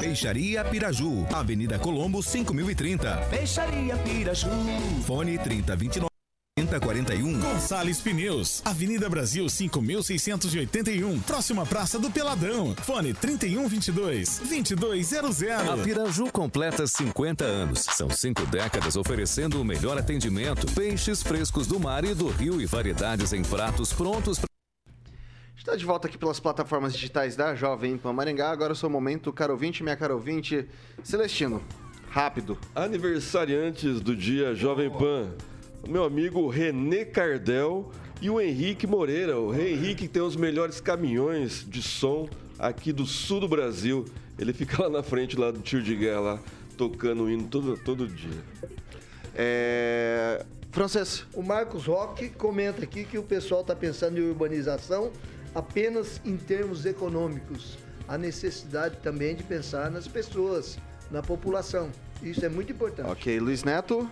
Peixaria 0.00 0.64
Piraju, 0.64 1.26
Avenida 1.32 1.78
Colombo 1.78 2.22
5030. 2.22 3.16
Peixaria 3.30 3.96
Piraju. 3.96 4.48
Fone 5.06 5.38
3029 5.38 6.13
3041. 6.56 7.40
Gonçalves 7.40 8.00
Pneus, 8.00 8.62
Avenida 8.64 9.08
Brasil 9.10 9.48
5681, 9.48 11.20
próxima 11.22 11.66
Praça 11.66 11.98
do 11.98 12.08
Peladão. 12.08 12.76
Fone 12.76 13.12
3122 13.12 14.38
2200. 14.38 15.68
A 15.68 15.76
Piraju 15.76 16.30
completa 16.30 16.86
50 16.86 17.44
anos. 17.44 17.80
São 17.80 18.08
cinco 18.08 18.46
décadas 18.46 18.94
oferecendo 18.94 19.60
o 19.60 19.64
melhor 19.64 19.98
atendimento, 19.98 20.64
peixes 20.74 21.24
frescos 21.24 21.66
do 21.66 21.80
mar 21.80 22.04
e 22.04 22.14
do 22.14 22.28
rio 22.28 22.60
e 22.60 22.66
variedades 22.66 23.32
em 23.32 23.42
pratos 23.42 23.92
prontos 23.92 24.38
pra 24.38 24.46
Está 25.56 25.74
de 25.74 25.84
volta 25.84 26.06
aqui 26.06 26.16
pelas 26.16 26.38
plataformas 26.38 26.92
digitais 26.92 27.34
da 27.34 27.56
Jovem 27.56 27.96
Pan 27.98 28.12
Maringá. 28.12 28.50
Agora 28.50 28.72
é 28.72 28.74
o 28.74 28.76
seu 28.76 28.88
momento, 28.88 29.32
caro 29.32 29.54
ouvinte, 29.54 29.82
minha 29.82 29.96
caro 29.96 30.14
ouvinte. 30.14 30.68
Celestino, 31.02 31.60
rápido. 32.10 32.56
Aniversariantes 32.74 34.00
do 34.00 34.14
dia 34.14 34.54
Jovem 34.54 34.90
Pan. 34.90 35.32
O 35.86 35.90
meu 35.90 36.04
amigo 36.04 36.48
René 36.48 37.04
Cardel 37.04 37.90
e 38.22 38.30
o 38.30 38.40
Henrique 38.40 38.86
Moreira. 38.86 39.38
O 39.38 39.54
Henrique 39.54 40.04
que 40.04 40.08
tem 40.08 40.22
os 40.22 40.34
melhores 40.34 40.80
caminhões 40.80 41.62
de 41.68 41.82
som 41.82 42.26
aqui 42.58 42.90
do 42.90 43.04
sul 43.04 43.40
do 43.40 43.48
Brasil. 43.48 44.06
Ele 44.38 44.54
fica 44.54 44.82
lá 44.84 44.88
na 44.88 45.02
frente 45.02 45.36
lá 45.36 45.50
do 45.50 45.60
tiro 45.60 45.82
de 45.82 45.94
guerra 45.94 46.20
lá, 46.20 46.40
tocando 46.78 47.24
o 47.24 47.30
hino 47.30 47.46
todo, 47.48 47.76
todo 47.76 48.08
dia. 48.08 48.42
É... 49.34 50.42
Francês. 50.72 51.26
O 51.34 51.42
Marcos 51.42 51.84
Roque 51.84 52.30
comenta 52.30 52.82
aqui 52.82 53.04
que 53.04 53.18
o 53.18 53.22
pessoal 53.22 53.60
está 53.60 53.76
pensando 53.76 54.18
em 54.18 54.26
urbanização 54.26 55.12
apenas 55.54 56.18
em 56.24 56.38
termos 56.38 56.86
econômicos. 56.86 57.76
A 58.08 58.16
necessidade 58.16 58.96
também 59.02 59.36
de 59.36 59.42
pensar 59.42 59.90
nas 59.90 60.08
pessoas, 60.08 60.78
na 61.10 61.20
população. 61.20 61.90
Isso 62.22 62.42
é 62.42 62.48
muito 62.48 62.72
importante. 62.72 63.10
Ok, 63.10 63.38
Luiz 63.38 63.64
Neto. 63.64 64.08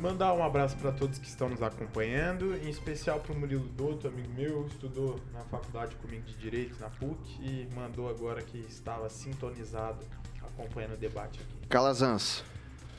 Mandar 0.00 0.32
um 0.32 0.42
abraço 0.42 0.76
para 0.78 0.92
todos 0.92 1.18
que 1.18 1.26
estão 1.26 1.48
nos 1.50 1.62
acompanhando, 1.62 2.54
em 2.56 2.70
especial 2.70 3.20
para 3.20 3.34
o 3.34 3.38
Murilo 3.38 3.68
Dotto, 3.76 4.08
amigo 4.08 4.32
meu, 4.34 4.66
estudou 4.66 5.20
na 5.32 5.40
faculdade 5.40 5.94
comigo 5.96 6.22
de 6.24 6.32
Direito, 6.38 6.74
na 6.80 6.88
PUC, 6.88 7.18
e 7.42 7.68
mandou 7.74 8.08
agora 8.08 8.40
que 8.40 8.56
estava 8.58 9.10
sintonizado 9.10 9.98
acompanhando 10.42 10.94
o 10.94 10.96
debate 10.96 11.40
aqui. 11.40 11.68
Calazans. 11.68 12.42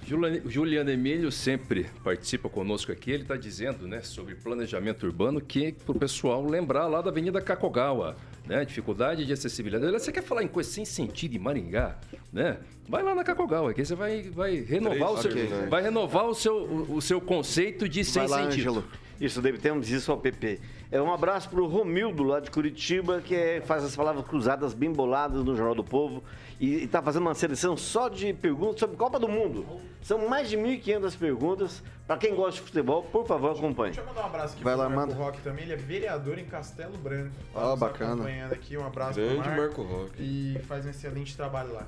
Juliano- 0.05 0.49
Juliano 0.49 0.89
Emílio 0.91 1.31
sempre 1.31 1.85
participa 2.03 2.47
conosco 2.49 2.91
aqui. 2.91 3.11
Ele 3.11 3.23
está 3.23 3.35
dizendo 3.35 3.87
né, 3.87 4.01
sobre 4.01 4.35
planejamento 4.35 5.05
urbano 5.05 5.41
que 5.41 5.71
para 5.71 5.91
o 5.91 5.99
pessoal 5.99 6.45
lembrar 6.45 6.85
lá 6.87 7.01
da 7.01 7.09
Avenida 7.09 7.41
Kakogawa, 7.41 8.15
né? 8.51 8.65
Dificuldade 8.65 9.25
de 9.25 9.31
acessibilidade. 9.31 9.93
Você 9.93 10.11
quer 10.11 10.21
falar 10.21 10.43
em 10.43 10.47
coisa 10.47 10.69
sem 10.69 10.83
sentido 10.83 11.35
em 11.35 11.39
Maringá, 11.39 11.97
né? 12.33 12.57
Vai 12.87 13.01
lá 13.01 13.15
na 13.15 13.23
Kakogawa, 13.23 13.73
que 13.73 13.79
aí 13.79 13.85
você 13.85 13.95
vai, 13.95 14.23
vai 14.23 14.55
renovar, 14.55 15.13
o 15.13 15.21
seu, 15.21 15.31
Três, 15.31 15.49
ok. 15.49 15.67
vai 15.69 15.81
renovar 15.81 16.25
o 16.25 16.35
seu, 16.35 16.55
o, 16.57 16.95
o 16.95 17.01
seu 17.01 17.21
conceito 17.21 17.87
de 17.87 18.03
sem 18.03 18.27
Vai 18.27 18.29
lá, 18.29 18.43
sentido. 18.43 18.69
Ângelo. 18.69 18.83
Isso, 19.21 19.39
David, 19.39 19.61
temos 19.61 19.87
isso 19.91 20.11
ao 20.11 20.17
PP. 20.17 20.59
É 20.91 20.99
um 20.99 21.13
abraço 21.13 21.47
pro 21.47 21.67
Romildo, 21.67 22.23
lá 22.23 22.39
de 22.39 22.49
Curitiba, 22.49 23.21
que 23.21 23.35
é- 23.35 23.61
faz 23.61 23.83
as 23.83 23.95
palavras 23.95 24.25
cruzadas 24.25 24.73
bem 24.73 24.91
boladas 24.91 25.43
no 25.45 25.55
Jornal 25.55 25.75
do 25.75 25.83
Povo 25.83 26.23
e 26.59 26.83
está 26.83 27.03
fazendo 27.03 27.21
uma 27.21 27.35
seleção 27.35 27.77
só 27.77 28.09
de 28.09 28.33
perguntas 28.33 28.79
sobre 28.79 28.97
Copa 28.97 29.19
do 29.19 29.27
Mundo. 29.27 29.63
São 30.01 30.27
mais 30.27 30.49
de 30.49 30.57
1.500 30.57 31.15
perguntas. 31.15 31.83
Para 32.07 32.17
quem 32.17 32.35
gosta 32.35 32.59
de 32.59 32.61
futebol, 32.67 33.03
por 33.03 33.25
favor, 33.27 33.51
acompanhe. 33.55 33.93
Deixa 33.93 34.01
eu 34.01 34.07
mandar 34.07 34.23
um 34.23 34.25
abraço 34.25 34.55
aqui 34.55 34.63
Vai 34.63 34.73
pro 34.73 34.81
lá, 34.83 34.89
Marco 34.89 35.11
manda. 35.13 35.23
Rock 35.23 35.41
também, 35.41 35.63
ele 35.65 35.73
é 35.73 35.77
vereador 35.77 36.39
em 36.39 36.45
Castelo 36.45 36.97
Branco. 36.97 37.31
Ó, 37.53 37.69
nos 37.71 37.79
bacana. 37.79 38.13
acompanhando 38.15 38.53
aqui, 38.53 38.75
um 38.75 38.85
abraço 38.85 39.13
Grande 39.19 39.35
pro 39.35 39.51
Marco. 39.51 39.61
Marco 39.61 39.81
Rock. 39.83 40.11
E 40.19 40.59
faz 40.67 40.85
um 40.85 40.89
excelente 40.89 41.37
trabalho 41.37 41.71
lá. 41.73 41.87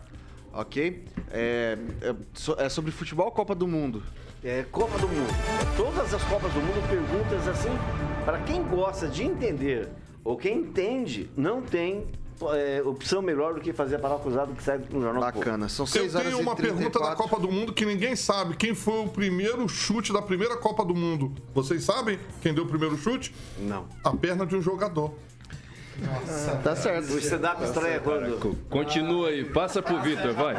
Ok? 0.54 1.04
É, 1.32 1.78
é 2.02 2.64
é 2.64 2.70
sobre 2.70 2.92
futebol 2.92 3.32
Copa 3.32 3.56
do 3.56 3.68
Mundo. 3.68 4.04
É 4.44 4.64
Copa 4.72 4.98
do 5.00 5.08
Mundo. 5.08 5.34
Todas 5.76 6.14
as 6.14 6.24
Copas 6.24 6.52
do 6.54 6.60
Mundo, 6.60 6.88
perguntas 6.88 7.48
assim, 7.48 7.72
para 8.24 8.40
quem 8.40 8.64
gosta 8.64 9.08
de 9.08 9.24
entender 9.24 9.90
ou 10.24 10.38
quem 10.38 10.60
entende, 10.60 11.30
não 11.36 11.62
tem 11.62 12.08
é, 12.52 12.82
opção 12.84 13.22
melhor 13.22 13.54
do 13.54 13.62
que 13.62 13.74
fazer 13.74 13.96
a 13.96 14.00
palavra 14.00 14.24
cruzada 14.24 14.54
que 14.54 14.64
sai 14.64 14.82
no 14.92 15.02
Jornal. 15.02 15.22
Bacana. 15.22 15.70
São 15.70 15.84
Eu 15.86 15.88
6 15.88 16.16
horas 16.16 16.28
tenho 16.28 16.40
uma 16.42 16.56
pergunta 16.56 17.00
da 17.00 17.16
34. 17.16 17.18
Copa 17.18 17.40
do 17.40 17.52
Mundo 17.52 17.74
que 17.74 17.86
ninguém 17.86 18.16
sabe. 18.16 18.56
Quem 18.56 18.74
foi 18.74 19.06
o 19.06 19.08
primeiro 19.08 19.68
chute 19.68 20.12
da 20.14 20.22
primeira 20.22 20.58
Copa 20.58 20.84
do 20.86 20.94
Mundo? 20.94 21.34
Vocês 21.54 21.84
sabem 21.84 22.20
quem 22.42 22.54
deu 22.54 22.64
o 22.64 22.68
primeiro 22.68 22.98
chute? 22.98 23.34
Não. 23.58 23.86
A 24.04 24.12
perna 24.12 24.46
de 24.46 24.56
um 24.56 24.62
jogador. 24.62 25.14
Tá 26.64 26.76
certo. 26.76 27.14
O 27.14 27.18
stand-up 27.20 27.64
estreia 27.64 28.00
quando? 28.00 28.58
Continua 28.70 29.30
aí, 29.30 29.46
passa 29.46 29.82
pro 29.82 30.00
Vitor, 30.02 30.34
vai. 30.34 30.56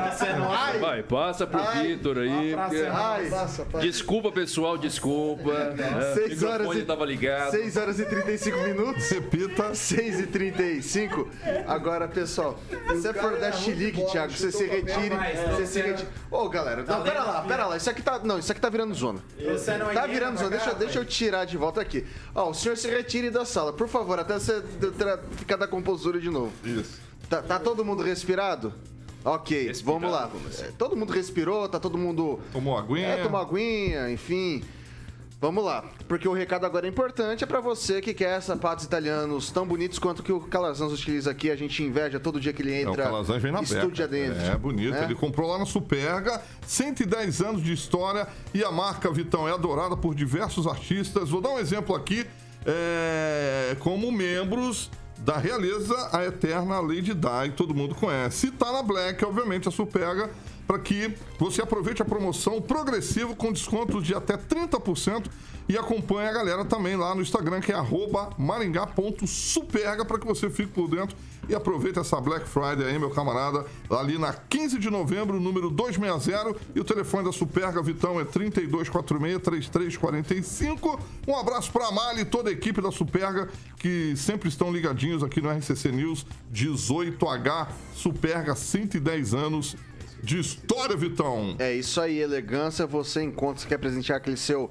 Vai, 0.81 1.03
passa 1.03 1.47
pro 1.47 1.61
Vitor 1.83 2.19
aí. 2.19 2.55
porque- 2.57 2.87
Ai, 2.91 3.29
Passa, 3.31 3.65
passa. 3.65 3.85
Desculpa, 3.85 4.31
pessoal, 4.31 4.79
desculpa. 4.79 5.53
né? 5.71 6.13
O 6.13 6.15
6 6.15 6.43
horas 6.43 6.53
microfone 6.59 6.81
e, 6.81 6.85
tava 6.85 7.05
ligado. 7.05 7.51
6 7.51 7.77
horas 7.77 7.99
e 7.99 8.05
35 8.05 8.59
minutos. 8.61 9.09
Repita. 9.11 9.75
6 9.75 10.21
e 10.21 10.27
35. 10.27 11.29
Agora, 11.67 12.07
pessoal, 12.07 12.59
se 13.01 13.13
for 13.15 13.33
dar 13.39 13.49
é 13.49 13.51
muito 13.51 13.57
chilique, 13.65 14.05
Thiago, 14.11 14.33
você 14.33 14.53
se 14.53 14.65
retire. 14.67 15.17
Você 15.51 15.67
se 15.67 15.81
retire. 15.81 16.09
Ô, 16.31 16.49
galera, 16.49 16.83
não, 16.87 17.03
pera 17.03 17.23
lá, 17.23 17.43
pera 17.43 17.67
lá. 17.67 17.77
Isso 17.77 17.91
aqui 17.91 18.03
tá. 18.03 18.21
Não, 18.23 18.39
isso 18.39 18.53
aqui 18.53 18.61
tá 18.61 18.69
virando 18.69 18.95
zona. 18.95 19.21
Você 19.39 19.77
não 19.77 19.93
Tá 19.93 20.07
virando 20.07 20.39
zona. 20.39 20.51
Deixa, 20.51 20.75
deixa 20.75 20.99
eu 20.99 21.05
tirar 21.05 21.45
de 21.45 21.57
volta 21.57 21.81
aqui. 21.81 22.05
Ó, 22.35 22.51
o 22.51 22.55
senhor 22.55 22.77
se 22.77 22.89
retire 22.89 23.31
da 23.31 23.45
sala, 23.45 23.73
por 23.73 23.89
favor, 23.89 24.19
até 24.19 24.35
você 24.35 24.63
ficar 25.33 25.57
da 25.57 25.67
compostura 25.67 26.21
de 26.21 26.31
novo. 26.31 26.53
Isso. 26.65 27.01
Tá, 27.29 27.43
tá 27.43 27.59
todo 27.59 27.85
mundo 27.85 28.03
respirado? 28.03 28.73
Ok, 29.25 29.69
Respirado, 29.69 30.01
vamos 30.01 30.15
lá. 30.15 30.31
assim? 30.49 30.65
É, 30.65 30.73
Todo 30.77 30.95
mundo 30.97 31.13
respirou, 31.13 31.67
tá 31.69 31.81
todo 31.81 31.97
mundo. 31.97 32.39
Tomou 32.53 32.77
aguinha. 32.77 33.07
É, 33.09 33.23
tomou 33.23 33.41
aguinha, 33.41 34.11
enfim. 34.11 34.63
Vamos 35.41 35.63
lá, 35.63 35.85
porque 36.09 36.27
o 36.27 36.33
recado 36.33 36.65
agora 36.65 36.87
é 36.87 36.89
importante 36.89 37.45
é 37.45 37.47
pra 37.47 37.61
você 37.61 38.01
que 38.01 38.15
quer 38.15 38.41
sapatos 38.41 38.83
italianos 38.85 39.51
tão 39.51 39.67
bonitos 39.67 39.99
quanto 39.99 40.23
que 40.23 40.33
o 40.33 40.41
Calazans 40.41 40.91
utiliza 40.93 41.31
aqui. 41.31 41.51
A 41.51 41.57
gente 41.57 41.83
inveja 41.83 42.19
todo 42.19 42.41
dia 42.41 42.51
que 42.53 42.63
ele 42.63 42.73
É, 42.83 42.87
o 42.87 42.91
entra. 42.93 43.05
Calazans 43.05 43.43
vem 43.43 43.53
na 43.53 43.61
estúdio 43.61 43.91
beca. 43.91 44.05
adentro. 44.05 44.41
É, 44.43 44.57
bonito. 44.57 44.93
né? 44.93 45.05
Ele 45.05 45.15
comprou 45.15 45.51
lá 45.51 45.59
na 45.59 45.67
Superga, 45.67 46.41
110 46.67 47.43
anos 47.43 47.63
de 47.63 47.73
história 47.75 48.27
e 48.55 48.65
a 48.65 48.71
marca 48.71 49.11
Vitão 49.11 49.47
é 49.47 49.53
adorada 49.53 49.95
por 49.97 50.15
diversos 50.15 50.67
artistas. 50.67 51.29
Vou 51.29 51.43
dar 51.43 51.51
um 51.51 51.59
exemplo 51.59 51.95
aqui, 51.95 52.25
é, 52.65 53.77
como 53.81 54.11
membros 54.11 54.91
da 55.25 55.39
realeza, 55.39 56.11
a 56.13 56.23
eterna 56.23 56.81
Lady 56.81 57.15
Di, 57.15 57.51
todo 57.57 57.75
mundo 57.75 57.95
conhece. 57.95 58.49
E 58.49 58.51
tá 58.51 58.71
na 58.71 58.83
Black, 58.83 59.25
obviamente, 59.25 59.67
a 59.67 59.71
Superga, 59.71 60.31
para 60.67 60.79
que 60.79 61.15
você 61.39 61.63
aproveite 61.63 62.03
a 62.03 62.05
promoção 62.05 62.61
progressiva 62.61 63.35
com 63.35 63.51
descontos 63.51 64.05
de 64.05 64.15
até 64.15 64.37
30% 64.37 65.25
e 65.67 65.79
acompanhe 65.79 66.29
a 66.29 66.33
galera 66.33 66.65
também 66.67 66.95
lá 66.95 67.15
no 67.15 67.23
Instagram, 67.23 67.61
que 67.63 67.73
é 67.73 67.77
maringá.superga, 68.37 70.05
para 70.05 70.19
que 70.19 70.27
você 70.27 70.51
fique 70.51 70.73
por 70.73 70.89
dentro 70.89 71.17
e 71.49 71.55
aproveite 71.55 71.99
essa 71.99 72.21
Black 72.21 72.47
Friday 72.49 72.87
aí, 72.87 72.99
meu 72.99 73.11
camarada, 73.11 73.65
ali 73.91 74.19
na 74.19 74.33
15 74.33 74.79
de 74.79 74.91
novembro, 74.91 75.41
número 75.41 75.71
260, 75.71 76.55
e 76.75 76.81
o 76.81 76.85
telefone 76.85 77.25
da 77.25 77.33
Superga 77.33 77.83
Vitão 77.83 78.21
é 78.21 78.25
3246-3345. 78.25 81.01
Um 81.27 81.37
abraço 81.37 81.73
para 81.73 81.89
a 81.89 81.93
Mali 81.93 82.23
e 82.23 82.25
toda 82.25 82.51
a 82.51 82.53
equipe 82.53 82.81
da 82.81 82.91
Superga, 82.91 83.49
que 83.79 84.15
sempre 84.17 84.49
estão 84.49 84.73
ligadinhos 84.73 85.23
aqui 85.23 85.41
no 85.41 85.51
RCC 85.51 85.93
News 85.93 86.27
18H, 86.53 87.69
Superga 87.95 88.55
110 88.55 89.35
anos 89.35 89.77
de 90.23 90.39
história, 90.39 90.97
Vitão. 90.97 91.57
É 91.59 91.75
isso 91.75 92.01
aí, 92.01 92.19
elegância. 92.19 92.87
Você 92.87 93.23
encontra, 93.23 93.63
você 93.63 93.69
quer 93.69 93.79
presentear 93.79 94.19
aquele 94.19 94.37
seu. 94.37 94.71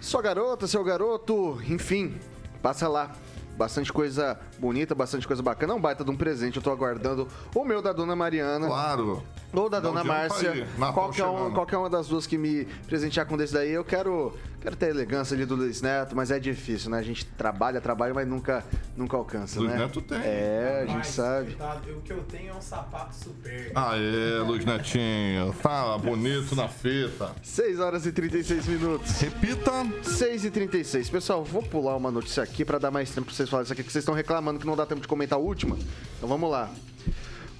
Sua 0.00 0.20
garota, 0.20 0.66
seu 0.66 0.84
garoto, 0.84 1.58
enfim, 1.66 2.16
passa 2.62 2.86
lá. 2.86 3.12
Bastante 3.56 3.92
coisa 3.92 4.38
bonita, 4.64 4.94
bastante 4.94 5.26
coisa 5.26 5.42
bacana. 5.42 5.74
É 5.74 5.76
um 5.76 5.80
baita 5.80 6.02
de 6.02 6.10
um 6.10 6.16
presente. 6.16 6.56
Eu 6.56 6.62
tô 6.62 6.70
aguardando 6.70 7.28
o 7.54 7.64
meu 7.64 7.82
da 7.82 7.92
dona 7.92 8.16
Mariana. 8.16 8.66
Claro. 8.66 9.22
Ou 9.52 9.68
da 9.68 9.78
um 9.78 9.82
dona 9.82 10.02
pra 10.02 10.12
Márcia. 10.14 10.66
Qualquer, 10.92 11.24
um, 11.26 11.36
chegando. 11.36 11.54
qualquer 11.54 11.76
uma 11.76 11.90
das 11.90 12.08
duas 12.08 12.26
que 12.26 12.38
me 12.38 12.64
presentear 12.86 13.26
com 13.26 13.36
desse 13.36 13.52
daí, 13.52 13.70
eu 13.70 13.84
quero, 13.84 14.32
quero 14.60 14.74
ter 14.74 14.86
a 14.86 14.90
elegância 14.90 15.34
ali 15.34 15.44
do 15.44 15.54
Luiz 15.54 15.80
Neto, 15.80 16.16
mas 16.16 16.30
é 16.30 16.38
difícil, 16.40 16.90
né? 16.90 16.98
A 16.98 17.02
gente 17.02 17.24
trabalha, 17.24 17.80
trabalha, 17.80 18.12
mas 18.14 18.26
nunca, 18.26 18.64
nunca 18.96 19.16
alcança, 19.16 19.60
Luiz 19.60 19.72
né? 19.72 19.78
Neto 19.78 20.00
tem. 20.00 20.18
É, 20.18 20.80
a 20.82 20.86
gente 20.86 20.96
Mas, 20.96 21.06
sabe. 21.08 21.54
coitado, 21.54 21.90
o 21.92 22.00
que 22.00 22.12
eu 22.12 22.22
tenho 22.24 22.52
é 22.52 22.54
um 22.54 22.60
sapato 22.60 23.14
super. 23.14 23.70
Aê, 23.74 24.38
Luiz 24.44 24.64
Netinho. 24.64 25.54
Tá 25.62 25.98
bonito 25.98 26.56
na 26.56 26.68
fita. 26.68 27.30
6 27.42 27.78
horas 27.80 28.06
e 28.06 28.12
36 28.12 28.66
minutos. 28.66 29.20
Repita. 29.20 29.72
6 30.02 30.44
e 30.44 30.50
36 30.50 31.10
Pessoal, 31.10 31.44
vou 31.44 31.62
pular 31.62 31.96
uma 31.96 32.10
notícia 32.10 32.42
aqui 32.42 32.64
pra 32.64 32.78
dar 32.78 32.90
mais 32.90 33.10
tempo 33.10 33.26
pra 33.26 33.34
vocês 33.34 33.48
falarem 33.48 33.64
isso 33.64 33.72
aqui, 33.72 33.82
que 33.82 33.92
vocês 33.92 34.02
estão 34.02 34.14
reclamando 34.14 34.53
que 34.58 34.66
não 34.66 34.76
dá 34.76 34.86
tempo 34.86 35.00
de 35.00 35.08
comentar 35.08 35.38
a 35.38 35.42
última. 35.42 35.76
Então 36.16 36.28
vamos 36.28 36.50
lá. 36.50 36.70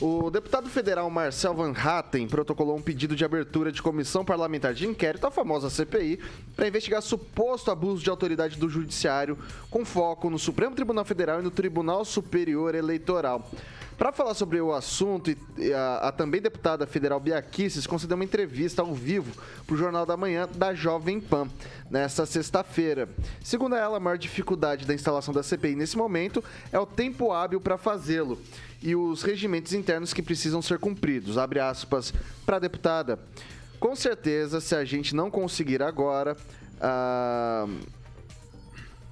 O 0.01 0.29
deputado 0.29 0.69
federal 0.69 1.09
Marcel 1.09 1.55
Van 1.55 1.73
Hatten 1.73 2.27
protocolou 2.27 2.77
um 2.77 2.83
pedido 2.83 3.15
de 3.15 3.25
abertura 3.25 3.71
de 3.71 3.81
comissão 3.81 4.25
parlamentar 4.25 4.75
de 4.75 4.87
inquérito, 4.87 5.27
a 5.27 5.31
famosa 5.31 5.71
CPI, 5.71 6.19
para 6.57 6.67
investigar 6.67 7.01
suposto 7.01 7.71
abuso 7.71 8.03
de 8.03 8.11
autoridade 8.11 8.59
do 8.59 8.69
Judiciário, 8.69 9.39
com 9.71 9.85
foco 9.85 10.29
no 10.29 10.39
Supremo 10.39 10.75
Tribunal 10.75 11.05
Federal 11.05 11.41
e 11.41 11.45
no 11.45 11.51
Tribunal 11.51 12.05
Superior 12.05 12.75
Eleitoral. 12.75 13.49
Para 13.97 14.11
falar 14.11 14.35
sobre 14.35 14.61
o 14.61 14.73
assunto, 14.73 15.35
a, 15.75 16.09
a 16.09 16.13
também 16.13 16.41
deputada 16.41 16.87
federal 16.87 17.21
Bia 17.21 17.41
Kicis 17.41 17.87
concedeu 17.87 18.17
uma 18.17 18.25
entrevista 18.25 18.83
ao 18.83 18.93
vivo 18.93 19.33
para 19.65 19.75
o 19.75 19.79
Jornal 19.79 20.05
da 20.05 20.17
Manhã 20.17 20.49
da 20.53 20.75
Jovem 20.75 21.21
Pan, 21.21 21.49
nesta 21.89 22.27
sexta-feira. 22.27 23.09
Segundo 23.43 23.77
ela, 23.77 23.99
a 23.99 24.01
maior 24.01 24.19
dificuldade 24.19 24.85
da 24.85 24.95
instalação 24.95 25.33
da 25.33 25.43
CPI 25.45 25.77
nesse 25.77 25.97
momento 25.97 26.43
é 26.73 26.79
o 26.79 26.87
tempo 26.87 27.33
hábil 27.33 27.61
para 27.61 27.79
fazê-lo 27.79 28.39
e 28.83 28.97
os 28.97 29.23
regimentos 29.23 29.73
internos 29.73 30.13
que 30.13 30.23
precisam 30.23 30.61
ser 30.61 30.79
cumpridos. 30.79 31.39
Abre 31.39 31.61
aspas 31.61 32.13
para 32.45 32.57
a 32.57 32.61
deputada. 32.61 33.19
Com 33.79 33.95
certeza, 33.95 34.61
se 34.61 34.75
a 34.75 34.85
gente 34.85 35.15
não 35.15 35.31
conseguir 35.31 35.83
agora. 35.83 36.37
ah, 36.81 37.67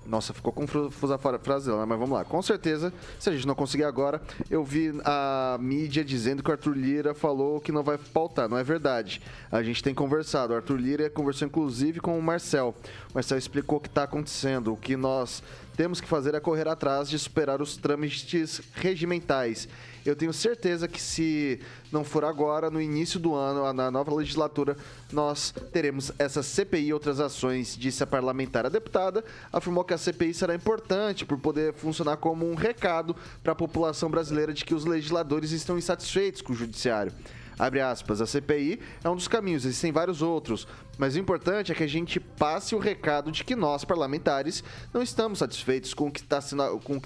nossa, 0.07 0.33
ficou 0.33 0.53
confusa 0.53 1.15
a 1.15 1.39
frase 1.39 1.67
dela, 1.67 1.81
né? 1.81 1.87
mas 1.87 1.99
vamos 1.99 2.15
lá. 2.15 2.25
Com 2.25 2.43
certeza, 2.43 2.93
se 3.19 3.31
a 3.31 3.33
gente 3.33 3.47
não 3.47 3.55
conseguir 3.55 3.85
agora, 3.85 4.21
eu 4.51 4.65
vi 4.65 4.93
a 5.05 5.57
mídia 5.61 6.05
dizendo 6.05 6.43
que 6.43 6.51
o 6.51 6.53
Arthur 6.53 6.77
Lira 6.77 7.15
falou 7.15 7.61
que 7.61 7.71
não 7.71 7.83
vai 7.83 7.97
pautar. 7.97 8.49
Não 8.49 8.59
é 8.59 8.65
verdade. 8.65 9.23
A 9.51 9.63
gente 9.63 9.83
tem 9.83 9.95
conversado. 9.95 10.53
O 10.53 10.57
Arthur 10.57 10.77
Lira 10.77 11.11
conversou 11.11 11.47
inclusive 11.47 12.01
com 12.01 12.19
o 12.19 12.23
Marcel. 12.23 12.75
O 13.11 13.15
Marcel 13.15 13.39
explicou 13.39 13.79
o 13.79 13.81
que 13.81 13.89
está 13.89 14.03
acontecendo. 14.03 14.73
O 14.73 14.77
que 14.77 14.97
nós 14.97 15.43
temos 15.77 16.01
que 16.01 16.09
fazer 16.09 16.35
é 16.35 16.41
correr 16.41 16.69
atrás 16.69 17.09
de 17.09 17.19
superar 17.19 17.63
os 17.63 17.77
trâmites 17.77 18.61
regimentais. 18.75 19.69
Eu 20.05 20.17
tenho 20.17 20.33
certeza 20.33 20.89
que 20.89 21.01
se 21.01 21.61
não 21.91 22.03
for 22.03 22.25
agora, 22.25 22.71
no 22.71 22.81
início 22.81 23.21
do 23.21 23.35
ano, 23.35 23.73
na 23.73 23.91
nova 23.91 24.13
legislatura, 24.13 24.77
nós 25.13 25.55
teremos 25.73 26.11
essa 26.19 26.43
CPI 26.43 26.87
e 26.87 26.93
outras 26.93 27.21
ações, 27.21 27.77
disse 27.77 28.03
a 28.03 28.07
parlamentar. 28.07 28.67
A 28.67 28.69
deputada 28.69 29.25
afirmou 29.53 29.85
que 29.85 29.95
a 29.95 29.99
CPI 29.99 30.35
será 30.35 30.55
importante 30.55 31.25
por 31.25 31.39
poder 31.39 31.73
funcionar 31.75 32.17
como 32.17 32.51
um 32.51 32.55
recado 32.55 33.15
para 33.45 33.53
a 33.53 33.57
população 33.57 34.11
brasileira 34.11 34.53
de 34.53 34.65
que 34.65 34.75
os 34.75 34.85
legisladores 34.85 35.53
estão 35.53 35.79
insatisfeitos 35.79 36.43
com 36.43 36.53
o 36.53 36.57
judiciário. 36.57 37.13
Abre 37.59 37.81
aspas, 37.81 38.21
a 38.21 38.27
CPI 38.27 38.81
é 39.05 39.09
um 39.09 39.15
dos 39.15 39.29
caminhos, 39.29 39.65
existem 39.65 39.93
vários 39.93 40.23
outros, 40.23 40.67
mas 40.99 41.15
o 41.15 41.19
importante 41.19 41.71
é 41.71 41.75
que 41.75 41.85
a 41.85 41.89
gente 41.89 42.19
passe 42.19 42.75
o 42.75 42.79
recado 42.79 43.31
de 43.31 43.45
que 43.45 43.55
nós, 43.55 43.85
parlamentares, 43.85 44.65
não 44.93 45.03
estamos 45.03 45.39
satisfeitos 45.39 45.95
com 45.95 46.09
o 46.09 46.11
que 46.11 46.21
está 46.21 46.41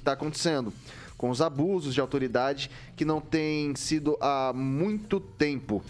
tá 0.02 0.12
acontecendo, 0.12 0.72
com 1.16 1.30
os 1.30 1.40
abusos 1.40 1.94
de 1.94 2.00
autoridade 2.00 2.70
que 2.96 3.04
não 3.04 3.20
têm 3.20 3.74
sido 3.74 4.16
há 4.20 4.52
muito 4.54 5.20
tempo. 5.20 5.82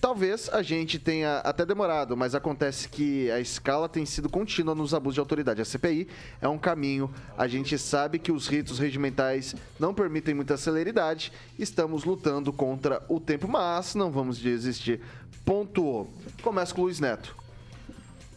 Talvez 0.00 0.48
a 0.50 0.62
gente 0.62 0.96
tenha 0.96 1.38
até 1.38 1.66
demorado, 1.66 2.16
mas 2.16 2.32
acontece 2.32 2.88
que 2.88 3.28
a 3.32 3.40
escala 3.40 3.88
tem 3.88 4.06
sido 4.06 4.28
contínua 4.28 4.72
nos 4.72 4.94
abusos 4.94 5.14
de 5.14 5.20
autoridade. 5.20 5.60
A 5.60 5.64
CPI 5.64 6.06
é 6.40 6.46
um 6.46 6.56
caminho. 6.56 7.12
A 7.36 7.48
gente 7.48 7.76
sabe 7.76 8.18
que 8.20 8.30
os 8.30 8.46
ritos 8.46 8.78
regimentais 8.78 9.56
não 9.78 9.92
permitem 9.92 10.34
muita 10.34 10.56
celeridade. 10.56 11.32
Estamos 11.58 12.04
lutando 12.04 12.52
contra 12.52 13.02
o 13.08 13.18
tempo, 13.18 13.48
mas 13.48 13.96
não 13.96 14.08
vamos 14.08 14.38
desistir. 14.38 15.00
Pontuou. 15.44 16.12
Começa 16.42 16.72
com 16.72 16.82
o 16.82 16.84
Luiz 16.84 17.00
Neto. 17.00 17.34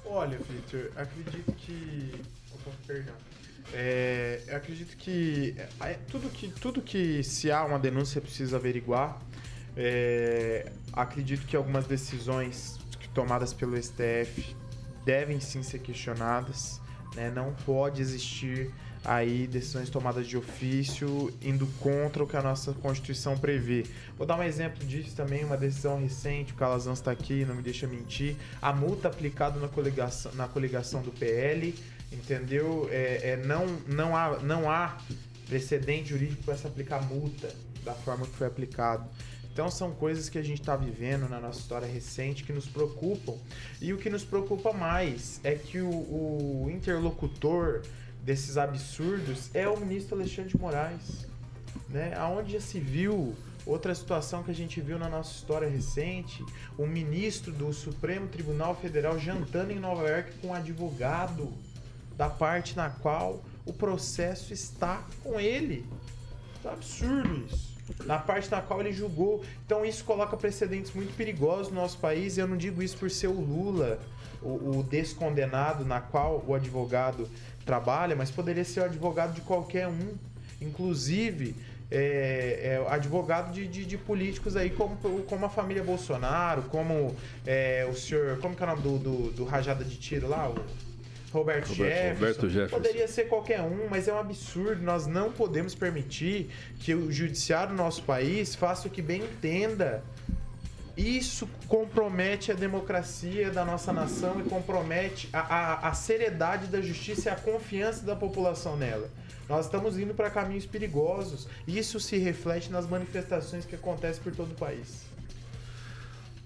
Olha, 0.03 0.39
Victor, 0.39 0.91
acredito 0.95 1.51
que. 1.53 2.11
Opa, 2.55 2.71
perdão. 2.87 3.30
É, 3.73 4.41
eu 4.47 4.57
acredito 4.57 4.97
que, 4.97 5.55
é, 5.79 5.93
tudo 6.09 6.29
que 6.29 6.49
tudo 6.49 6.81
que 6.81 7.23
se 7.23 7.51
há 7.51 7.63
uma 7.63 7.79
denúncia 7.79 8.19
precisa 8.19 8.57
averiguar. 8.57 9.21
É, 9.75 10.71
acredito 10.91 11.45
que 11.47 11.55
algumas 11.55 11.85
decisões 11.85 12.79
tomadas 13.13 13.53
pelo 13.53 13.81
STF 13.81 14.55
devem 15.05 15.39
sim 15.39 15.63
ser 15.63 15.79
questionadas. 15.79 16.79
Né? 17.15 17.29
Não 17.29 17.53
pode 17.65 18.01
existir 18.01 18.71
aí 19.03 19.47
decisões 19.47 19.89
tomadas 19.89 20.27
de 20.27 20.37
ofício 20.37 21.33
indo 21.41 21.65
contra 21.79 22.23
o 22.23 22.27
que 22.27 22.37
a 22.37 22.41
nossa 22.41 22.71
Constituição 22.73 23.37
prevê. 23.37 23.83
Vou 24.17 24.27
dar 24.27 24.37
um 24.37 24.43
exemplo 24.43 24.85
disso 24.85 25.15
também, 25.15 25.43
uma 25.43 25.57
decisão 25.57 25.99
recente, 25.99 26.53
o 26.53 26.55
Calazans 26.55 26.99
está 26.99 27.11
aqui, 27.11 27.43
não 27.45 27.55
me 27.55 27.63
deixa 27.63 27.87
mentir, 27.87 28.35
a 28.61 28.71
multa 28.71 29.07
aplicada 29.07 29.59
na 29.59 29.67
coligação, 29.67 30.31
na 30.35 30.47
coligação 30.47 31.01
do 31.01 31.11
PL, 31.11 31.73
entendeu? 32.11 32.87
É, 32.91 33.31
é, 33.31 33.37
não, 33.37 33.65
não, 33.87 34.15
há, 34.15 34.39
não 34.39 34.69
há 34.69 34.97
precedente 35.47 36.09
jurídico 36.09 36.43
para 36.43 36.57
se 36.57 36.67
aplicar 36.67 37.01
multa 37.03 37.53
da 37.83 37.93
forma 37.93 38.25
que 38.25 38.33
foi 38.33 38.47
aplicado. 38.47 39.07
Então 39.51 39.69
são 39.69 39.91
coisas 39.91 40.29
que 40.29 40.37
a 40.37 40.41
gente 40.41 40.61
está 40.61 40.77
vivendo 40.77 41.27
na 41.27 41.39
nossa 41.39 41.59
história 41.59 41.87
recente 41.87 42.43
que 42.43 42.53
nos 42.53 42.67
preocupam. 42.67 43.35
E 43.81 43.93
o 43.93 43.97
que 43.97 44.09
nos 44.09 44.23
preocupa 44.23 44.71
mais 44.71 45.41
é 45.43 45.55
que 45.55 45.81
o, 45.81 45.89
o 45.89 46.69
interlocutor 46.71 47.81
desses 48.23 48.57
absurdos 48.57 49.49
é 49.53 49.67
o 49.67 49.77
ministro 49.77 50.15
Alexandre 50.15 50.51
de 50.51 50.57
Moraes. 50.57 51.27
Né? 51.89 52.13
Aonde 52.15 52.53
já 52.53 52.61
se 52.61 52.79
viu 52.79 53.35
outra 53.65 53.93
situação 53.93 54.41
que 54.41 54.51
a 54.51 54.55
gente 54.55 54.79
viu 54.79 54.97
na 54.97 55.09
nossa 55.09 55.31
história 55.33 55.69
recente, 55.69 56.43
o 56.77 56.87
ministro 56.87 57.51
do 57.51 57.73
Supremo 57.73 58.27
Tribunal 58.27 58.75
Federal 58.75 59.19
jantando 59.19 59.71
em 59.71 59.79
Nova 59.79 60.07
York 60.07 60.31
com 60.41 60.47
um 60.47 60.53
advogado 60.53 61.51
da 62.17 62.29
parte 62.29 62.75
na 62.75 62.89
qual 62.89 63.41
o 63.65 63.73
processo 63.73 64.53
está 64.53 65.03
com 65.23 65.39
ele. 65.39 65.85
É 66.63 66.69
absurdo 66.69 67.45
isso. 67.45 67.71
Na 68.05 68.17
parte 68.17 68.49
na 68.49 68.61
qual 68.61 68.79
ele 68.79 68.93
julgou. 68.93 69.43
Então 69.65 69.85
isso 69.85 70.03
coloca 70.03 70.37
precedentes 70.37 70.93
muito 70.93 71.15
perigosos 71.15 71.69
no 71.69 71.81
nosso 71.81 71.97
país. 71.97 72.37
E 72.37 72.39
eu 72.39 72.47
não 72.47 72.57
digo 72.57 72.81
isso 72.81 72.97
por 72.97 73.09
ser 73.09 73.27
o 73.27 73.39
Lula, 73.39 73.99
o, 74.41 74.79
o 74.79 74.83
descondenado, 74.83 75.83
na 75.83 75.99
qual 75.99 76.43
o 76.47 76.53
advogado 76.53 77.27
trabalha, 77.65 78.15
mas 78.15 78.31
poderia 78.31 78.63
ser 78.63 78.81
o 78.81 78.85
advogado 78.85 79.33
de 79.33 79.41
qualquer 79.41 79.87
um. 79.87 80.15
Inclusive, 80.61 81.55
é, 81.89 82.79
é, 82.79 82.93
advogado 82.93 83.51
de, 83.51 83.67
de, 83.67 83.85
de, 83.85 83.97
políticos 83.97 84.55
aí 84.55 84.69
como, 84.69 84.95
como 85.23 85.45
a 85.45 85.49
família 85.49 85.83
Bolsonaro, 85.83 86.63
como 86.63 87.15
é, 87.45 87.85
o 87.89 87.95
senhor. 87.95 88.37
Como 88.39 88.55
que 88.55 88.63
é 88.63 88.65
o 88.65 88.69
nome 88.69 88.81
do, 88.81 88.97
do, 88.97 89.31
do 89.31 89.43
rajada 89.43 89.83
de 89.83 89.97
tiro 89.97 90.29
lá? 90.29 90.49
O 90.49 90.55
Roberto, 91.31 91.69
Roberto, 91.69 91.75
Jefferson. 91.75 92.13
Roberto 92.13 92.49
Jefferson. 92.49 92.77
Poderia 92.77 93.07
ser 93.07 93.25
qualquer 93.25 93.61
um, 93.61 93.87
mas 93.89 94.07
é 94.07 94.13
um 94.13 94.19
absurdo. 94.19 94.81
Nós 94.83 95.07
não 95.07 95.31
podemos 95.31 95.73
permitir 95.73 96.49
que 96.79 96.93
o 96.93 97.11
judiciário 97.11 97.69
do 97.69 97.75
nosso 97.75 98.03
país 98.03 98.53
faça 98.53 98.87
o 98.87 98.91
que 98.91 99.01
bem 99.01 99.23
entenda. 99.23 100.03
Isso 100.97 101.49
compromete 101.67 102.51
a 102.51 102.55
democracia 102.55 103.49
da 103.49 103.63
nossa 103.63 103.93
nação 103.93 104.41
e 104.41 104.43
compromete 104.49 105.29
a, 105.31 105.39
a, 105.39 105.87
a 105.89 105.93
seriedade 105.93 106.67
da 106.67 106.81
justiça 106.81 107.29
e 107.29 107.31
a 107.31 107.35
confiança 107.35 108.05
da 108.05 108.15
população 108.15 108.75
nela. 108.75 109.09
Nós 109.47 109.65
estamos 109.65 109.97
indo 109.97 110.13
para 110.13 110.29
caminhos 110.29 110.65
perigosos. 110.65 111.47
Isso 111.67 111.99
se 111.99 112.17
reflete 112.17 112.69
nas 112.71 112.87
manifestações 112.87 113.65
que 113.65 113.75
acontecem 113.75 114.21
por 114.21 114.35
todo 114.35 114.51
o 114.51 114.55
país. 114.55 115.10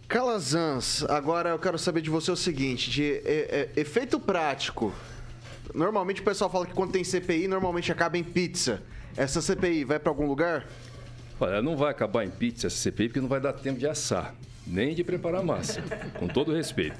Calazans, 0.08 1.04
agora 1.10 1.50
eu 1.50 1.60
quero 1.60 1.78
saber 1.80 2.02
de 2.02 2.10
você 2.10 2.32
o 2.32 2.36
seguinte: 2.36 2.90
de 2.90 3.14
é, 3.26 3.70
é, 3.76 3.80
efeito 3.80 4.20
prático. 4.20 4.94
Normalmente 5.74 6.22
o 6.22 6.24
pessoal 6.24 6.50
fala 6.50 6.66
que 6.66 6.74
quando 6.74 6.92
tem 6.92 7.04
CPI, 7.04 7.48
normalmente 7.48 7.92
acaba 7.92 8.18
em 8.18 8.24
pizza. 8.24 8.82
Essa 9.18 9.42
CPI 9.42 9.84
vai 9.84 10.00
para 10.00 10.10
algum 10.10 10.28
lugar? 10.28 10.68
Olha, 11.40 11.62
não 11.62 11.76
vai 11.76 11.92
acabar 11.92 12.24
em 12.24 12.30
pizza 12.30 12.68
essa 12.68 12.78
CPI 12.78 13.10
porque 13.10 13.20
não 13.20 13.28
vai 13.28 13.42
dar 13.42 13.54
tempo 13.54 13.80
de 13.80 13.88
assar, 13.88 14.34
nem 14.66 14.94
de 14.94 15.04
preparar 15.04 15.44
massa, 15.44 15.82
com 16.20 16.28
todo 16.28 16.54
respeito. 16.54 16.98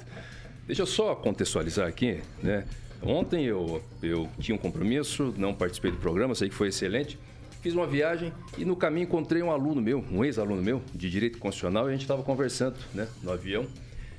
Deixa 0.66 0.82
eu 0.82 0.86
só 0.86 1.14
contextualizar 1.14 1.86
aqui, 1.86 2.20
né? 2.42 2.64
Ontem 3.02 3.44
eu, 3.44 3.82
eu 4.02 4.28
tinha 4.40 4.54
um 4.54 4.58
compromisso, 4.58 5.32
não 5.36 5.54
participei 5.54 5.90
do 5.90 5.98
programa, 5.98 6.34
sei 6.34 6.48
que 6.48 6.54
foi 6.54 6.68
excelente. 6.68 7.18
Fiz 7.66 7.74
uma 7.74 7.84
viagem 7.84 8.32
e 8.56 8.64
no 8.64 8.76
caminho 8.76 9.06
encontrei 9.06 9.42
um 9.42 9.50
aluno 9.50 9.82
meu, 9.82 10.04
um 10.12 10.24
ex-aluno 10.24 10.62
meu, 10.62 10.80
de 10.94 11.10
Direito 11.10 11.36
Constitucional, 11.40 11.86
e 11.86 11.88
a 11.88 11.90
gente 11.90 12.02
estava 12.02 12.22
conversando 12.22 12.76
né, 12.94 13.08
no 13.24 13.32
avião 13.32 13.66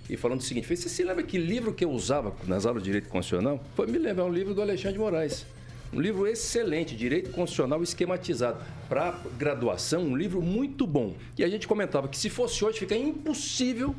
e 0.09 0.17
falando 0.17 0.41
o 0.41 0.43
seguinte: 0.43 0.67
você 0.67 0.89
se 0.89 1.01
lembra 1.01 1.23
que 1.23 1.37
livro 1.37 1.73
que 1.73 1.85
eu 1.85 1.89
usava 1.89 2.35
nas 2.45 2.65
aulas 2.65 2.83
de 2.83 2.87
Direito 2.87 3.07
Constitucional? 3.07 3.63
Foi 3.73 3.87
me 3.87 3.97
lembrar 3.97 4.25
um 4.25 4.33
livro 4.33 4.53
do 4.53 4.61
Alexandre 4.61 4.97
de 4.97 4.99
Moraes. 4.99 5.45
Um 5.93 6.01
livro 6.01 6.27
excelente, 6.27 6.93
Direito 6.93 7.29
Constitucional 7.29 7.81
Esquematizado. 7.81 8.61
Para 8.89 9.17
graduação, 9.37 10.01
um 10.01 10.17
livro 10.17 10.41
muito 10.41 10.85
bom. 10.85 11.15
E 11.37 11.43
a 11.45 11.47
gente 11.47 11.69
comentava 11.69 12.09
que 12.09 12.17
se 12.17 12.29
fosse 12.29 12.65
hoje, 12.65 12.79
fica 12.79 12.97
impossível 12.97 13.95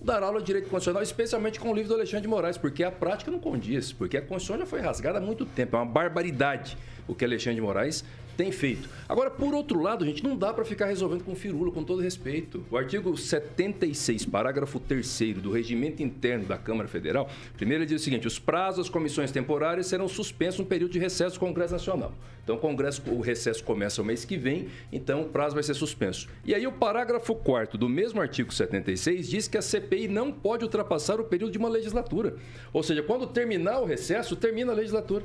dar 0.00 0.22
aula 0.22 0.38
de 0.38 0.46
direito 0.46 0.68
constitucional, 0.68 1.02
especialmente 1.02 1.58
com 1.58 1.68
o 1.68 1.74
livro 1.74 1.88
do 1.88 1.94
Alexandre 1.94 2.22
de 2.22 2.28
Moraes, 2.28 2.56
porque 2.56 2.84
a 2.84 2.92
prática 2.92 3.28
não 3.28 3.40
condiz, 3.40 3.90
porque 3.90 4.16
a 4.16 4.22
Constituição 4.22 4.58
já 4.58 4.66
foi 4.66 4.80
rasgada 4.80 5.18
há 5.18 5.20
muito 5.20 5.44
tempo, 5.44 5.74
é 5.74 5.80
uma 5.80 5.86
barbaridade 5.86 6.76
o 7.06 7.14
que 7.14 7.24
Alexandre 7.24 7.56
de 7.56 7.60
Moraes 7.60 8.04
tem 8.36 8.52
feito. 8.52 8.88
Agora, 9.08 9.30
por 9.30 9.54
outro 9.54 9.80
lado, 9.80 10.04
gente, 10.04 10.22
não 10.22 10.36
dá 10.36 10.52
para 10.52 10.64
ficar 10.64 10.86
resolvendo 10.86 11.24
com 11.24 11.34
firula, 11.34 11.70
com 11.70 11.84
todo 11.84 12.02
respeito. 12.02 12.64
O 12.70 12.76
artigo 12.76 13.16
76, 13.16 14.26
parágrafo 14.26 14.80
3 14.80 15.34
do 15.34 15.50
Regimento 15.50 16.02
Interno 16.02 16.46
da 16.46 16.56
Câmara 16.56 16.88
Federal, 16.88 17.28
primeiro 17.56 17.82
ele 17.82 17.88
diz 17.88 18.00
o 18.00 18.04
seguinte: 18.04 18.26
os 18.26 18.38
prazos 18.38 18.86
das 18.86 18.88
comissões 18.88 19.30
temporárias 19.30 19.86
serão 19.86 20.08
suspensos 20.08 20.60
no 20.60 20.66
período 20.66 20.92
de 20.92 20.98
recesso 20.98 21.36
do 21.36 21.40
Congresso 21.40 21.72
Nacional. 21.72 22.12
Então, 22.44 22.56
o 22.56 22.58
Congresso, 22.58 23.02
o 23.10 23.20
recesso 23.20 23.64
começa 23.64 24.02
o 24.02 24.04
mês 24.04 24.24
que 24.24 24.36
vem, 24.36 24.68
então 24.92 25.22
o 25.22 25.28
prazo 25.30 25.54
vai 25.54 25.62
ser 25.62 25.72
suspenso. 25.72 26.28
E 26.44 26.54
aí, 26.54 26.66
o 26.66 26.72
parágrafo 26.72 27.34
4 27.34 27.78
do 27.78 27.88
mesmo 27.88 28.20
artigo 28.20 28.52
76 28.52 29.28
diz 29.28 29.48
que 29.48 29.56
a 29.56 29.62
CPI 29.62 30.08
não 30.08 30.30
pode 30.30 30.62
ultrapassar 30.62 31.18
o 31.18 31.24
período 31.24 31.52
de 31.52 31.58
uma 31.58 31.70
legislatura. 31.70 32.36
Ou 32.70 32.82
seja, 32.82 33.02
quando 33.02 33.26
terminar 33.26 33.80
o 33.80 33.86
recesso, 33.86 34.36
termina 34.36 34.72
a 34.72 34.74
legislatura. 34.74 35.24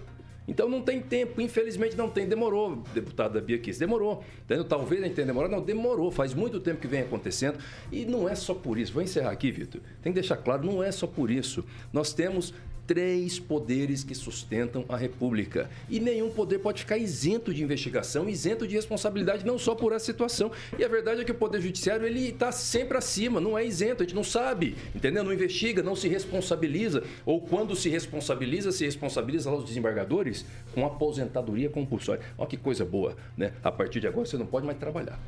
Então 0.49 0.67
não 0.67 0.81
tem 0.81 0.99
tempo, 0.99 1.39
infelizmente 1.39 1.95
não 1.95 2.09
tem. 2.09 2.27
Demorou, 2.27 2.83
deputada 2.91 3.39
Bia 3.39 3.59
Kiss, 3.59 3.79
demorou. 3.79 4.23
Entendeu? 4.43 4.63
Talvez 4.63 4.99
a 4.99 5.05
gente 5.05 5.13
tenha 5.13 5.27
demorado, 5.27 5.51
não, 5.51 5.61
demorou. 5.61 6.09
Faz 6.09 6.33
muito 6.33 6.59
tempo 6.59 6.81
que 6.81 6.87
vem 6.87 7.01
acontecendo. 7.01 7.59
E 7.91 8.03
não 8.03 8.27
é 8.27 8.33
só 8.33 8.55
por 8.55 8.79
isso. 8.79 8.91
Vou 8.91 9.03
encerrar 9.03 9.29
aqui, 9.29 9.51
Vitor. 9.51 9.79
Tem 10.01 10.11
que 10.11 10.19
deixar 10.19 10.37
claro, 10.37 10.65
não 10.65 10.83
é 10.83 10.91
só 10.91 11.05
por 11.05 11.29
isso. 11.29 11.63
Nós 11.93 12.13
temos 12.13 12.51
três 12.89 13.37
poderes 13.37 14.03
que 14.03 14.15
sustentam 14.15 14.83
a 14.89 14.97
República. 14.97 15.69
E 15.87 15.99
nenhum 15.99 16.31
poder 16.31 16.57
pode 16.57 16.81
ficar 16.81 16.97
isento 16.97 17.53
de 17.53 17.61
investigação, 17.61 18.27
isento 18.27 18.67
de 18.67 18.73
responsabilidade, 18.73 19.45
não 19.45 19.59
só 19.59 19.75
por 19.75 19.93
essa 19.93 20.05
situação. 20.05 20.51
E 20.75 20.83
a 20.83 20.87
verdade 20.87 21.21
é 21.21 21.23
que 21.23 21.31
o 21.31 21.35
Poder 21.35 21.61
Judiciário 21.61 22.03
ele 22.03 22.29
está 22.29 22.51
sempre 22.51 22.97
acima, 22.97 23.39
não 23.39 23.55
é 23.55 23.63
isento, 23.63 24.01
a 24.01 24.05
gente 24.07 24.15
não 24.15 24.23
sabe, 24.23 24.75
entendeu? 24.95 25.23
Não 25.23 25.31
investiga, 25.31 25.83
não 25.83 25.95
se 25.95 26.07
responsabiliza. 26.07 27.03
Ou 27.27 27.39
quando 27.39 27.75
se 27.75 27.89
responsabiliza, 27.89 28.71
se 28.71 28.83
responsabiliza 28.85 29.51
lá 29.51 29.57
os 29.57 29.65
desembargadores 29.65 30.43
com 30.73 30.83
aposentadoria 30.83 31.69
compulsória. 31.69 32.23
Olha 32.39 32.49
que 32.49 32.57
coisa 32.57 32.83
boa, 32.83 33.15
né? 33.37 33.53
A 33.63 33.71
partir 33.71 33.99
de 33.99 34.07
agora 34.07 34.25
você 34.25 34.35
não 34.35 34.47
pode 34.47 34.65
mais 34.65 34.79
trabalhar. 34.79 35.19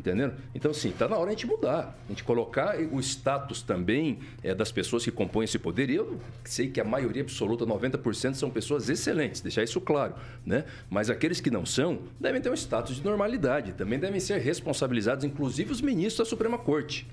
Entendendo? 0.00 0.32
Então, 0.54 0.70
assim, 0.70 0.88
está 0.88 1.06
na 1.06 1.16
hora 1.16 1.26
de 1.26 1.28
a 1.28 1.36
gente 1.36 1.46
mudar. 1.46 1.94
A 2.06 2.08
gente 2.08 2.24
colocar 2.24 2.74
o 2.90 2.98
status 3.00 3.60
também 3.60 4.18
é, 4.42 4.54
das 4.54 4.72
pessoas 4.72 5.04
que 5.04 5.10
compõem 5.10 5.44
esse 5.44 5.58
poder. 5.58 5.90
E 5.90 5.96
eu 5.96 6.18
sei 6.42 6.70
que 6.70 6.80
a 6.80 6.84
maioria 6.84 7.20
absoluta, 7.20 7.66
90%, 7.66 8.32
são 8.32 8.48
pessoas 8.48 8.88
excelentes, 8.88 9.42
deixar 9.42 9.62
isso 9.62 9.78
claro. 9.78 10.14
Né? 10.44 10.64
Mas 10.88 11.10
aqueles 11.10 11.38
que 11.38 11.50
não 11.50 11.66
são, 11.66 11.98
devem 12.18 12.40
ter 12.40 12.48
um 12.48 12.54
status 12.54 12.96
de 12.96 13.04
normalidade. 13.04 13.74
Também 13.74 13.98
devem 13.98 14.18
ser 14.18 14.38
responsabilizados, 14.40 15.22
inclusive 15.22 15.70
os 15.70 15.82
ministros 15.82 16.26
da 16.26 16.30
Suprema 16.30 16.56
Corte. 16.56 17.06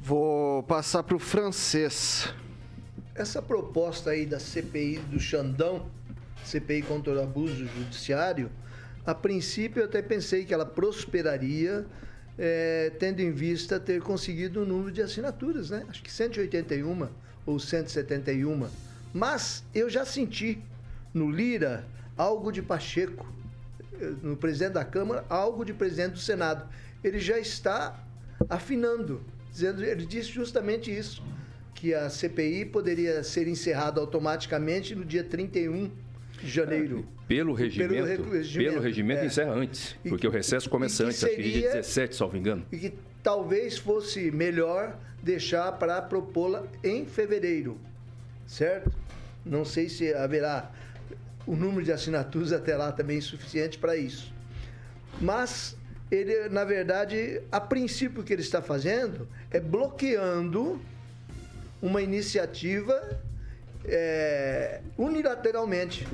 Vou 0.00 0.62
passar 0.62 1.02
para 1.02 1.16
o 1.16 1.18
francês. 1.18 2.32
Essa 3.12 3.42
proposta 3.42 4.10
aí 4.10 4.24
da 4.24 4.38
CPI 4.38 4.98
do 5.10 5.18
Xandão, 5.18 5.90
CPI 6.44 6.82
contra 6.82 7.12
o 7.12 7.20
abuso 7.20 7.66
judiciário, 7.66 8.52
a 9.06 9.14
princípio, 9.14 9.80
eu 9.80 9.86
até 9.86 10.00
pensei 10.00 10.44
que 10.44 10.54
ela 10.54 10.64
prosperaria, 10.64 11.86
é, 12.38 12.90
tendo 12.98 13.20
em 13.20 13.30
vista 13.30 13.78
ter 13.78 14.00
conseguido 14.00 14.60
o 14.60 14.62
um 14.62 14.66
número 14.66 14.92
de 14.92 15.02
assinaturas, 15.02 15.70
né? 15.70 15.84
Acho 15.88 16.02
que 16.02 16.10
181 16.10 17.08
ou 17.44 17.58
171. 17.58 18.66
Mas 19.12 19.62
eu 19.74 19.90
já 19.90 20.04
senti 20.04 20.62
no 21.12 21.30
Lira 21.30 21.86
algo 22.16 22.50
de 22.50 22.62
Pacheco, 22.62 23.26
no 24.22 24.36
presidente 24.36 24.72
da 24.72 24.84
Câmara, 24.84 25.24
algo 25.28 25.64
de 25.64 25.72
presidente 25.72 26.12
do 26.12 26.18
Senado. 26.18 26.68
Ele 27.02 27.18
já 27.18 27.38
está 27.38 28.02
afinando, 28.48 29.22
dizendo, 29.52 29.84
ele 29.84 30.06
disse 30.06 30.30
justamente 30.30 30.90
isso, 30.90 31.22
que 31.74 31.92
a 31.92 32.08
CPI 32.08 32.64
poderia 32.66 33.22
ser 33.22 33.46
encerrada 33.46 34.00
automaticamente 34.00 34.94
no 34.94 35.04
dia 35.04 35.22
31 35.22 35.90
de 36.44 36.50
janeiro. 36.50 37.06
Pelo 37.26 37.54
regimento, 37.54 37.94
pelo, 37.94 38.06
regimento, 38.06 38.70
pelo 38.70 38.82
regimento 38.82 39.20
é. 39.22 39.26
encerra 39.26 39.52
antes, 39.52 39.96
e 40.04 40.08
porque 40.08 40.22
que, 40.22 40.28
o 40.28 40.30
recesso 40.30 40.68
começa 40.68 41.04
antes, 41.04 41.16
seria, 41.16 41.52
dia 41.52 41.72
17, 41.72 42.14
salvo 42.14 42.36
engano. 42.36 42.66
E 42.70 42.76
que 42.76 42.92
talvez 43.22 43.78
fosse 43.78 44.30
melhor 44.30 44.96
deixar 45.22 45.72
para 45.72 46.00
propô-la 46.02 46.64
em 46.82 47.06
fevereiro. 47.06 47.78
certo? 48.46 48.92
Não 49.44 49.64
sei 49.64 49.88
se 49.88 50.12
haverá 50.14 50.70
o 51.46 51.56
número 51.56 51.84
de 51.84 51.92
assinaturas 51.92 52.52
até 52.52 52.76
lá 52.76 52.92
também 52.92 53.20
suficiente 53.20 53.78
para 53.78 53.96
isso. 53.96 54.32
Mas 55.20 55.76
ele, 56.10 56.48
na 56.48 56.64
verdade, 56.64 57.40
a 57.50 57.60
princípio 57.60 58.20
o 58.20 58.24
que 58.24 58.32
ele 58.32 58.42
está 58.42 58.60
fazendo 58.60 59.28
é 59.50 59.60
bloqueando 59.60 60.80
uma 61.80 62.00
iniciativa 62.02 63.20
é, 63.84 64.80
unilateralmente. 64.96 66.06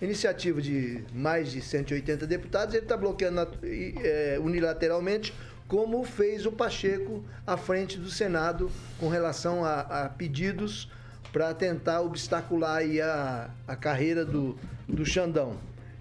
Iniciativa 0.00 0.62
de 0.62 1.04
mais 1.12 1.52
de 1.52 1.60
180 1.60 2.26
deputados, 2.26 2.74
ele 2.74 2.84
está 2.84 2.96
bloqueando 2.96 3.46
é, 3.62 4.38
unilateralmente, 4.40 5.34
como 5.68 6.02
fez 6.04 6.46
o 6.46 6.52
Pacheco 6.52 7.22
à 7.46 7.56
frente 7.56 7.98
do 7.98 8.10
Senado 8.10 8.70
com 8.98 9.08
relação 9.08 9.64
a, 9.64 9.80
a 9.80 10.08
pedidos 10.08 10.90
para 11.32 11.52
tentar 11.54 12.00
obstacular 12.00 12.82
a, 13.02 13.50
a 13.68 13.76
carreira 13.76 14.24
do, 14.24 14.58
do 14.88 15.04
Xandão. 15.04 15.58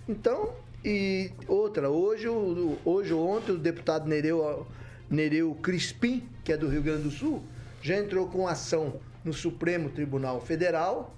Então, 0.08 0.54
e 0.84 1.32
outra, 1.48 1.90
hoje, 1.90 2.28
hoje 2.28 3.14
ou 3.14 3.30
ontem, 3.30 3.52
o 3.52 3.58
deputado 3.58 4.08
Nereu, 4.08 4.66
Nereu 5.10 5.54
Crispim, 5.62 6.28
que 6.44 6.54
é 6.54 6.58
do 6.58 6.70
Rio 6.70 6.82
Grande 6.82 7.04
do 7.04 7.12
Sul, 7.12 7.44
já 7.82 7.98
entrou 7.98 8.28
com 8.28 8.48
ação 8.48 9.00
no 9.24 9.34
Supremo 9.34 9.90
Tribunal 9.90 10.40
Federal, 10.40 11.14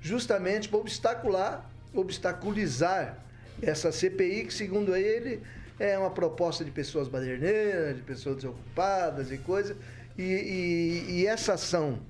justamente 0.00 0.68
para 0.68 0.78
obstacular, 0.78 1.70
obstaculizar 1.94 3.18
essa 3.62 3.92
CPI, 3.92 4.46
que 4.46 4.54
segundo 4.54 4.94
ele 4.96 5.42
é 5.78 5.98
uma 5.98 6.10
proposta 6.10 6.64
de 6.64 6.70
pessoas 6.70 7.08
baderneiras, 7.08 7.96
de 7.96 8.02
pessoas 8.02 8.36
desocupadas 8.36 9.32
e 9.32 9.38
coisa. 9.38 9.76
E, 10.16 10.22
e, 10.22 11.20
e 11.20 11.26
essa 11.26 11.54
ação 11.54 12.00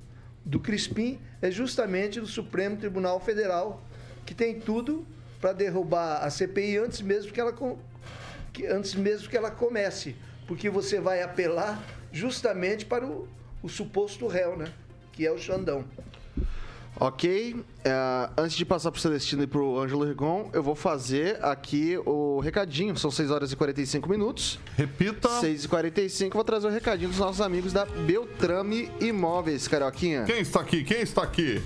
do 0.44 0.58
Crispim 0.58 1.20
é 1.40 1.50
justamente 1.50 2.20
do 2.20 2.26
Supremo 2.26 2.76
Tribunal 2.76 3.20
Federal, 3.20 3.82
que 4.26 4.34
tem 4.34 4.58
tudo 4.58 5.06
para 5.40 5.52
derrubar 5.52 6.24
a 6.24 6.30
CPI 6.30 6.78
antes 6.78 7.00
mesmo 7.00 7.32
que 7.32 7.40
ela, 7.40 7.54
que, 8.52 8.66
antes 8.66 8.94
mesmo 8.94 9.28
que 9.28 9.36
ela 9.36 9.50
comece, 9.50 10.16
porque 10.46 10.68
você 10.68 11.00
vai 11.00 11.22
apelar 11.22 11.82
justamente 12.12 12.84
para 12.84 13.06
o, 13.06 13.28
o 13.62 13.68
suposto 13.68 14.26
réu, 14.26 14.56
né? 14.56 14.72
Que 15.12 15.26
é 15.26 15.32
o 15.32 15.38
Xandão. 15.38 15.84
Ok, 16.96 17.54
uh, 17.54 18.32
antes 18.36 18.56
de 18.56 18.64
passar 18.64 18.90
para 18.90 18.98
o 18.98 19.00
Celestino 19.00 19.42
e 19.42 19.46
para 19.46 19.60
o 19.60 19.80
Ângelo 19.80 20.04
Rigon, 20.04 20.50
eu 20.52 20.62
vou 20.62 20.74
fazer 20.74 21.42
aqui 21.42 21.96
o 22.04 22.40
recadinho. 22.40 22.96
São 22.96 23.10
6 23.10 23.30
horas 23.30 23.52
e 23.52 23.56
45 23.56 24.08
minutos. 24.08 24.58
Repita. 24.76 25.28
6 25.40 25.64
e 25.64 25.68
45 25.68 26.34
vou 26.34 26.44
trazer 26.44 26.66
o 26.66 26.70
recadinho 26.70 27.08
dos 27.08 27.18
nossos 27.18 27.40
amigos 27.40 27.72
da 27.72 27.86
Beltrame 27.86 28.90
Imóveis, 29.00 29.66
Carioquinha. 29.66 30.24
Quem 30.24 30.40
está 30.40 30.60
aqui? 30.60 30.84
Quem 30.84 31.00
está 31.00 31.22
aqui? 31.22 31.62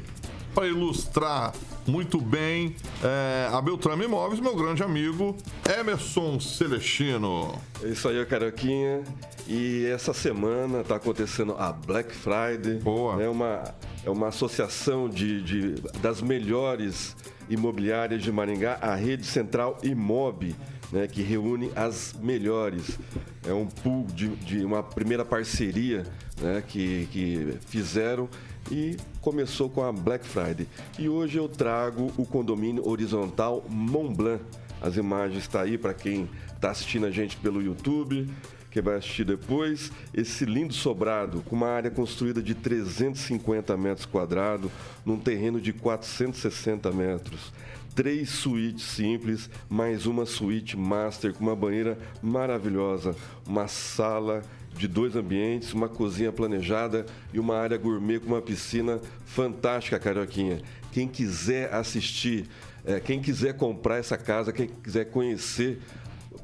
Para 0.55 0.69
ilustrar 0.69 1.53
muito 1.87 2.21
bem 2.21 2.75
é, 3.03 3.49
a 3.53 3.61
Beltrame 3.61 4.05
Imóveis, 4.05 4.41
meu 4.41 4.57
grande 4.57 4.83
amigo 4.83 5.37
Emerson 5.79 6.41
Celestino. 6.41 7.61
É 7.83 7.89
isso 7.89 8.09
aí, 8.09 8.25
Carioquinha. 8.25 9.03
E 9.47 9.87
essa 9.87 10.15
semana 10.15 10.81
está 10.81 10.97
acontecendo 10.97 11.55
a 11.59 11.73
Black 11.73 12.15
Friday. 12.15 12.79
Boa. 12.83 13.23
É 13.23 13.29
uma, 13.29 13.75
é 14.05 14.11
uma 14.11 14.29
associação 14.29 15.09
de, 15.09 15.43
de, 15.43 15.75
das 16.01 16.23
melhores 16.23 17.15
imobiliárias 17.49 18.23
de 18.23 18.33
Maringá, 18.33 18.79
a 18.81 18.95
Rede 18.95 19.27
Central 19.27 19.79
Imob, 19.83 20.55
né, 20.91 21.07
que 21.07 21.23
reúne 21.23 21.71
as 21.77 22.15
melhores. 22.19 22.99
É 23.47 23.53
um 23.53 23.67
pool 23.67 24.07
de, 24.07 24.29
de 24.29 24.65
uma 24.65 24.83
primeira 24.83 25.25
parceria 25.25 26.05
né, 26.41 26.63
que, 26.67 27.07
que 27.13 27.59
fizeram 27.67 28.29
e 28.71 28.97
começou 29.21 29.69
com 29.69 29.83
a 29.83 29.93
Black 29.93 30.27
Friday. 30.27 30.67
E 30.99 31.09
hoje 31.09 31.39
eu 31.39 31.49
trago 31.49 32.13
o 32.17 32.25
condomínio 32.25 32.87
horizontal 32.89 33.65
Mont 33.69 34.15
Blanc. 34.15 34.45
As 34.81 34.97
imagens 34.97 35.43
estão 35.43 35.61
tá 35.61 35.67
aí 35.67 35.79
para 35.79 35.95
quem 35.95 36.29
está 36.55 36.71
assistindo 36.71 37.07
a 37.07 37.11
gente 37.11 37.37
pelo 37.37 37.63
YouTube, 37.63 38.29
que 38.71 38.81
vai 38.81 38.97
assistir 38.97 39.25
depois. 39.25 39.91
Esse 40.13 40.45
lindo 40.45 40.75
sobrado 40.75 41.43
com 41.43 41.57
uma 41.57 41.69
área 41.69 41.91
construída 41.91 42.43
de 42.43 42.55
350 42.55 43.77
metros 43.77 44.07
quadrados, 44.07 44.71
num 45.05 45.19
terreno 45.19 45.61
de 45.61 45.73
460 45.73 46.91
metros 46.93 47.53
três 47.95 48.29
suítes 48.29 48.85
simples, 48.85 49.49
mais 49.69 50.05
uma 50.05 50.27
suíte 50.27 50.77
master 50.77 51.33
com 51.33 51.45
uma 51.45 51.55
banheira 51.55 51.97
maravilhosa, 52.21 53.15
uma 53.47 53.69
sala 53.69 54.43
de 54.77 54.89
dois 54.89 55.17
ambientes, 55.17 55.73
uma 55.73 55.89
cozinha 55.89 56.33
planejada 56.33 57.07
e 57.33 57.39
uma 57.39 57.57
área 57.57 57.77
gourmet 57.79 58.19
com 58.19 58.29
uma 58.29 58.43
piscina 58.43 59.01
fantástica, 59.25 59.99
Carioquinha. 59.99 60.61
Quem 60.93 61.09
quiser 61.09 61.73
assistir, 61.73 62.47
é, 62.85 63.01
quem 63.01 63.21
quiser 63.21 63.57
comprar 63.57 63.99
essa 63.99 64.17
casa, 64.17 64.53
quem 64.53 64.69
quiser 64.69 65.07
conhecer 65.07 65.81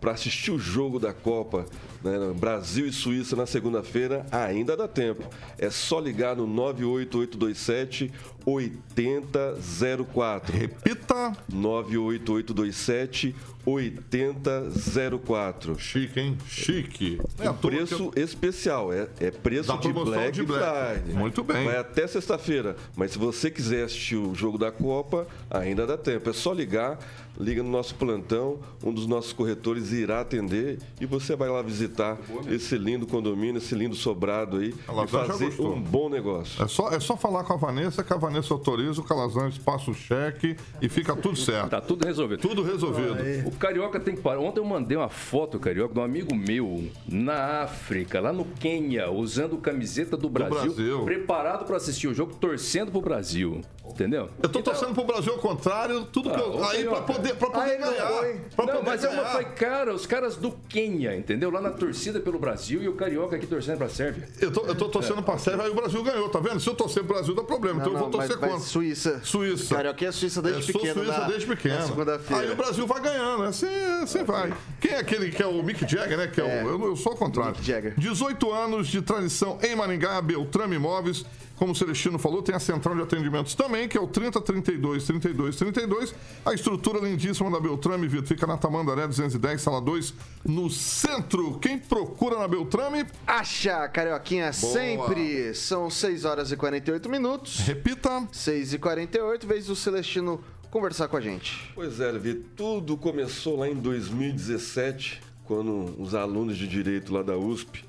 para 0.01 0.12
assistir 0.12 0.51
o 0.51 0.59
jogo 0.59 0.99
da 0.99 1.12
Copa, 1.12 1.66
né, 2.03 2.12
Brasil 2.35 2.87
e 2.87 2.93
Suíça 2.93 3.37
na 3.37 3.45
segunda-feira, 3.45 4.24
ainda 4.33 4.76
dá 4.76 4.89
tempo. 4.89 5.22
É 5.59 5.68
só 5.68 6.01
ligar 6.01 6.35
no 6.35 6.47
98827 6.47 8.11
8004. 8.53 10.57
Repita: 10.57 11.33
98827 11.53 13.35
8004. 13.65 15.79
Chique, 15.79 16.21
hein? 16.21 16.37
Chique. 16.47 17.21
É 17.39 17.51
preço 17.53 18.11
eu... 18.15 18.23
especial, 18.23 18.93
é, 18.93 19.09
é 19.21 19.31
preço 19.31 19.77
de 19.79 19.93
Black, 19.93 20.33
de 20.33 20.43
Black 20.43 20.65
Friday. 20.65 21.15
Muito 21.15 21.45
bem. 21.45 21.65
Vai 21.65 21.77
até 21.77 22.05
sexta-feira. 22.07 22.77
Mas 22.97 23.13
se 23.13 23.19
você 23.19 23.51
quiser 23.51 23.85
assistir 23.85 24.17
o 24.17 24.35
jogo 24.35 24.57
da 24.57 24.73
Copa, 24.73 25.27
ainda 25.51 25.87
dá 25.87 25.99
tempo. 25.99 26.31
É 26.31 26.33
só 26.33 26.53
ligar, 26.53 26.99
liga 27.39 27.63
no 27.63 27.71
nosso 27.71 27.95
plantão, 27.95 28.59
um 28.83 28.93
dos 28.93 29.07
nossos 29.07 29.33
corretores 29.33 29.93
irá 29.93 30.21
atender 30.21 30.79
e 31.01 31.07
você 31.07 31.37
vai 31.37 31.49
lá 31.49 31.63
visitar 31.63 32.19
esse 32.49 32.77
lindo 32.79 33.07
condomínio, 33.07 33.59
esse 33.59 33.75
lindo 33.75 33.95
sobrado 33.95 34.57
aí 34.59 34.75
Ela 34.89 35.05
e 35.05 35.09
fazer 35.09 35.61
um 35.61 35.81
bom 35.81 36.09
negócio. 36.09 36.63
É 36.63 36.69
só, 36.69 36.91
é 36.91 37.01
só 37.01 37.17
falar 37.17 37.45
com 37.45 37.53
a 37.53 37.57
Vanessa, 37.57 38.03
que 38.03 38.13
a 38.13 38.17
Vanessa 38.17 38.39
autoriza, 38.49 39.01
o 39.01 39.05
Calazans 39.05 39.59
passa 39.59 39.91
o 39.91 39.95
cheque 39.95 40.57
e 40.80 40.88
fica 40.88 41.14
tudo 41.16 41.36
certo. 41.36 41.70
Tá 41.70 41.80
tudo 41.80 42.07
resolvido. 42.07 42.41
Tudo 42.41 42.62
resolvido. 42.62 43.16
O 43.47 43.53
Carioca 43.53 43.99
tem 43.99 44.14
que 44.14 44.20
parar. 44.20 44.41
Ontem 44.41 44.61
eu 44.61 44.64
mandei 44.64 44.97
uma 44.97 45.09
foto, 45.09 45.59
Carioca, 45.59 45.93
de 45.95 46.01
um 46.01 46.05
amigo 46.05 46.34
meu 46.34 46.88
na 47.09 47.62
África, 47.62 48.20
lá 48.20 48.32
no 48.32 48.45
Quênia, 48.45 49.11
usando 49.11 49.59
camiseta 49.59 50.16
do 50.16 50.28
Brasil, 50.28 50.72
do 50.72 50.74
Brasil. 50.74 51.05
preparado 51.05 51.64
para 51.64 51.76
assistir 51.76 52.09
o 52.09 52.14
jogo, 52.14 52.34
torcendo 52.34 52.91
pro 52.91 53.01
Brasil. 53.01 53.62
Entendeu? 53.91 54.30
Eu 54.43 54.49
tô 54.49 54.61
então, 54.61 54.72
torcendo 54.72 54.95
pro 54.95 55.05
Brasil 55.05 55.32
ao 55.32 55.38
contrário, 55.38 56.05
tudo 56.05 56.30
ah, 56.30 56.34
que 56.34 56.41
eu, 56.41 56.64
aí 56.64 56.84
para 56.84 57.03
poder, 57.03 57.34
pra 57.34 57.51
poder 57.51 57.78
ganhar. 57.78 58.07
Pra 58.55 58.66
não, 58.66 58.74
poder 58.74 58.86
mas 58.86 59.03
ganhar. 59.03 59.18
eu 59.18 59.24
falei, 59.26 59.47
cara, 59.49 59.95
os 59.95 60.07
caras 60.07 60.36
do 60.36 60.53
Quênia, 60.68 61.16
entendeu? 61.16 61.51
Lá 61.51 61.61
na 61.61 61.70
torcida 61.70 62.20
pelo 62.20 62.38
Brasil 62.38 62.82
e 62.82 62.88
o 62.88 62.95
Carioca 62.95 63.36
aqui 63.36 63.47
torcendo 63.47 63.78
pra 63.78 63.88
Sérvia. 63.88 64.28
Eu 64.41 64.53
tô, 64.53 64.64
eu 64.66 64.74
tô 64.74 64.88
torcendo 64.88 65.18
é. 65.18 65.22
pra 65.22 65.38
Sérvia, 65.38 65.64
aí 65.64 65.70
o 65.70 65.74
Brasil 65.74 66.03
ganhou, 66.03 66.28
tá 66.28 66.38
vendo? 66.38 66.61
Se 66.61 66.68
eu 66.68 66.74
torcer 66.74 67.03
pro 67.03 67.14
Brasil, 67.14 67.34
dá 67.34 67.43
problema. 67.43 67.80
Não, 67.80 67.86
então 67.86 67.93
eu 67.95 67.99
vou 67.99 68.11
torcer 68.29 68.39
contra. 68.39 68.59
Suíça. 68.66 69.21
Suíça. 69.23 69.75
Carioca 69.75 70.05
é 70.05 70.12
Suíça 70.12 70.43
desde 70.43 70.73
pequeno. 70.73 70.95
Sou 70.95 71.05
Suíça 71.05 71.21
na, 71.21 71.27
desde 71.27 71.47
pequeno. 71.47 71.87
Segunda-feira. 71.87 72.43
Aí 72.43 72.53
o 72.53 72.57
Brasil 72.57 72.87
vai 72.87 73.01
ganhando, 73.01 73.43
assim, 73.45 73.66
assim 74.03 74.25
vai. 74.25 74.53
Quem 74.81 74.93
é 74.93 74.99
aquele 74.99 75.31
que 75.31 75.43
é 75.43 75.47
o 75.47 75.62
Mick 75.62 75.81
Jagger, 75.81 76.16
né? 76.16 76.27
Que 76.27 76.41
é, 76.41 76.59
é. 76.59 76.64
O, 76.64 76.68
eu, 76.68 76.85
eu 76.87 76.97
sou 76.97 77.12
o 77.12 77.16
contrário. 77.16 77.53
Mick 77.53 77.64
Jagger. 77.64 77.95
18 77.97 78.53
anos 78.53 78.89
de 78.89 79.03
tradição 79.03 79.59
em 79.62 79.75
Maringá, 79.75 80.21
Beltrame 80.21 80.77
Imóveis. 80.77 81.25
Como 81.61 81.73
o 81.73 81.77
Celestino 81.77 82.19
falou, 82.19 82.43
tem 82.43 82.55
a 82.55 82.59
central 82.59 82.95
de 82.97 83.03
atendimentos 83.03 83.55
também, 83.55 83.87
que 83.87 83.99
é 83.99 84.01
o 84.01 84.07
30 84.07 84.41
32 84.41 85.05
32 85.05 85.57
32. 85.57 86.15
A 86.43 86.55
estrutura 86.55 86.99
lindíssima 87.01 87.51
da 87.51 87.61
Beltrame, 87.61 88.09
Vitor, 88.09 88.27
fica 88.27 88.47
na 88.47 88.57
Tamandaré 88.57 89.07
210, 89.07 89.61
sala 89.61 89.79
2, 89.79 90.15
no 90.43 90.71
centro. 90.71 91.59
Quem 91.59 91.79
procura 91.79 92.39
na 92.39 92.49
Beltrame? 92.49 93.05
Acha, 93.27 93.87
Carioquinha, 93.89 94.51
Boa. 94.59 94.73
sempre. 94.73 95.55
São 95.55 95.91
6 95.91 96.25
horas 96.25 96.51
e 96.51 96.57
48 96.57 97.11
minutos. 97.11 97.59
Repita. 97.59 98.27
6 98.33 98.73
e 98.73 98.79
48, 98.79 99.47
vez 99.47 99.67
do 99.67 99.77
Celestino 99.77 100.43
conversar 100.71 101.09
com 101.09 101.19
a 101.19 101.21
gente. 101.21 101.71
Pois 101.75 102.01
é, 102.01 102.11
Vitor, 102.19 102.43
tudo 102.57 102.97
começou 102.97 103.59
lá 103.59 103.69
em 103.69 103.75
2017, 103.75 105.21
quando 105.45 105.95
os 106.01 106.15
alunos 106.15 106.57
de 106.57 106.67
direito 106.67 107.13
lá 107.13 107.23
da 107.23 107.37
USP 107.37 107.85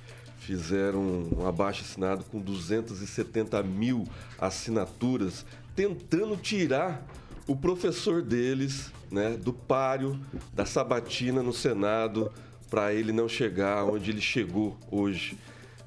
fizeram 0.52 1.30
um 1.32 1.48
abaixo 1.48 1.82
assinado 1.82 2.26
com 2.26 2.38
270 2.38 3.64
mil 3.64 4.06
assinaturas, 4.38 5.46
tentando 5.74 6.36
tirar 6.36 7.08
o 7.48 7.56
professor 7.56 8.22
deles 8.22 8.92
né, 9.10 9.38
do 9.38 9.54
páreo 9.54 10.20
da 10.54 10.66
sabatina 10.66 11.42
no 11.42 11.54
Senado 11.54 12.30
para 12.70 12.94
ele 12.94 13.14
não 13.14 13.30
chegar 13.30 13.86
onde 13.86 14.12
ele 14.12 14.20
chegou 14.20 14.78
hoje. 14.92 15.38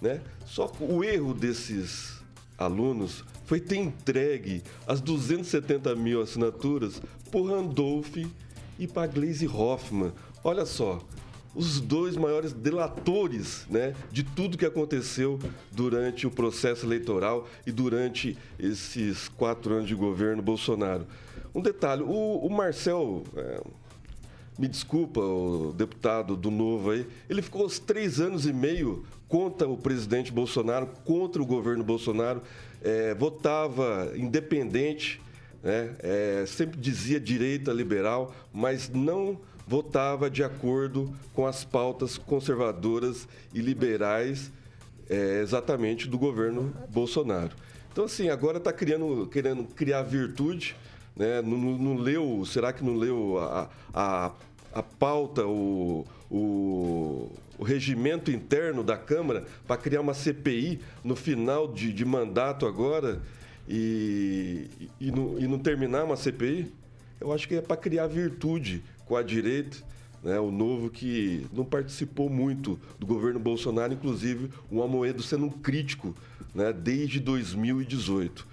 Né? 0.01 0.23
Só 0.47 0.67
que 0.67 0.83
o 0.83 1.05
erro 1.05 1.35
desses 1.35 2.23
alunos 2.57 3.23
foi 3.45 3.61
ter 3.61 3.77
entregue 3.77 4.63
as 4.87 5.03
270 5.03 5.95
mil 5.95 6.23
assinaturas 6.23 7.03
por 7.31 7.51
Randolph 7.51 8.17
e 8.79 8.87
para 8.87 9.07
Glaze 9.07 9.47
Hoffman. 9.47 10.13
Olha 10.43 10.65
só, 10.65 11.03
os 11.55 11.81
dois 11.81 12.17
maiores 12.17 12.53
delatores 12.53 13.67
né, 13.71 13.95
de 14.11 14.23
tudo 14.23 14.59
que 14.59 14.67
aconteceu 14.67 15.39
durante 15.71 16.27
o 16.27 16.31
processo 16.31 16.85
eleitoral 16.85 17.49
e 17.67 17.71
durante 17.71 18.37
esses 18.59 19.29
quatro 19.29 19.75
anos 19.75 19.89
de 19.89 19.95
governo 19.95 20.43
Bolsonaro. 20.43 21.07
Um 21.55 21.61
detalhe, 21.61 22.03
o, 22.03 22.39
o 22.45 22.51
Marcel, 22.51 23.23
é, 23.37 23.61
me 24.59 24.67
desculpa, 24.67 25.21
o 25.21 25.73
deputado 25.73 26.37
do 26.37 26.51
Novo 26.51 26.91
aí, 26.91 27.07
ele 27.31 27.43
ficou 27.43 27.65
os 27.65 27.79
três 27.79 28.21
anos 28.21 28.47
e 28.47 28.53
meio 28.53 29.05
contra 29.29 29.69
o 29.69 29.77
presidente 29.77 30.33
Bolsonaro, 30.33 30.89
contra 31.05 31.41
o 31.41 31.47
governo 31.47 31.85
Bolsonaro, 31.85 32.43
é, 32.83 33.15
votava 33.15 34.13
independente, 34.17 35.21
né, 35.63 35.95
é, 36.01 36.45
sempre 36.47 36.79
dizia 36.79 37.19
direita 37.19 37.73
liberal, 37.73 38.35
mas 38.53 38.89
não 38.89 39.39
votava 39.67 40.31
de 40.31 40.43
acordo 40.43 41.13
com 41.33 41.47
as 41.47 41.65
pautas 41.65 42.19
conservadoras 42.19 43.27
e 43.53 43.61
liberais 43.61 44.51
é, 45.09 45.41
exatamente 45.41 46.09
do 46.09 46.19
governo 46.19 46.75
Bolsonaro. 46.91 47.53
Então, 47.93 48.05
assim, 48.05 48.29
agora 48.29 48.59
está 48.59 48.73
querendo 48.73 49.69
criar 49.75 50.03
virtude, 50.03 50.75
né? 51.17 51.41
não, 51.43 51.57
não, 51.57 51.97
leu, 51.97 52.45
será 52.45 52.73
que 52.73 52.83
não 52.83 52.97
leu 52.97 53.39
a, 53.39 53.71
a, 53.93 54.33
a 54.73 54.83
pauta, 54.83 55.47
o, 55.47 56.05
o, 56.29 57.31
o 57.57 57.65
regimento 57.65 58.31
interno 58.31 58.83
da 58.83 58.97
Câmara 58.97 59.45
para 59.67 59.77
criar 59.77 60.01
uma 60.01 60.13
CPI 60.13 60.81
no 61.05 61.15
final 61.15 61.73
de, 61.73 61.93
de 61.93 62.05
mandato 62.05 62.67
agora 62.67 63.23
e, 63.69 64.69
e, 65.01 65.13
não, 65.13 65.39
e 65.39 65.47
não 65.47 65.59
terminar 65.59 66.05
uma 66.05 66.17
CPI? 66.17 66.73
Eu 67.21 67.33
acho 67.33 67.47
que 67.47 67.55
é 67.55 67.61
para 67.61 67.77
criar 67.77 68.09
virtude 68.09 68.83
com 69.05 69.17
a 69.17 69.23
direita, 69.23 69.77
né, 70.23 70.41
o 70.41 70.51
novo 70.51 70.89
que 70.89 71.47
não 71.53 71.65
participou 71.65 72.31
muito 72.31 72.81
do 72.99 73.07
governo 73.07 73.39
Bolsonaro, 73.39 73.93
inclusive 73.93 74.51
o 74.71 74.83
Amoedo 74.83 75.23
sendo 75.23 75.45
um 75.45 75.51
crítico 75.51 76.15
né, 76.55 76.73
desde 76.73 77.21
2018. 77.21 78.47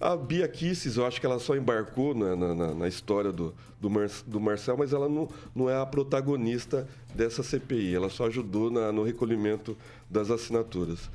A 0.00 0.16
Bia 0.16 0.48
Kisses, 0.48 0.96
eu 0.96 1.06
acho 1.06 1.20
que 1.20 1.26
ela 1.26 1.38
só 1.38 1.54
embarcou 1.54 2.12
na, 2.12 2.34
na, 2.34 2.74
na 2.74 2.88
história 2.88 3.30
do, 3.30 3.54
do, 3.80 3.88
Mar, 3.88 4.08
do, 4.26 4.40
Marcel, 4.40 4.76
mas 4.76 4.92
ela 4.92 5.08
não, 5.08 5.28
não 5.54 5.70
é 5.70 5.80
a 5.80 5.86
protagonista 5.86 6.88
dessa 7.14 7.40
CPI. 7.44 7.94
Ela 7.94 8.10
só 8.10 8.26
ajudou 8.26 8.68
na, 8.68 8.90
no 8.90 9.04
recolhimento 9.04 9.76
das 10.10 10.28
assinaturas. 10.28 11.08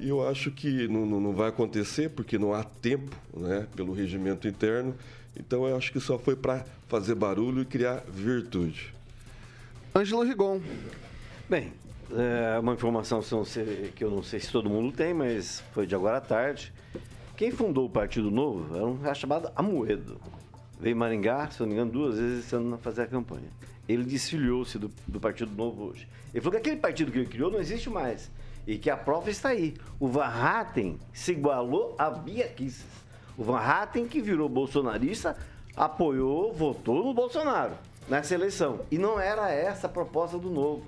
E 0.00 0.08
eu 0.08 0.26
acho 0.26 0.50
que 0.50 0.88
não, 0.88 1.06
não, 1.06 1.20
não 1.20 1.32
vai 1.32 1.48
acontecer, 1.48 2.10
porque 2.10 2.36
não 2.36 2.52
há 2.52 2.64
tempo 2.64 3.16
né, 3.36 3.68
pelo 3.76 3.92
regimento 3.92 4.48
interno. 4.48 4.96
Então 5.36 5.66
eu 5.66 5.76
acho 5.76 5.92
que 5.92 6.00
só 6.00 6.18
foi 6.18 6.36
para 6.36 6.64
fazer 6.88 7.14
barulho 7.14 7.62
e 7.62 7.64
criar 7.64 8.02
virtude. 8.08 8.94
Ângelo 9.94 10.22
Rigon. 10.22 10.60
Bem, 11.48 11.72
é 12.12 12.58
uma 12.58 12.74
informação 12.74 13.22
que 13.94 14.04
eu 14.04 14.10
não 14.10 14.22
sei 14.22 14.40
se 14.40 14.50
todo 14.50 14.68
mundo 14.68 14.94
tem, 14.94 15.12
mas 15.12 15.62
foi 15.72 15.86
de 15.86 15.94
agora 15.94 16.18
à 16.18 16.20
tarde. 16.20 16.72
Quem 17.36 17.50
fundou 17.50 17.86
o 17.86 17.90
Partido 17.90 18.30
Novo 18.30 18.76
era 18.76 18.86
um 18.86 18.98
cara 18.98 19.14
chamado 19.14 19.50
Amoedo. 19.56 20.20
Veio 20.78 20.96
Maringá, 20.96 21.50
se 21.50 21.60
não 21.60 21.66
me 21.66 21.72
engano, 21.72 21.90
duas 21.90 22.18
vezes 22.18 22.44
esse 22.44 22.54
ano 22.54 22.78
fazer 22.78 23.02
a 23.02 23.06
campanha. 23.06 23.48
Ele 23.88 24.04
desfiliou-se 24.04 24.78
do, 24.78 24.90
do, 25.06 25.20
Partido 25.20 25.52
Novo 25.54 25.84
hoje. 25.84 26.08
Ele 26.32 26.40
falou 26.40 26.52
que 26.52 26.68
aquele 26.68 26.80
partido 26.80 27.10
que 27.10 27.18
ele 27.18 27.26
criou 27.26 27.50
não 27.50 27.58
existe 27.58 27.90
mais. 27.90 28.30
E 28.66 28.78
que 28.78 28.88
a 28.88 28.96
prova 28.96 29.30
está 29.30 29.50
aí. 29.50 29.74
O 30.00 30.08
Van 30.08 30.24
Hatten 30.24 30.98
se 31.12 31.32
igualou 31.32 31.94
a 31.98 32.08
Bia 32.10 32.48
Kisses. 32.48 32.86
O 33.36 33.42
Van 33.42 33.58
Hatten, 33.58 34.06
que 34.06 34.20
virou 34.20 34.48
bolsonarista, 34.48 35.36
apoiou, 35.76 36.52
votou 36.52 37.04
no 37.04 37.12
Bolsonaro 37.12 37.72
nessa 38.08 38.34
eleição. 38.34 38.80
E 38.90 38.98
não 38.98 39.18
era 39.18 39.50
essa 39.50 39.86
a 39.86 39.90
proposta 39.90 40.38
do 40.38 40.50
Novo. 40.50 40.86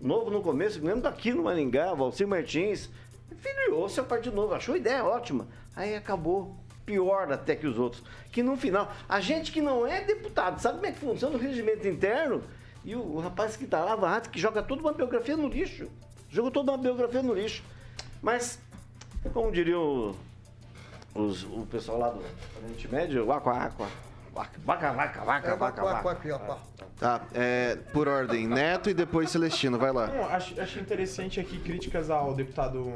O 0.00 0.06
Novo, 0.06 0.30
no 0.30 0.40
começo, 0.40 0.82
lembro 0.84 1.02
daqui 1.02 1.32
no 1.32 1.44
Maringá, 1.44 1.92
Valcir 1.94 2.26
Martins, 2.26 2.88
filiou-se 3.36 4.00
Partido 4.02 4.34
Novo, 4.34 4.54
achou 4.54 4.74
a 4.74 4.78
ideia 4.78 5.04
ótima. 5.04 5.46
Aí 5.76 5.94
acabou 5.94 6.56
pior 6.84 7.30
até 7.32 7.54
que 7.54 7.66
os 7.66 7.78
outros. 7.78 8.02
Que 8.30 8.42
no 8.42 8.56
final, 8.56 8.90
a 9.08 9.20
gente 9.20 9.52
que 9.52 9.60
não 9.60 9.86
é 9.86 10.00
deputado, 10.02 10.60
sabe 10.60 10.76
como 10.76 10.86
é 10.86 10.92
que 10.92 10.98
funciona 10.98 11.36
o 11.36 11.38
regimento 11.38 11.86
interno? 11.86 12.42
E 12.84 12.96
o, 12.96 13.00
o 13.00 13.20
rapaz 13.20 13.56
que 13.56 13.64
está 13.64 13.84
lá, 13.84 13.94
Van 13.94 14.08
Hatten, 14.08 14.32
que 14.32 14.40
joga 14.40 14.62
toda 14.62 14.80
uma 14.80 14.92
biografia 14.92 15.36
no 15.36 15.48
lixo. 15.48 15.88
Jogou 16.30 16.50
toda 16.50 16.72
uma 16.72 16.78
biografia 16.78 17.22
no 17.22 17.34
lixo. 17.34 17.62
Mas, 18.20 18.58
como 19.32 19.52
diriam 19.52 20.16
os, 21.14 21.44
o 21.44 21.66
pessoal 21.70 21.98
lá 21.98 22.10
do 22.10 22.20
Oriente 22.62 22.88
Médio, 22.88 23.30
aqua, 23.32 23.64
aqua. 23.64 23.88
Vaca, 24.34 24.58
vaca, 24.64 24.92
vaca, 24.92 25.24
vaca, 25.24 25.56
vaca. 25.56 26.58
Tá, 26.98 27.20
é, 27.34 27.76
por 27.92 28.08
ordem, 28.08 28.46
Neto 28.46 28.88
e 28.88 28.94
depois 28.94 29.28
Celestino, 29.28 29.78
vai 29.78 29.92
lá. 29.92 30.06
Não, 30.06 30.24
acho, 30.24 30.58
acho 30.58 30.78
interessante 30.78 31.38
aqui 31.38 31.58
críticas 31.58 32.08
ao 32.08 32.32
deputado 32.32 32.90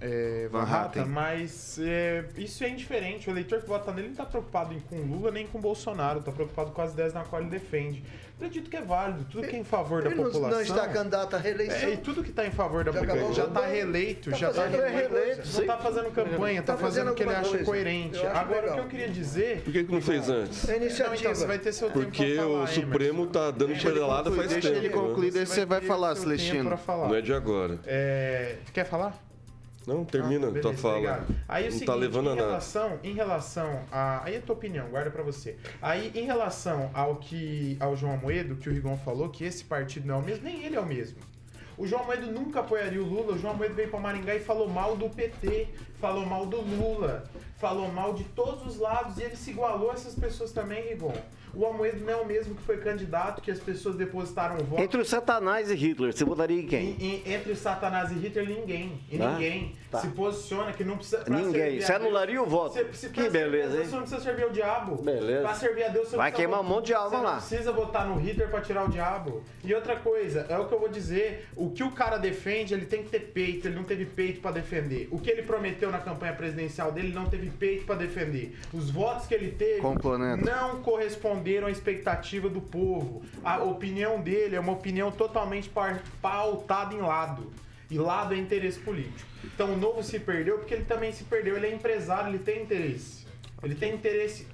é, 0.00 0.48
Van 0.50 0.64
Hatten, 0.64 1.04
mas 1.04 1.78
é, 1.78 2.24
isso 2.36 2.64
é 2.64 2.70
indiferente. 2.70 3.28
O 3.28 3.32
eleitor 3.32 3.60
que 3.60 3.68
vota 3.68 3.92
nele 3.92 4.08
não 4.08 4.12
está 4.14 4.24
preocupado 4.24 4.74
com 4.88 4.96
Lula 4.96 5.30
nem 5.30 5.46
com 5.46 5.60
Bolsonaro, 5.60 6.18
está 6.18 6.32
preocupado 6.32 6.72
com 6.72 6.82
as 6.82 6.92
ideias 6.92 7.14
na 7.14 7.22
qual 7.22 7.40
ele 7.40 7.50
defende 7.50 8.02
acredito 8.40 8.70
que 8.70 8.76
é 8.76 8.80
válido. 8.80 9.24
Tudo 9.30 9.46
que 9.46 9.56
é 9.56 9.58
em 9.58 9.64
favor 9.64 10.02
da 10.02 10.10
população. 10.10 10.50
Não 10.50 10.60
está 10.60 10.88
candidato 10.88 11.36
à 11.36 11.38
reeleição. 11.38 11.88
É, 11.88 11.92
e 11.92 11.96
tudo 11.98 12.22
que 12.22 12.30
está 12.30 12.46
em 12.46 12.50
favor 12.50 12.84
da 12.84 12.92
população 12.92 13.34
já 13.34 13.44
está 13.44 13.66
reeleito, 13.66 14.30
tá 14.30 14.36
já 14.36 14.50
está 14.50 14.66
reeleito. 14.66 15.52
Não 15.52 15.60
está 15.60 15.76
fazendo 15.78 16.10
campanha, 16.10 16.60
está 16.60 16.72
tá 16.74 16.78
fazendo 16.78 17.10
o 17.10 17.14
que 17.14 17.22
ele 17.22 17.34
acha 17.34 17.50
coisa. 17.50 17.64
coerente. 17.64 18.18
Agora, 18.26 18.60
legal. 18.62 18.70
o 18.70 18.74
que 18.74 18.80
eu 18.80 18.88
queria 18.88 19.08
dizer. 19.08 19.62
Por 19.62 19.72
que, 19.72 19.84
que 19.84 19.92
não 19.92 20.00
fez 20.00 20.28
antes? 20.28 20.68
É 20.68 20.76
iniciativa. 20.76 21.08
Não, 21.10 21.14
então, 21.16 21.34
você 21.34 21.46
vai 21.46 21.58
ter 21.58 21.72
seu 21.72 21.88
tempo 21.88 22.00
Porque 22.00 22.36
falar, 22.36 22.62
o 22.62 22.66
Supremo 22.66 23.24
está 23.24 23.50
dando 23.50 23.82
pedalada 23.82 24.30
faz 24.30 24.48
deixa 24.48 24.68
tempo. 24.68 24.80
Deixa 24.80 24.96
ele 24.96 25.08
concluir, 25.08 25.32
daí 25.32 25.46
você 25.46 25.64
vai 25.64 25.80
falar, 25.80 26.14
Celestino. 26.16 26.78
Não 26.86 27.14
é 27.14 27.20
de 27.20 27.32
agora. 27.32 27.78
É... 27.86 28.56
Quer 28.72 28.84
falar? 28.84 29.29
Não, 29.86 30.04
termina 30.04 30.48
ah, 30.48 30.50
beleza, 30.50 30.68
tua 30.68 30.76
fala. 30.76 30.94
Obrigado. 30.94 31.26
Aí 31.48 31.62
é 31.62 31.66
não 31.66 31.72
seguinte, 31.72 31.86
tá 31.86 31.94
levando 31.94 32.26
em 32.28 32.32
a 32.32 32.34
relação, 32.34 32.88
nada. 32.90 33.00
Em 33.02 33.14
relação 33.14 33.84
a. 33.90 34.24
Aí 34.24 34.34
é 34.34 34.38
a 34.38 34.42
tua 34.42 34.54
opinião, 34.54 34.88
guarda 34.88 35.10
para 35.10 35.22
você. 35.22 35.56
Aí, 35.80 36.12
em 36.14 36.24
relação 36.24 36.90
ao 36.92 37.16
que. 37.16 37.76
ao 37.80 37.96
João 37.96 38.14
Amoedo, 38.14 38.56
que 38.56 38.68
o 38.68 38.72
Rigon 38.72 38.98
falou, 38.98 39.30
que 39.30 39.44
esse 39.44 39.64
partido 39.64 40.06
não 40.06 40.16
é 40.16 40.18
o 40.18 40.22
mesmo, 40.22 40.44
nem 40.44 40.64
ele 40.64 40.76
é 40.76 40.80
o 40.80 40.86
mesmo. 40.86 41.18
O 41.78 41.86
João 41.86 42.02
Amoedo 42.02 42.26
nunca 42.26 42.60
apoiaria 42.60 43.02
o 43.02 43.06
Lula. 43.06 43.32
O 43.32 43.38
João 43.38 43.54
Amoedo 43.54 43.74
veio 43.74 43.88
para 43.88 43.98
Maringá 43.98 44.34
e 44.34 44.40
falou 44.40 44.68
mal 44.68 44.98
do 44.98 45.08
PT, 45.08 45.68
falou 45.98 46.26
mal 46.26 46.44
do 46.44 46.60
Lula, 46.60 47.24
falou 47.56 47.90
mal 47.90 48.12
de 48.12 48.24
todos 48.24 48.66
os 48.66 48.78
lados 48.78 49.16
e 49.16 49.22
ele 49.22 49.36
se 49.36 49.50
igualou 49.50 49.90
a 49.90 49.94
essas 49.94 50.14
pessoas 50.14 50.52
também, 50.52 50.90
Rigon. 50.90 51.14
O 51.54 51.64
Almoedo 51.64 52.04
não 52.04 52.12
é 52.12 52.16
o 52.16 52.26
mesmo 52.26 52.54
que 52.54 52.62
foi 52.62 52.78
candidato, 52.78 53.42
que 53.42 53.50
as 53.50 53.58
pessoas 53.58 53.96
depositaram 53.96 54.58
voto. 54.64 54.82
Entre 54.82 55.00
o 55.00 55.04
Satanás 55.04 55.70
e 55.70 55.74
Hitler, 55.74 56.12
você 56.12 56.24
votaria 56.24 56.60
em 56.60 56.66
quem? 56.66 56.96
E, 56.98 57.22
e, 57.26 57.32
entre 57.32 57.52
o 57.52 57.56
Satanás 57.56 58.10
e 58.10 58.14
Hitler, 58.14 58.48
ninguém. 58.48 59.00
E 59.10 59.20
ah, 59.20 59.32
ninguém 59.32 59.74
tá. 59.90 60.00
se 60.00 60.08
posiciona 60.08 60.72
que 60.72 60.84
não 60.84 60.96
precisa. 60.96 61.24
Ninguém. 61.28 61.80
Você 61.80 61.92
anularia 61.92 62.42
o 62.42 62.46
voto. 62.46 62.74
Você, 62.74 62.84
você 62.84 63.08
que 63.08 63.28
beleza, 63.28 63.76
hein? 63.78 63.84
Você 63.84 63.92
não 63.92 64.02
precisa 64.02 64.22
servir 64.22 64.46
o 64.46 64.50
diabo. 64.50 65.02
Beleza. 65.02 65.42
Pra 65.42 65.54
servir 65.54 65.84
a 65.84 65.88
Deus, 65.88 66.08
você 66.08 66.16
Vai 66.16 66.32
queimar 66.32 66.58
votar. 66.58 66.70
um 66.70 66.74
monte 66.74 66.86
de 66.86 66.94
alma 66.94 67.20
lá. 67.20 67.40
Você 67.40 67.56
não 67.56 67.62
precisa 67.62 67.72
votar 67.72 68.06
no 68.08 68.16
Hitler 68.18 68.48
pra 68.48 68.60
tirar 68.60 68.84
o 68.84 68.88
diabo. 68.88 69.42
E 69.64 69.74
outra 69.74 69.96
coisa, 69.96 70.46
é 70.48 70.58
o 70.58 70.66
que 70.66 70.74
eu 70.74 70.80
vou 70.80 70.88
dizer: 70.88 71.48
o 71.56 71.70
que 71.70 71.82
o 71.82 71.90
cara 71.90 72.16
defende, 72.18 72.74
ele 72.74 72.86
tem 72.86 73.02
que 73.02 73.10
ter 73.10 73.20
peito. 73.20 73.66
Ele 73.66 73.76
não 73.76 73.84
teve 73.84 74.06
peito 74.06 74.40
pra 74.40 74.50
defender. 74.50 75.08
O 75.10 75.18
que 75.18 75.30
ele 75.30 75.42
prometeu 75.42 75.90
na 75.90 75.98
campanha 75.98 76.32
presidencial 76.32 76.92
dele, 76.92 77.12
não 77.12 77.26
teve 77.26 77.50
peito 77.50 77.84
pra 77.84 77.94
defender. 77.94 78.58
Os 78.72 78.90
votos 78.90 79.26
que 79.26 79.34
ele 79.34 79.50
teve 79.50 79.80
não 80.44 80.82
corresponderam 80.82 81.66
à 81.66 81.70
expectativa 81.70 82.48
do 82.48 82.60
povo. 82.60 83.22
A 83.44 83.62
opinião 83.62 84.20
dele 84.20 84.56
é 84.56 84.60
uma 84.60 84.72
opinião 84.72 85.10
totalmente 85.10 85.70
pautada 86.20 86.94
em 86.94 87.00
lado. 87.00 87.50
E 87.90 87.98
lado 87.98 88.34
é 88.34 88.38
interesse 88.38 88.78
político. 88.78 89.28
Então 89.44 89.74
o 89.74 89.76
novo 89.76 90.02
se 90.02 90.18
perdeu 90.18 90.58
porque 90.58 90.74
ele 90.74 90.84
também 90.84 91.12
se 91.12 91.24
perdeu. 91.24 91.56
Ele 91.56 91.66
é 91.66 91.74
empresário, 91.74 92.30
ele 92.30 92.38
tem 92.38 92.62
interesse. 92.62 93.26
Ele 93.62 93.74
tem 93.74 93.94
interesse 93.94 94.46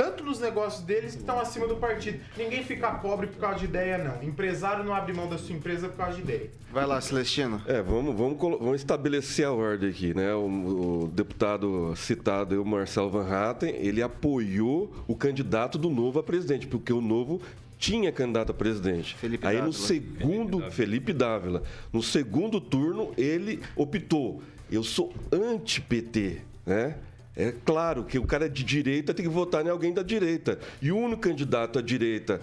tanto 0.00 0.24
nos 0.24 0.40
negócios 0.40 0.82
deles 0.82 1.14
que 1.14 1.20
estão 1.20 1.38
acima 1.38 1.66
do 1.66 1.76
partido. 1.76 2.20
Ninguém 2.34 2.64
fica 2.64 2.90
pobre 2.92 3.26
por 3.26 3.38
causa 3.38 3.58
de 3.58 3.66
ideia, 3.66 3.98
não. 3.98 4.22
Empresário 4.22 4.82
não 4.82 4.94
abre 4.94 5.12
mão 5.12 5.28
da 5.28 5.36
sua 5.36 5.54
empresa 5.54 5.90
por 5.90 5.98
causa 5.98 6.16
de 6.16 6.22
ideia. 6.22 6.50
Vai 6.72 6.86
lá, 6.86 6.98
Celestino. 7.02 7.60
É, 7.66 7.82
vamos, 7.82 8.16
vamos, 8.16 8.38
vamos 8.38 8.76
estabelecer 8.76 9.44
a 9.44 9.52
ordem 9.52 9.90
aqui, 9.90 10.14
né? 10.14 10.34
O, 10.34 11.02
o 11.02 11.08
deputado 11.08 11.94
citado, 11.96 12.62
o 12.62 12.64
Marcelo 12.64 13.10
Van 13.10 13.28
Hatten, 13.28 13.74
ele 13.76 14.02
apoiou 14.02 14.90
o 15.06 15.14
candidato 15.14 15.76
do 15.76 15.90
Novo 15.90 16.18
a 16.18 16.22
presidente, 16.22 16.66
porque 16.66 16.94
o 16.94 17.02
Novo 17.02 17.42
tinha 17.80 18.12
candidato 18.12 18.50
a 18.50 18.54
presidente. 18.54 19.16
Felipe 19.16 19.46
Aí 19.46 19.54
Dávila. 19.54 19.66
no 19.66 19.72
segundo, 19.72 20.70
Felipe 20.70 21.12
Dávila. 21.14 21.62
no 21.90 22.02
segundo 22.02 22.60
turno 22.60 23.12
ele 23.16 23.58
optou, 23.74 24.42
eu 24.70 24.84
sou 24.84 25.12
anti-PT, 25.32 26.42
né? 26.66 26.96
É 27.34 27.54
claro 27.64 28.04
que 28.04 28.18
o 28.18 28.26
cara 28.26 28.50
de 28.50 28.62
direita 28.62 29.14
tem 29.14 29.24
que 29.24 29.30
votar 29.30 29.64
em 29.64 29.70
alguém 29.70 29.94
da 29.94 30.02
direita. 30.02 30.58
E 30.82 30.92
o 30.92 30.98
único 30.98 31.22
candidato 31.22 31.78
à 31.78 31.82
direita 31.82 32.40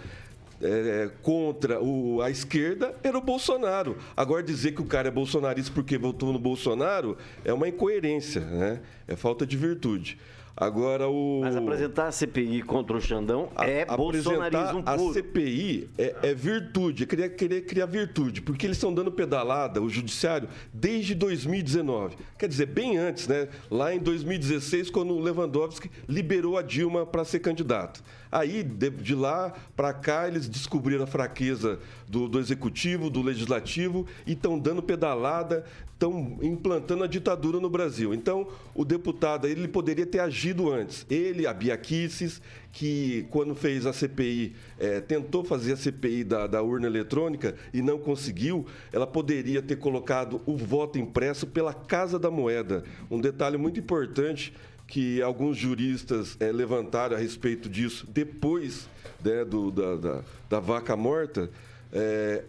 é, 0.59 1.11
contra 1.21 1.79
o, 1.83 2.19
a 2.21 2.31
esquerda 2.31 2.95
era 3.03 3.15
o 3.15 3.21
Bolsonaro. 3.21 3.97
Agora, 4.15 4.41
dizer 4.41 4.71
que 4.71 4.81
o 4.81 4.85
cara 4.85 5.09
é 5.09 5.11
bolsonarista 5.11 5.71
porque 5.71 5.99
votou 5.99 6.33
no 6.33 6.39
Bolsonaro 6.39 7.15
é 7.45 7.53
uma 7.53 7.67
incoerência, 7.67 8.41
né? 8.41 8.79
é 9.07 9.15
falta 9.15 9.45
de 9.45 9.55
virtude. 9.55 10.17
Agora 10.59 11.07
o. 11.07 11.41
Mas 11.43 11.55
apresentar 11.55 12.07
a 12.07 12.11
CPI 12.11 12.63
contra 12.63 12.97
o 12.97 12.99
Xandão 12.99 13.49
é 13.59 13.85
bolsonarismo 13.85 14.81
a 14.87 14.97
puro. 14.97 15.13
CPI 15.13 15.87
é, 15.95 16.15
é 16.23 16.33
virtude, 16.33 17.03
é 17.03 17.05
querer, 17.05 17.29
querer 17.35 17.61
criar 17.61 17.85
virtude, 17.85 18.41
porque 18.41 18.65
eles 18.65 18.77
estão 18.77 18.91
dando 18.91 19.11
pedalada, 19.11 19.79
o 19.79 19.87
judiciário, 19.87 20.49
desde 20.73 21.13
2019. 21.13 22.17
Quer 22.39 22.49
dizer, 22.49 22.65
bem 22.65 22.97
antes, 22.97 23.27
né? 23.27 23.49
Lá 23.69 23.93
em 23.93 23.99
2016, 23.99 24.89
quando 24.89 25.13
o 25.13 25.19
Lewandowski 25.19 25.91
liberou 26.09 26.57
a 26.57 26.63
Dilma 26.63 27.05
para 27.05 27.23
ser 27.23 27.37
candidato. 27.37 28.03
Aí, 28.31 28.63
de, 28.63 28.89
de 28.89 29.15
lá 29.15 29.53
para 29.75 29.93
cá, 29.93 30.27
eles 30.27 30.49
descobriram 30.49 31.03
a 31.03 31.07
fraqueza 31.07 31.79
do, 32.07 32.27
do 32.27 32.39
executivo, 32.39 33.09
do 33.09 33.21
legislativo 33.21 34.05
e 34.25 34.33
estão 34.33 34.57
dando 34.57 34.81
pedalada, 34.81 35.65
estão 35.97 36.37
implantando 36.43 37.03
a 37.03 37.07
ditadura 37.07 37.59
no 37.59 37.69
Brasil. 37.71 38.13
Então, 38.13 38.47
o 38.75 38.85
deputado 38.85 39.47
ele 39.47 39.67
poderia 39.67 40.05
ter 40.05 40.19
agido 40.19 40.71
antes. 40.71 41.03
Ele, 41.09 41.47
a 41.47 41.53
Bia 41.53 41.75
Kicis, 41.75 42.39
que 42.71 43.25
quando 43.31 43.55
fez 43.55 43.83
a 43.87 43.91
CPI, 43.91 44.55
eh, 44.79 45.01
tentou 45.01 45.43
fazer 45.43 45.73
a 45.73 45.77
CPI 45.77 46.23
da, 46.23 46.45
da 46.45 46.61
urna 46.61 46.85
eletrônica 46.85 47.55
e 47.73 47.81
não 47.81 47.97
conseguiu, 47.97 48.67
ela 48.93 49.07
poderia 49.07 49.59
ter 49.59 49.77
colocado 49.77 50.39
o 50.45 50.55
voto 50.55 50.99
impresso 50.99 51.47
pela 51.47 51.73
Casa 51.73 52.19
da 52.19 52.29
Moeda. 52.29 52.83
Um 53.09 53.19
detalhe 53.19 53.57
muito 53.57 53.79
importante 53.79 54.53
que 54.85 55.19
alguns 55.23 55.57
juristas 55.57 56.37
eh, 56.39 56.51
levantaram 56.51 57.15
a 57.15 57.19
respeito 57.19 57.67
disso 57.67 58.05
depois 58.07 58.87
né, 59.25 59.43
do, 59.43 59.71
da, 59.71 59.95
da, 59.95 60.23
da 60.47 60.59
vaca 60.59 60.95
morta. 60.95 61.49
eh, 61.91 62.43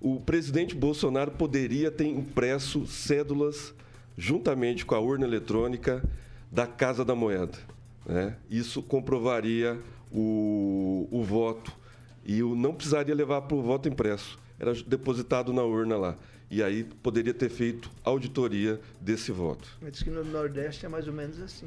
o 0.00 0.20
presidente 0.20 0.74
Bolsonaro 0.74 1.32
poderia 1.32 1.90
ter 1.90 2.06
impresso 2.06 2.86
cédulas 2.86 3.74
juntamente 4.16 4.84
com 4.84 4.94
a 4.94 5.00
urna 5.00 5.26
eletrônica 5.26 6.02
da 6.50 6.66
Casa 6.66 7.04
da 7.04 7.14
Moeda. 7.14 7.58
né? 8.06 8.36
Isso 8.50 8.82
comprovaria 8.82 9.78
o, 10.10 11.08
o 11.10 11.22
voto 11.22 11.72
e 12.24 12.42
o, 12.42 12.54
não 12.54 12.74
precisaria 12.74 13.14
levar 13.14 13.42
para 13.42 13.56
o 13.56 13.62
voto 13.62 13.88
impresso. 13.88 14.38
Era 14.58 14.74
depositado 14.74 15.52
na 15.52 15.62
urna 15.62 15.96
lá. 15.96 16.16
E 16.50 16.62
aí 16.62 16.84
poderia 16.84 17.34
ter 17.34 17.50
feito 17.50 17.90
auditoria 18.02 18.80
desse 19.00 19.30
voto. 19.30 19.68
Diz 19.90 20.02
que 20.02 20.10
no 20.10 20.24
Nordeste 20.24 20.86
é 20.86 20.88
mais 20.88 21.06
ou 21.06 21.12
menos 21.12 21.40
assim. 21.40 21.66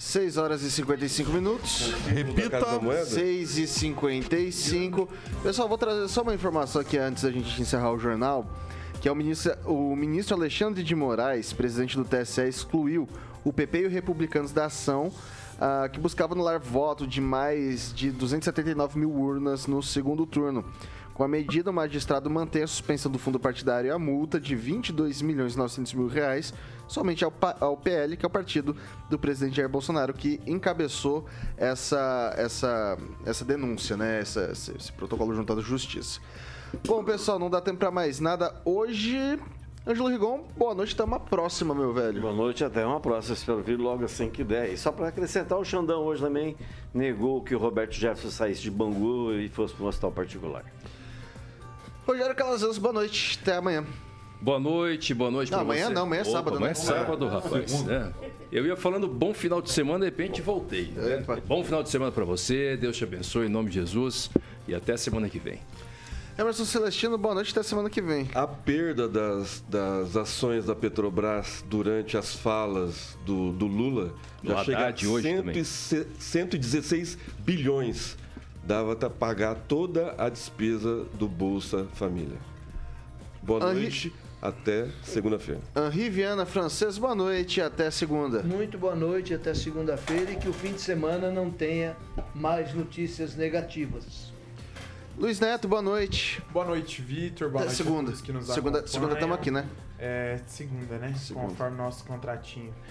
6 0.00 0.38
horas 0.38 0.62
e 0.62 0.70
55 0.70 1.30
minutos. 1.30 1.92
Repita. 2.06 2.48
Casa 2.48 2.78
da 2.78 2.80
Moeda? 2.80 3.04
6 3.04 3.58
e 3.58 3.66
55. 3.66 5.06
Pessoal, 5.42 5.68
vou 5.68 5.76
trazer 5.76 6.08
só 6.08 6.22
uma 6.22 6.34
informação 6.34 6.80
aqui 6.80 6.96
antes 6.96 7.22
da 7.22 7.30
gente 7.30 7.60
encerrar 7.60 7.92
o 7.92 7.98
jornal. 7.98 8.50
Que 8.98 9.08
é 9.08 9.12
o 9.12 9.14
ministro, 9.14 9.52
o 9.66 9.94
ministro 9.94 10.34
Alexandre 10.34 10.82
de 10.82 10.94
Moraes, 10.94 11.52
presidente 11.52 11.98
do 11.98 12.04
TSE, 12.04 12.48
excluiu 12.48 13.06
o 13.44 13.52
PP 13.52 13.80
e 13.80 13.86
os 13.88 13.92
republicanos 13.92 14.52
da 14.52 14.64
ação 14.64 15.12
ah, 15.60 15.86
que 15.92 16.00
buscava 16.00 16.32
anular 16.32 16.58
voto 16.58 17.06
de 17.06 17.20
mais 17.20 17.92
de 17.92 18.10
279 18.10 18.98
mil 18.98 19.12
urnas 19.12 19.66
no 19.66 19.82
segundo 19.82 20.24
turno. 20.24 20.64
Com 21.20 21.24
a 21.24 21.28
medida, 21.28 21.70
o 21.70 21.74
magistrado 21.74 22.30
mantém 22.30 22.62
a 22.62 22.66
suspensão 22.66 23.12
do 23.12 23.18
fundo 23.18 23.38
partidário 23.38 23.88
e 23.88 23.90
a 23.90 23.98
multa 23.98 24.40
de 24.40 24.56
22 24.56 25.20
milhões 25.20 25.52
e 25.52 25.58
900 25.58 25.92
mil 25.92 26.06
reais 26.06 26.54
somente 26.88 27.22
ao, 27.22 27.30
ao 27.60 27.76
PL, 27.76 28.16
que 28.16 28.24
é 28.24 28.26
o 28.26 28.30
partido 28.30 28.74
do 29.10 29.18
presidente 29.18 29.56
Jair 29.56 29.68
Bolsonaro, 29.68 30.14
que 30.14 30.40
encabeçou 30.46 31.26
essa, 31.58 32.32
essa, 32.38 32.96
essa 33.26 33.44
denúncia, 33.44 33.98
né? 33.98 34.20
Essa- 34.20 34.48
esse, 34.50 34.74
esse 34.74 34.90
protocolo 34.94 35.34
junto 35.34 35.52
à 35.52 35.60
justiça. 35.60 36.20
Bom, 36.86 37.04
pessoal, 37.04 37.38
não 37.38 37.50
dá 37.50 37.60
tempo 37.60 37.76
pra 37.80 37.90
mais 37.90 38.18
nada. 38.18 38.54
Hoje, 38.64 39.38
Ângelo 39.86 40.08
Rigon, 40.08 40.44
boa 40.56 40.74
noite, 40.74 40.94
até 40.94 41.04
uma 41.04 41.20
próxima, 41.20 41.74
meu 41.74 41.92
velho. 41.92 42.22
Boa 42.22 42.32
noite, 42.32 42.64
até 42.64 42.86
uma 42.86 42.98
próxima. 42.98 43.34
Espero 43.34 43.62
vir 43.62 43.78
logo 43.78 44.06
assim 44.06 44.30
que 44.30 44.42
der. 44.42 44.72
E 44.72 44.78
só 44.78 44.90
para 44.90 45.08
acrescentar, 45.08 45.58
o 45.58 45.64
Xandão 45.66 46.00
hoje 46.02 46.22
também 46.22 46.56
negou 46.94 47.42
que 47.44 47.54
o 47.54 47.58
Roberto 47.58 47.92
Jefferson 47.92 48.30
saísse 48.30 48.62
de 48.62 48.70
Bangu 48.70 49.34
e 49.34 49.50
fosse 49.50 49.74
para 49.74 49.84
um 49.84 49.88
hospital 49.88 50.12
particular. 50.12 50.64
Rogério 52.10 52.34
Calazans, 52.34 52.76
boa 52.76 52.92
noite, 52.92 53.38
até 53.40 53.54
amanhã. 53.54 53.84
Boa 54.40 54.58
noite, 54.58 55.14
boa 55.14 55.30
noite 55.30 55.52
Não, 55.52 55.60
amanhã 55.60 55.86
você. 55.86 55.92
não, 55.94 56.02
amanhã 56.02 56.18
é 56.18 56.22
Opa, 56.22 56.32
sábado, 56.32 56.56
Amanhã 56.56 56.66
né? 56.66 56.72
é 56.72 56.74
sábado, 56.74 57.28
rapaz. 57.28 57.88
É. 57.88 58.12
Eu 58.50 58.66
ia 58.66 58.76
falando 58.76 59.06
bom 59.06 59.32
final 59.32 59.62
de 59.62 59.70
semana, 59.70 60.00
de 60.00 60.06
repente 60.06 60.42
voltei. 60.42 60.86
né? 60.96 61.24
Bom 61.46 61.62
final 61.62 61.84
de 61.84 61.88
semana 61.88 62.10
pra 62.10 62.24
você, 62.24 62.76
Deus 62.76 62.96
te 62.96 63.04
abençoe 63.04 63.46
em 63.46 63.48
nome 63.48 63.68
de 63.68 63.76
Jesus 63.76 64.28
e 64.66 64.74
até 64.74 64.96
semana 64.96 65.28
que 65.28 65.38
vem. 65.38 65.60
Emerson 66.36 66.64
Celestino, 66.64 67.16
boa 67.16 67.34
noite, 67.34 67.52
até 67.52 67.62
semana 67.62 67.88
que 67.88 68.02
vem. 68.02 68.28
A 68.34 68.44
perda 68.44 69.08
das, 69.08 69.62
das 69.68 70.16
ações 70.16 70.64
da 70.64 70.74
Petrobras 70.74 71.64
durante 71.68 72.16
as 72.16 72.34
falas 72.34 73.16
do, 73.24 73.52
do 73.52 73.68
Lula 73.68 74.12
já 74.42 74.64
chega 74.64 74.78
a 74.78 74.82
Haddad 74.88 75.06
hoje 75.06 75.32
também. 75.32 75.62
100 75.62 76.06
116 76.18 77.18
bilhões. 77.38 78.16
Dava 78.62 78.94
para 78.94 79.10
pagar 79.10 79.54
toda 79.54 80.14
a 80.18 80.28
despesa 80.28 81.04
do 81.14 81.26
Bolsa 81.26 81.86
Família. 81.94 82.38
Boa 83.42 83.70
Henri- 83.70 83.80
noite, 83.82 84.12
até 84.40 84.86
segunda-feira. 85.02 85.60
Henri 85.74 86.10
Viana 86.10 86.44
Francês, 86.44 86.98
boa 86.98 87.14
noite, 87.14 87.60
até 87.60 87.90
segunda. 87.90 88.42
Muito 88.42 88.76
boa 88.78 88.94
noite 88.94 89.32
até 89.34 89.54
segunda-feira 89.54 90.32
e 90.32 90.36
que 90.36 90.48
o 90.48 90.52
fim 90.52 90.72
de 90.74 90.80
semana 90.80 91.30
não 91.30 91.50
tenha 91.50 91.96
mais 92.34 92.74
notícias 92.74 93.34
negativas. 93.34 94.30
Luiz 95.18 95.40
Neto, 95.40 95.66
boa 95.66 95.82
noite. 95.82 96.40
Boa 96.52 96.64
noite, 96.64 97.02
Vitor. 97.02 97.48
Boa 97.50 97.62
Até 97.64 97.70
noite 97.72 97.76
segunda. 97.82 98.14
Segunda- 98.16 98.52
acompanham. 98.78 98.86
segunda 98.86 99.16
tamo 99.16 99.34
aqui, 99.34 99.50
né? 99.50 99.66
É, 100.02 100.40
segunda, 100.46 100.96
né? 100.96 101.14
Segunda. 101.18 101.48
Conforme 101.48 101.76
nosso 101.76 102.04
contratinho. 102.06 102.72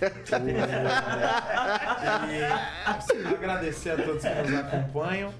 e 2.29 3.33
agradecer 3.33 3.89
a 3.89 3.95
todos 3.97 4.21
que 4.21 4.29
nos 4.29 4.53
acompanham. 4.53 5.33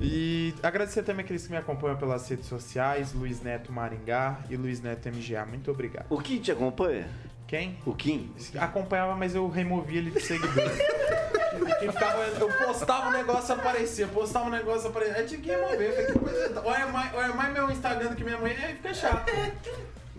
E 0.00 0.52
agradecer 0.64 1.04
também 1.04 1.24
aqueles 1.24 1.46
que 1.46 1.52
me 1.52 1.58
acompanham 1.58 1.96
pelas 1.96 2.28
redes 2.28 2.46
sociais, 2.46 3.12
Luiz 3.12 3.40
Neto 3.40 3.70
Maringá 3.70 4.40
e 4.50 4.56
Luiz 4.56 4.80
Neto 4.80 5.08
MGA. 5.08 5.46
Muito 5.46 5.70
obrigado. 5.70 6.06
O 6.10 6.20
Kim 6.20 6.40
te 6.40 6.50
acompanha? 6.50 7.08
Quem? 7.46 7.78
O 7.86 7.94
Kim? 7.94 8.34
Acompanhava, 8.58 9.14
mas 9.14 9.32
eu 9.36 9.48
removi 9.48 9.98
ele 9.98 10.10
de 10.10 10.20
seguidor. 10.20 10.70
Ficava, 11.78 12.22
eu 12.22 12.48
postava 12.66 13.08
um 13.08 13.12
negócio 13.12 13.54
aparecia, 13.54 14.08
postava 14.08 14.46
um 14.46 14.50
negócio 14.50 14.88
aparecia. 14.88 15.16
Aí 15.18 15.26
tinha 15.26 15.40
que 15.40 15.50
remover. 15.50 15.82
Eu 15.82 15.92
falei, 15.92 16.06
que 16.06 16.18
coisa. 16.18 16.62
Olha 16.64 16.86
mais, 16.88 17.14
olha 17.14 17.34
mais 17.34 17.52
meu 17.52 17.70
Instagram 17.70 18.08
do 18.08 18.16
que 18.16 18.24
minha 18.24 18.38
mãe, 18.38 18.56
aí 18.56 18.74
fica 18.74 18.94
chato. 18.94 19.30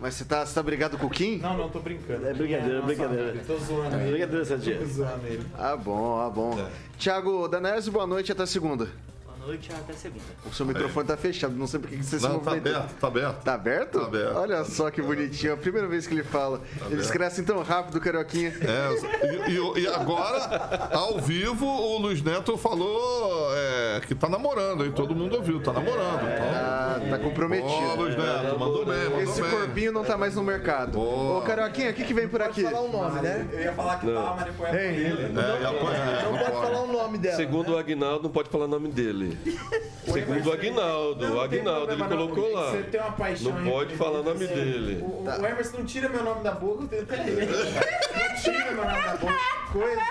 Mas 0.03 0.15
você 0.15 0.25
tá, 0.25 0.45
você 0.45 0.53
tá 0.53 0.61
brigado 0.61 0.97
com 0.97 1.05
o 1.07 1.09
Kim? 1.09 1.37
Não, 1.37 1.57
não, 1.57 1.69
tô 1.69 1.79
brincando. 1.79 2.27
É 2.27 2.33
brincadeira, 2.33 2.81
Nossa, 2.81 2.87
brincadeira. 2.87 3.41
Tô 3.47 3.57
zoando 3.57 3.95
É 3.95 4.01
ele. 4.01 4.11
brincadeira, 4.11 4.43
Santinho. 4.43 4.79
Tô 4.79 4.85
zoando 4.85 5.25
ele. 5.27 5.45
Ah, 5.57 5.77
bom, 5.77 6.19
ah, 6.19 6.29
bom. 6.29 6.69
Thiago 6.99 7.47
Danese, 7.47 7.89
boa 7.89 8.05
noite, 8.05 8.29
até 8.29 8.45
segunda. 8.45 8.89
Boa 9.43 9.55
noite, 9.55 9.69
até 9.73 9.91
segunda. 9.91 10.23
O 10.49 10.53
seu 10.53 10.65
microfone 10.65 11.05
tá 11.05 11.17
fechado, 11.17 11.53
não 11.53 11.67
sei 11.67 11.77
por 11.77 11.89
que 11.89 11.97
você 12.01 12.17
se 12.17 12.23
Não, 12.23 12.39
tá 12.39 12.51
movimentou. 12.51 12.75
aberto, 12.81 12.95
tá 12.97 13.07
aberto. 13.07 13.43
Tá 13.43 13.53
aberto? 13.55 13.99
Tá 13.99 14.05
aberto. 14.05 14.35
Olha 14.37 14.63
só 14.63 14.89
que 14.89 15.01
bonitinho, 15.01 15.51
é 15.51 15.53
a 15.53 15.57
primeira 15.57 15.85
vez 15.85 16.07
que 16.07 16.13
ele 16.13 16.23
fala. 16.23 16.61
Eles 16.85 16.93
aberto. 16.93 17.11
crescem 17.11 17.43
tão 17.43 17.61
rápido, 17.61 17.99
Carioquinha. 17.99 18.53
É, 18.61 19.49
e, 19.49 19.51
e- 19.51 19.81
e 19.83 19.87
agora, 19.87 20.89
ao 20.93 21.19
vivo, 21.19 21.65
o 21.65 21.97
Luiz 21.97 22.21
Neto 22.21 22.57
falou 22.57 23.49
é, 23.53 23.99
que 24.07 24.15
tá 24.15 24.29
namorando, 24.29 24.85
hein? 24.85 24.93
Todo 24.95 25.13
mundo 25.13 25.35
ouviu, 25.35 25.61
tá 25.61 25.73
namorando. 25.73 26.21
Então... 26.21 26.45
Ah, 26.53 27.01
tá 27.09 27.19
comprometido. 27.19 27.69
Ô, 27.73 27.95
Luiz 27.95 28.15
Neto, 28.15 28.57
mandou 28.57 28.85
bem, 28.85 29.03
mandou 29.09 29.21
Esse 29.23 29.41
bem. 29.41 29.51
corpinho 29.51 29.91
não 29.91 30.05
tá 30.05 30.15
mais 30.17 30.35
no 30.35 30.43
mercado. 30.43 30.97
Ô, 30.97 31.41
Carioquinha, 31.41 31.89
o 31.91 31.93
que 31.93 32.05
que 32.05 32.13
vem 32.13 32.29
por 32.29 32.41
aqui? 32.41 32.63
falar 32.63 32.79
o 32.81 32.89
nome, 32.89 33.19
né? 33.21 33.45
Eu 33.51 33.59
ia 33.59 33.73
falar 33.73 33.99
que 33.99 34.05
tava, 34.07 34.35
mas 34.35 34.45
depois 34.45 34.73
É, 34.73 34.87
apanhei. 34.87 35.05
É, 35.05 35.09
e 35.09 35.65
apanhar, 35.65 36.23
Não 36.23 36.31
não 36.31 36.39
pode 36.39 36.51
pode. 36.51 36.65
falar 36.65 36.81
o 36.81 36.87
nome 36.93 37.17
dela. 37.17 37.35
Segundo 37.35 37.73
o 37.73 37.77
Aguinaldo, 37.77 38.23
não 38.23 38.29
pode 38.31 38.49
falar 38.49 38.65
o 38.65 38.69
nome 38.69 38.87
dele. 38.87 39.32
Segundo 40.05 40.49
o 40.49 40.53
Aguinaldo, 40.53 41.23
o 41.25 41.27
Não 41.29 41.35
tem 41.35 41.43
Aguinaldo, 41.59 41.91
ele 41.93 42.03
colocou 42.03 42.51
lá. 42.53 42.71
Você 42.71 42.83
tem 42.83 42.99
uma 42.99 43.11
paixão 43.13 43.51
Não 43.53 43.71
pode 43.71 43.95
falar 43.95 44.19
o 44.19 44.23
nome 44.23 44.45
dele. 44.47 45.01
O, 45.03 45.23
Tá. 45.23 45.37
o 45.39 45.45
Emerson 45.45 45.77
não 45.77 45.85
tira 45.85 46.09
meu 46.09 46.23
nome 46.23 46.43
da 46.43 46.51
boca, 46.51 46.83
eu 46.83 46.87
tenho 47.05 47.21
até 47.21 47.29
ele. 47.29 47.45
Não 48.13 48.35
tira 48.41 48.71
meu 48.71 48.75
nome 48.85 49.01
da 49.01 49.15
boca. 49.15 49.33
Coisa. 49.71 50.01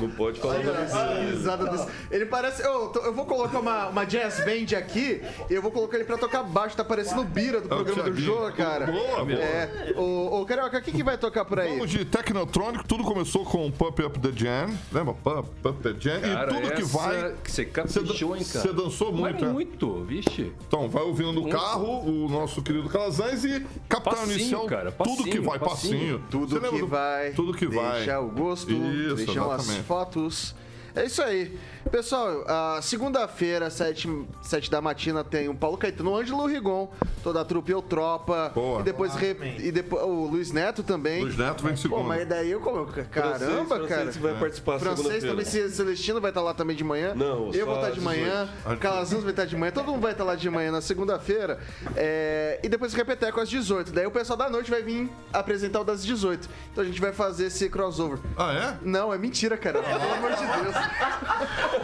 Não 0.00 0.10
pode 0.10 0.40
falar 0.40 0.54
o 0.54 0.62
nome 0.64 0.78
A 0.78 1.04
dele. 1.14 1.30
risada 1.30 1.70
desse- 1.70 1.86
Ele 2.10 2.26
parece. 2.26 2.66
Ô, 2.66 2.88
tô- 2.88 3.00
eu 3.00 3.12
vou 3.14 3.24
colocar 3.24 3.60
uma, 3.60 3.88
uma 3.88 4.04
jazz 4.04 4.40
band 4.44 4.76
aqui 4.76 5.22
e 5.48 5.54
eu 5.54 5.62
vou 5.62 5.70
colocar 5.70 5.96
ele 5.96 6.04
pra 6.04 6.16
tocar 6.18 6.42
baixo. 6.42 6.76
Tá 6.76 6.82
parecendo 6.84 7.20
o 7.20 7.24
Bira 7.24 7.60
do 7.60 7.64
É 7.70 7.72
o 7.72 7.84
programa 7.84 8.02
do 8.02 8.16
Thiaguinho. 8.16 8.24
Jô, 8.26 8.52
cara. 8.52 8.86
Boa, 8.86 9.24
boa. 9.24 9.38
É. 9.38 9.92
Ô, 9.96 10.40
ô, 10.40 10.46
Carioca, 10.46 10.78
o 10.78 10.82
que, 10.82 10.90
que 10.90 11.04
vai 11.04 11.16
tocar 11.18 11.44
por 11.44 11.60
aí? 11.60 11.70
Vamos 11.70 11.90
de 11.90 12.04
Technotronic, 12.04 12.84
tudo 12.88 13.04
começou 13.04 13.44
com 13.44 13.70
Pump 13.70 14.02
Up 14.02 14.18
the 14.18 14.30
Jam, 14.34 14.70
lembra? 14.90 15.14
Pump 15.14 15.48
Up 15.68 15.82
the 15.82 15.94
Jam, 16.00 16.20
Cara, 16.20 16.50
e 16.50 16.54
tudo 16.54 16.74
que 16.74 16.82
vai. 16.82 17.34
que 17.44 17.52
você 17.52 17.64
caprichou, 17.66 18.34
hein, 18.36 18.44
cara? 18.44 18.60
Você 18.66 18.71
dançou 18.72 19.12
muito, 19.12 19.34
Mas 19.34 19.42
né? 19.42 19.48
muito, 19.52 20.04
vixe. 20.04 20.52
Então, 20.66 20.88
vai 20.88 21.02
ouvindo 21.02 21.32
no 21.32 21.48
carro 21.48 22.00
o 22.04 22.28
nosso 22.28 22.62
querido 22.62 22.88
Calazans 22.88 23.44
e 23.44 23.60
Capitão 23.88 24.12
Passinho, 24.14 24.36
Inicial, 24.38 24.66
cara, 24.66 24.92
tudo 24.92 25.16
que 25.16 25.24
passinho, 25.24 25.42
vai, 25.42 25.58
passinho. 25.58 25.98
passinho. 25.98 26.22
Tudo 26.30 26.48
Você 26.60 26.68
que 26.70 26.78
do- 26.78 26.86
vai. 26.86 27.30
Tudo 27.32 27.52
que 27.54 27.66
vai. 27.66 27.96
Deixa 27.98 28.20
o 28.20 28.28
gosto, 28.30 28.72
Isso, 28.72 29.16
deixam 29.16 29.50
as 29.50 29.76
fotos. 29.78 30.54
É 30.94 31.04
isso 31.06 31.22
aí. 31.22 31.58
Pessoal, 31.90 32.44
a 32.46 32.80
segunda-feira, 32.82 33.68
sete, 33.70 34.08
sete 34.42 34.70
da 34.70 34.80
matina, 34.80 35.24
tem 35.24 35.48
o 35.48 35.54
Paulo 35.54 35.76
Caetano, 35.76 36.10
o 36.12 36.16
Ângelo 36.16 36.46
Rigon, 36.46 36.90
toda 37.22 37.40
a 37.40 37.44
trupe 37.44 37.72
Eu 37.72 37.82
Tropa. 37.82 38.50
Boa. 38.54 38.80
E 38.80 38.82
depois, 38.84 39.14
re- 39.14 39.36
e 39.58 39.72
depois 39.72 40.02
o 40.04 40.26
Luiz 40.26 40.52
Neto 40.52 40.82
também. 40.82 41.22
Luiz 41.22 41.36
Neto 41.36 41.64
vem 41.64 41.76
segunda. 41.76 42.02
Pô, 42.02 42.08
mas 42.08 42.26
daí 42.28 42.50
eu 42.50 42.60
como. 42.60 42.86
Caramba, 42.86 43.38
Francês, 43.38 43.68
cara. 43.68 43.86
francês 44.02 44.16
vai 44.16 44.34
participar 44.38 44.78
Francês 44.78 44.98
segunda-feira. 44.98 45.28
também, 45.30 45.44
se 45.44 45.70
Celestino 45.70 46.20
vai 46.20 46.30
estar 46.30 46.40
lá 46.42 46.54
também 46.54 46.76
de 46.76 46.84
manhã. 46.84 47.14
Não, 47.14 47.50
Eu 47.52 47.66
vou 47.66 47.74
estar 47.76 47.88
às 47.88 47.94
de 47.94 48.00
manhã. 48.00 48.48
18. 48.62 48.80
Calazans 48.80 49.22
vai 49.22 49.32
estar 49.32 49.44
de 49.44 49.56
manhã. 49.56 49.72
Todo 49.72 49.86
mundo 49.92 50.02
vai 50.02 50.12
estar 50.12 50.24
lá 50.24 50.34
de 50.34 50.48
manhã 50.50 50.70
na 50.70 50.80
segunda-feira. 50.80 51.58
É, 51.96 52.60
E 52.62 52.68
depois 52.68 52.94
Repeteco 52.94 53.40
às 53.40 53.48
18. 53.48 53.92
Daí 53.92 54.06
o 54.06 54.10
pessoal 54.10 54.36
da 54.36 54.48
noite 54.48 54.70
vai 54.70 54.82
vir 54.82 55.10
apresentar 55.32 55.80
o 55.80 55.84
das 55.84 56.04
18. 56.04 56.48
Então 56.72 56.84
a 56.84 56.86
gente 56.86 57.00
vai 57.00 57.12
fazer 57.12 57.46
esse 57.46 57.68
crossover. 57.68 58.18
Ah, 58.36 58.52
é? 58.52 58.78
Não, 58.82 59.12
é 59.12 59.18
mentira, 59.18 59.56
cara. 59.56 59.82
Pelo 59.82 60.12
amor 60.14 60.30
de 60.32 60.62
Deus. 60.62 60.81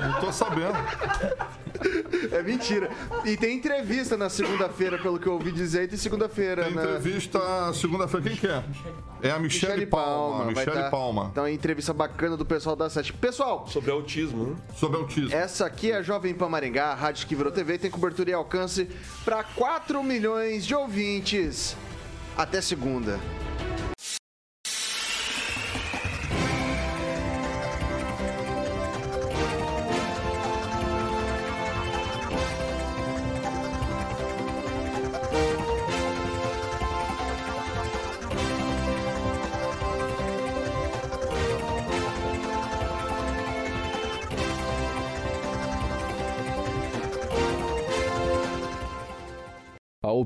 Não 0.00 0.20
tô 0.20 0.32
sabendo. 0.32 0.76
É 2.32 2.42
mentira. 2.42 2.90
E 3.24 3.36
tem 3.36 3.56
entrevista 3.56 4.16
na 4.16 4.28
segunda-feira, 4.28 4.98
pelo 4.98 5.18
que 5.18 5.26
eu 5.26 5.34
ouvi 5.34 5.52
dizer, 5.52 5.84
e 5.84 5.88
tem 5.88 5.98
segunda-feira. 5.98 6.64
Tem 6.64 6.74
na... 6.74 6.82
entrevista 6.82 7.72
segunda-feira. 7.72 8.28
Quem 8.28 8.36
que 8.36 8.46
é? 8.48 8.64
É 9.22 9.30
a 9.30 9.38
Michele, 9.38 9.86
Palma. 9.86 10.44
vai 10.46 10.54
Michele 10.54 10.82
tá- 10.84 10.90
Palma. 10.90 11.28
Então 11.30 11.46
é 11.46 11.52
entrevista 11.52 11.92
bacana 11.92 12.36
do 12.36 12.44
pessoal 12.44 12.74
da 12.76 12.88
Sete. 12.90 13.12
Pessoal, 13.12 13.66
Sobre 13.68 13.90
autismo, 13.90 14.46
né? 14.46 14.56
Sobre 14.76 14.98
autismo. 14.98 15.32
essa 15.34 15.66
aqui 15.66 15.92
é 15.92 15.96
a 15.96 16.02
Jovem 16.02 16.34
Pan 16.34 16.48
Maringá, 16.48 16.86
a 16.92 16.94
rádio 16.94 17.26
que 17.26 17.34
virou 17.34 17.52
TV, 17.52 17.78
tem 17.78 17.90
cobertura 17.90 18.30
e 18.30 18.32
alcance 18.32 18.88
para 19.24 19.42
4 19.44 20.02
milhões 20.02 20.64
de 20.66 20.74
ouvintes. 20.74 21.76
Até 22.36 22.60
segunda. 22.60 23.18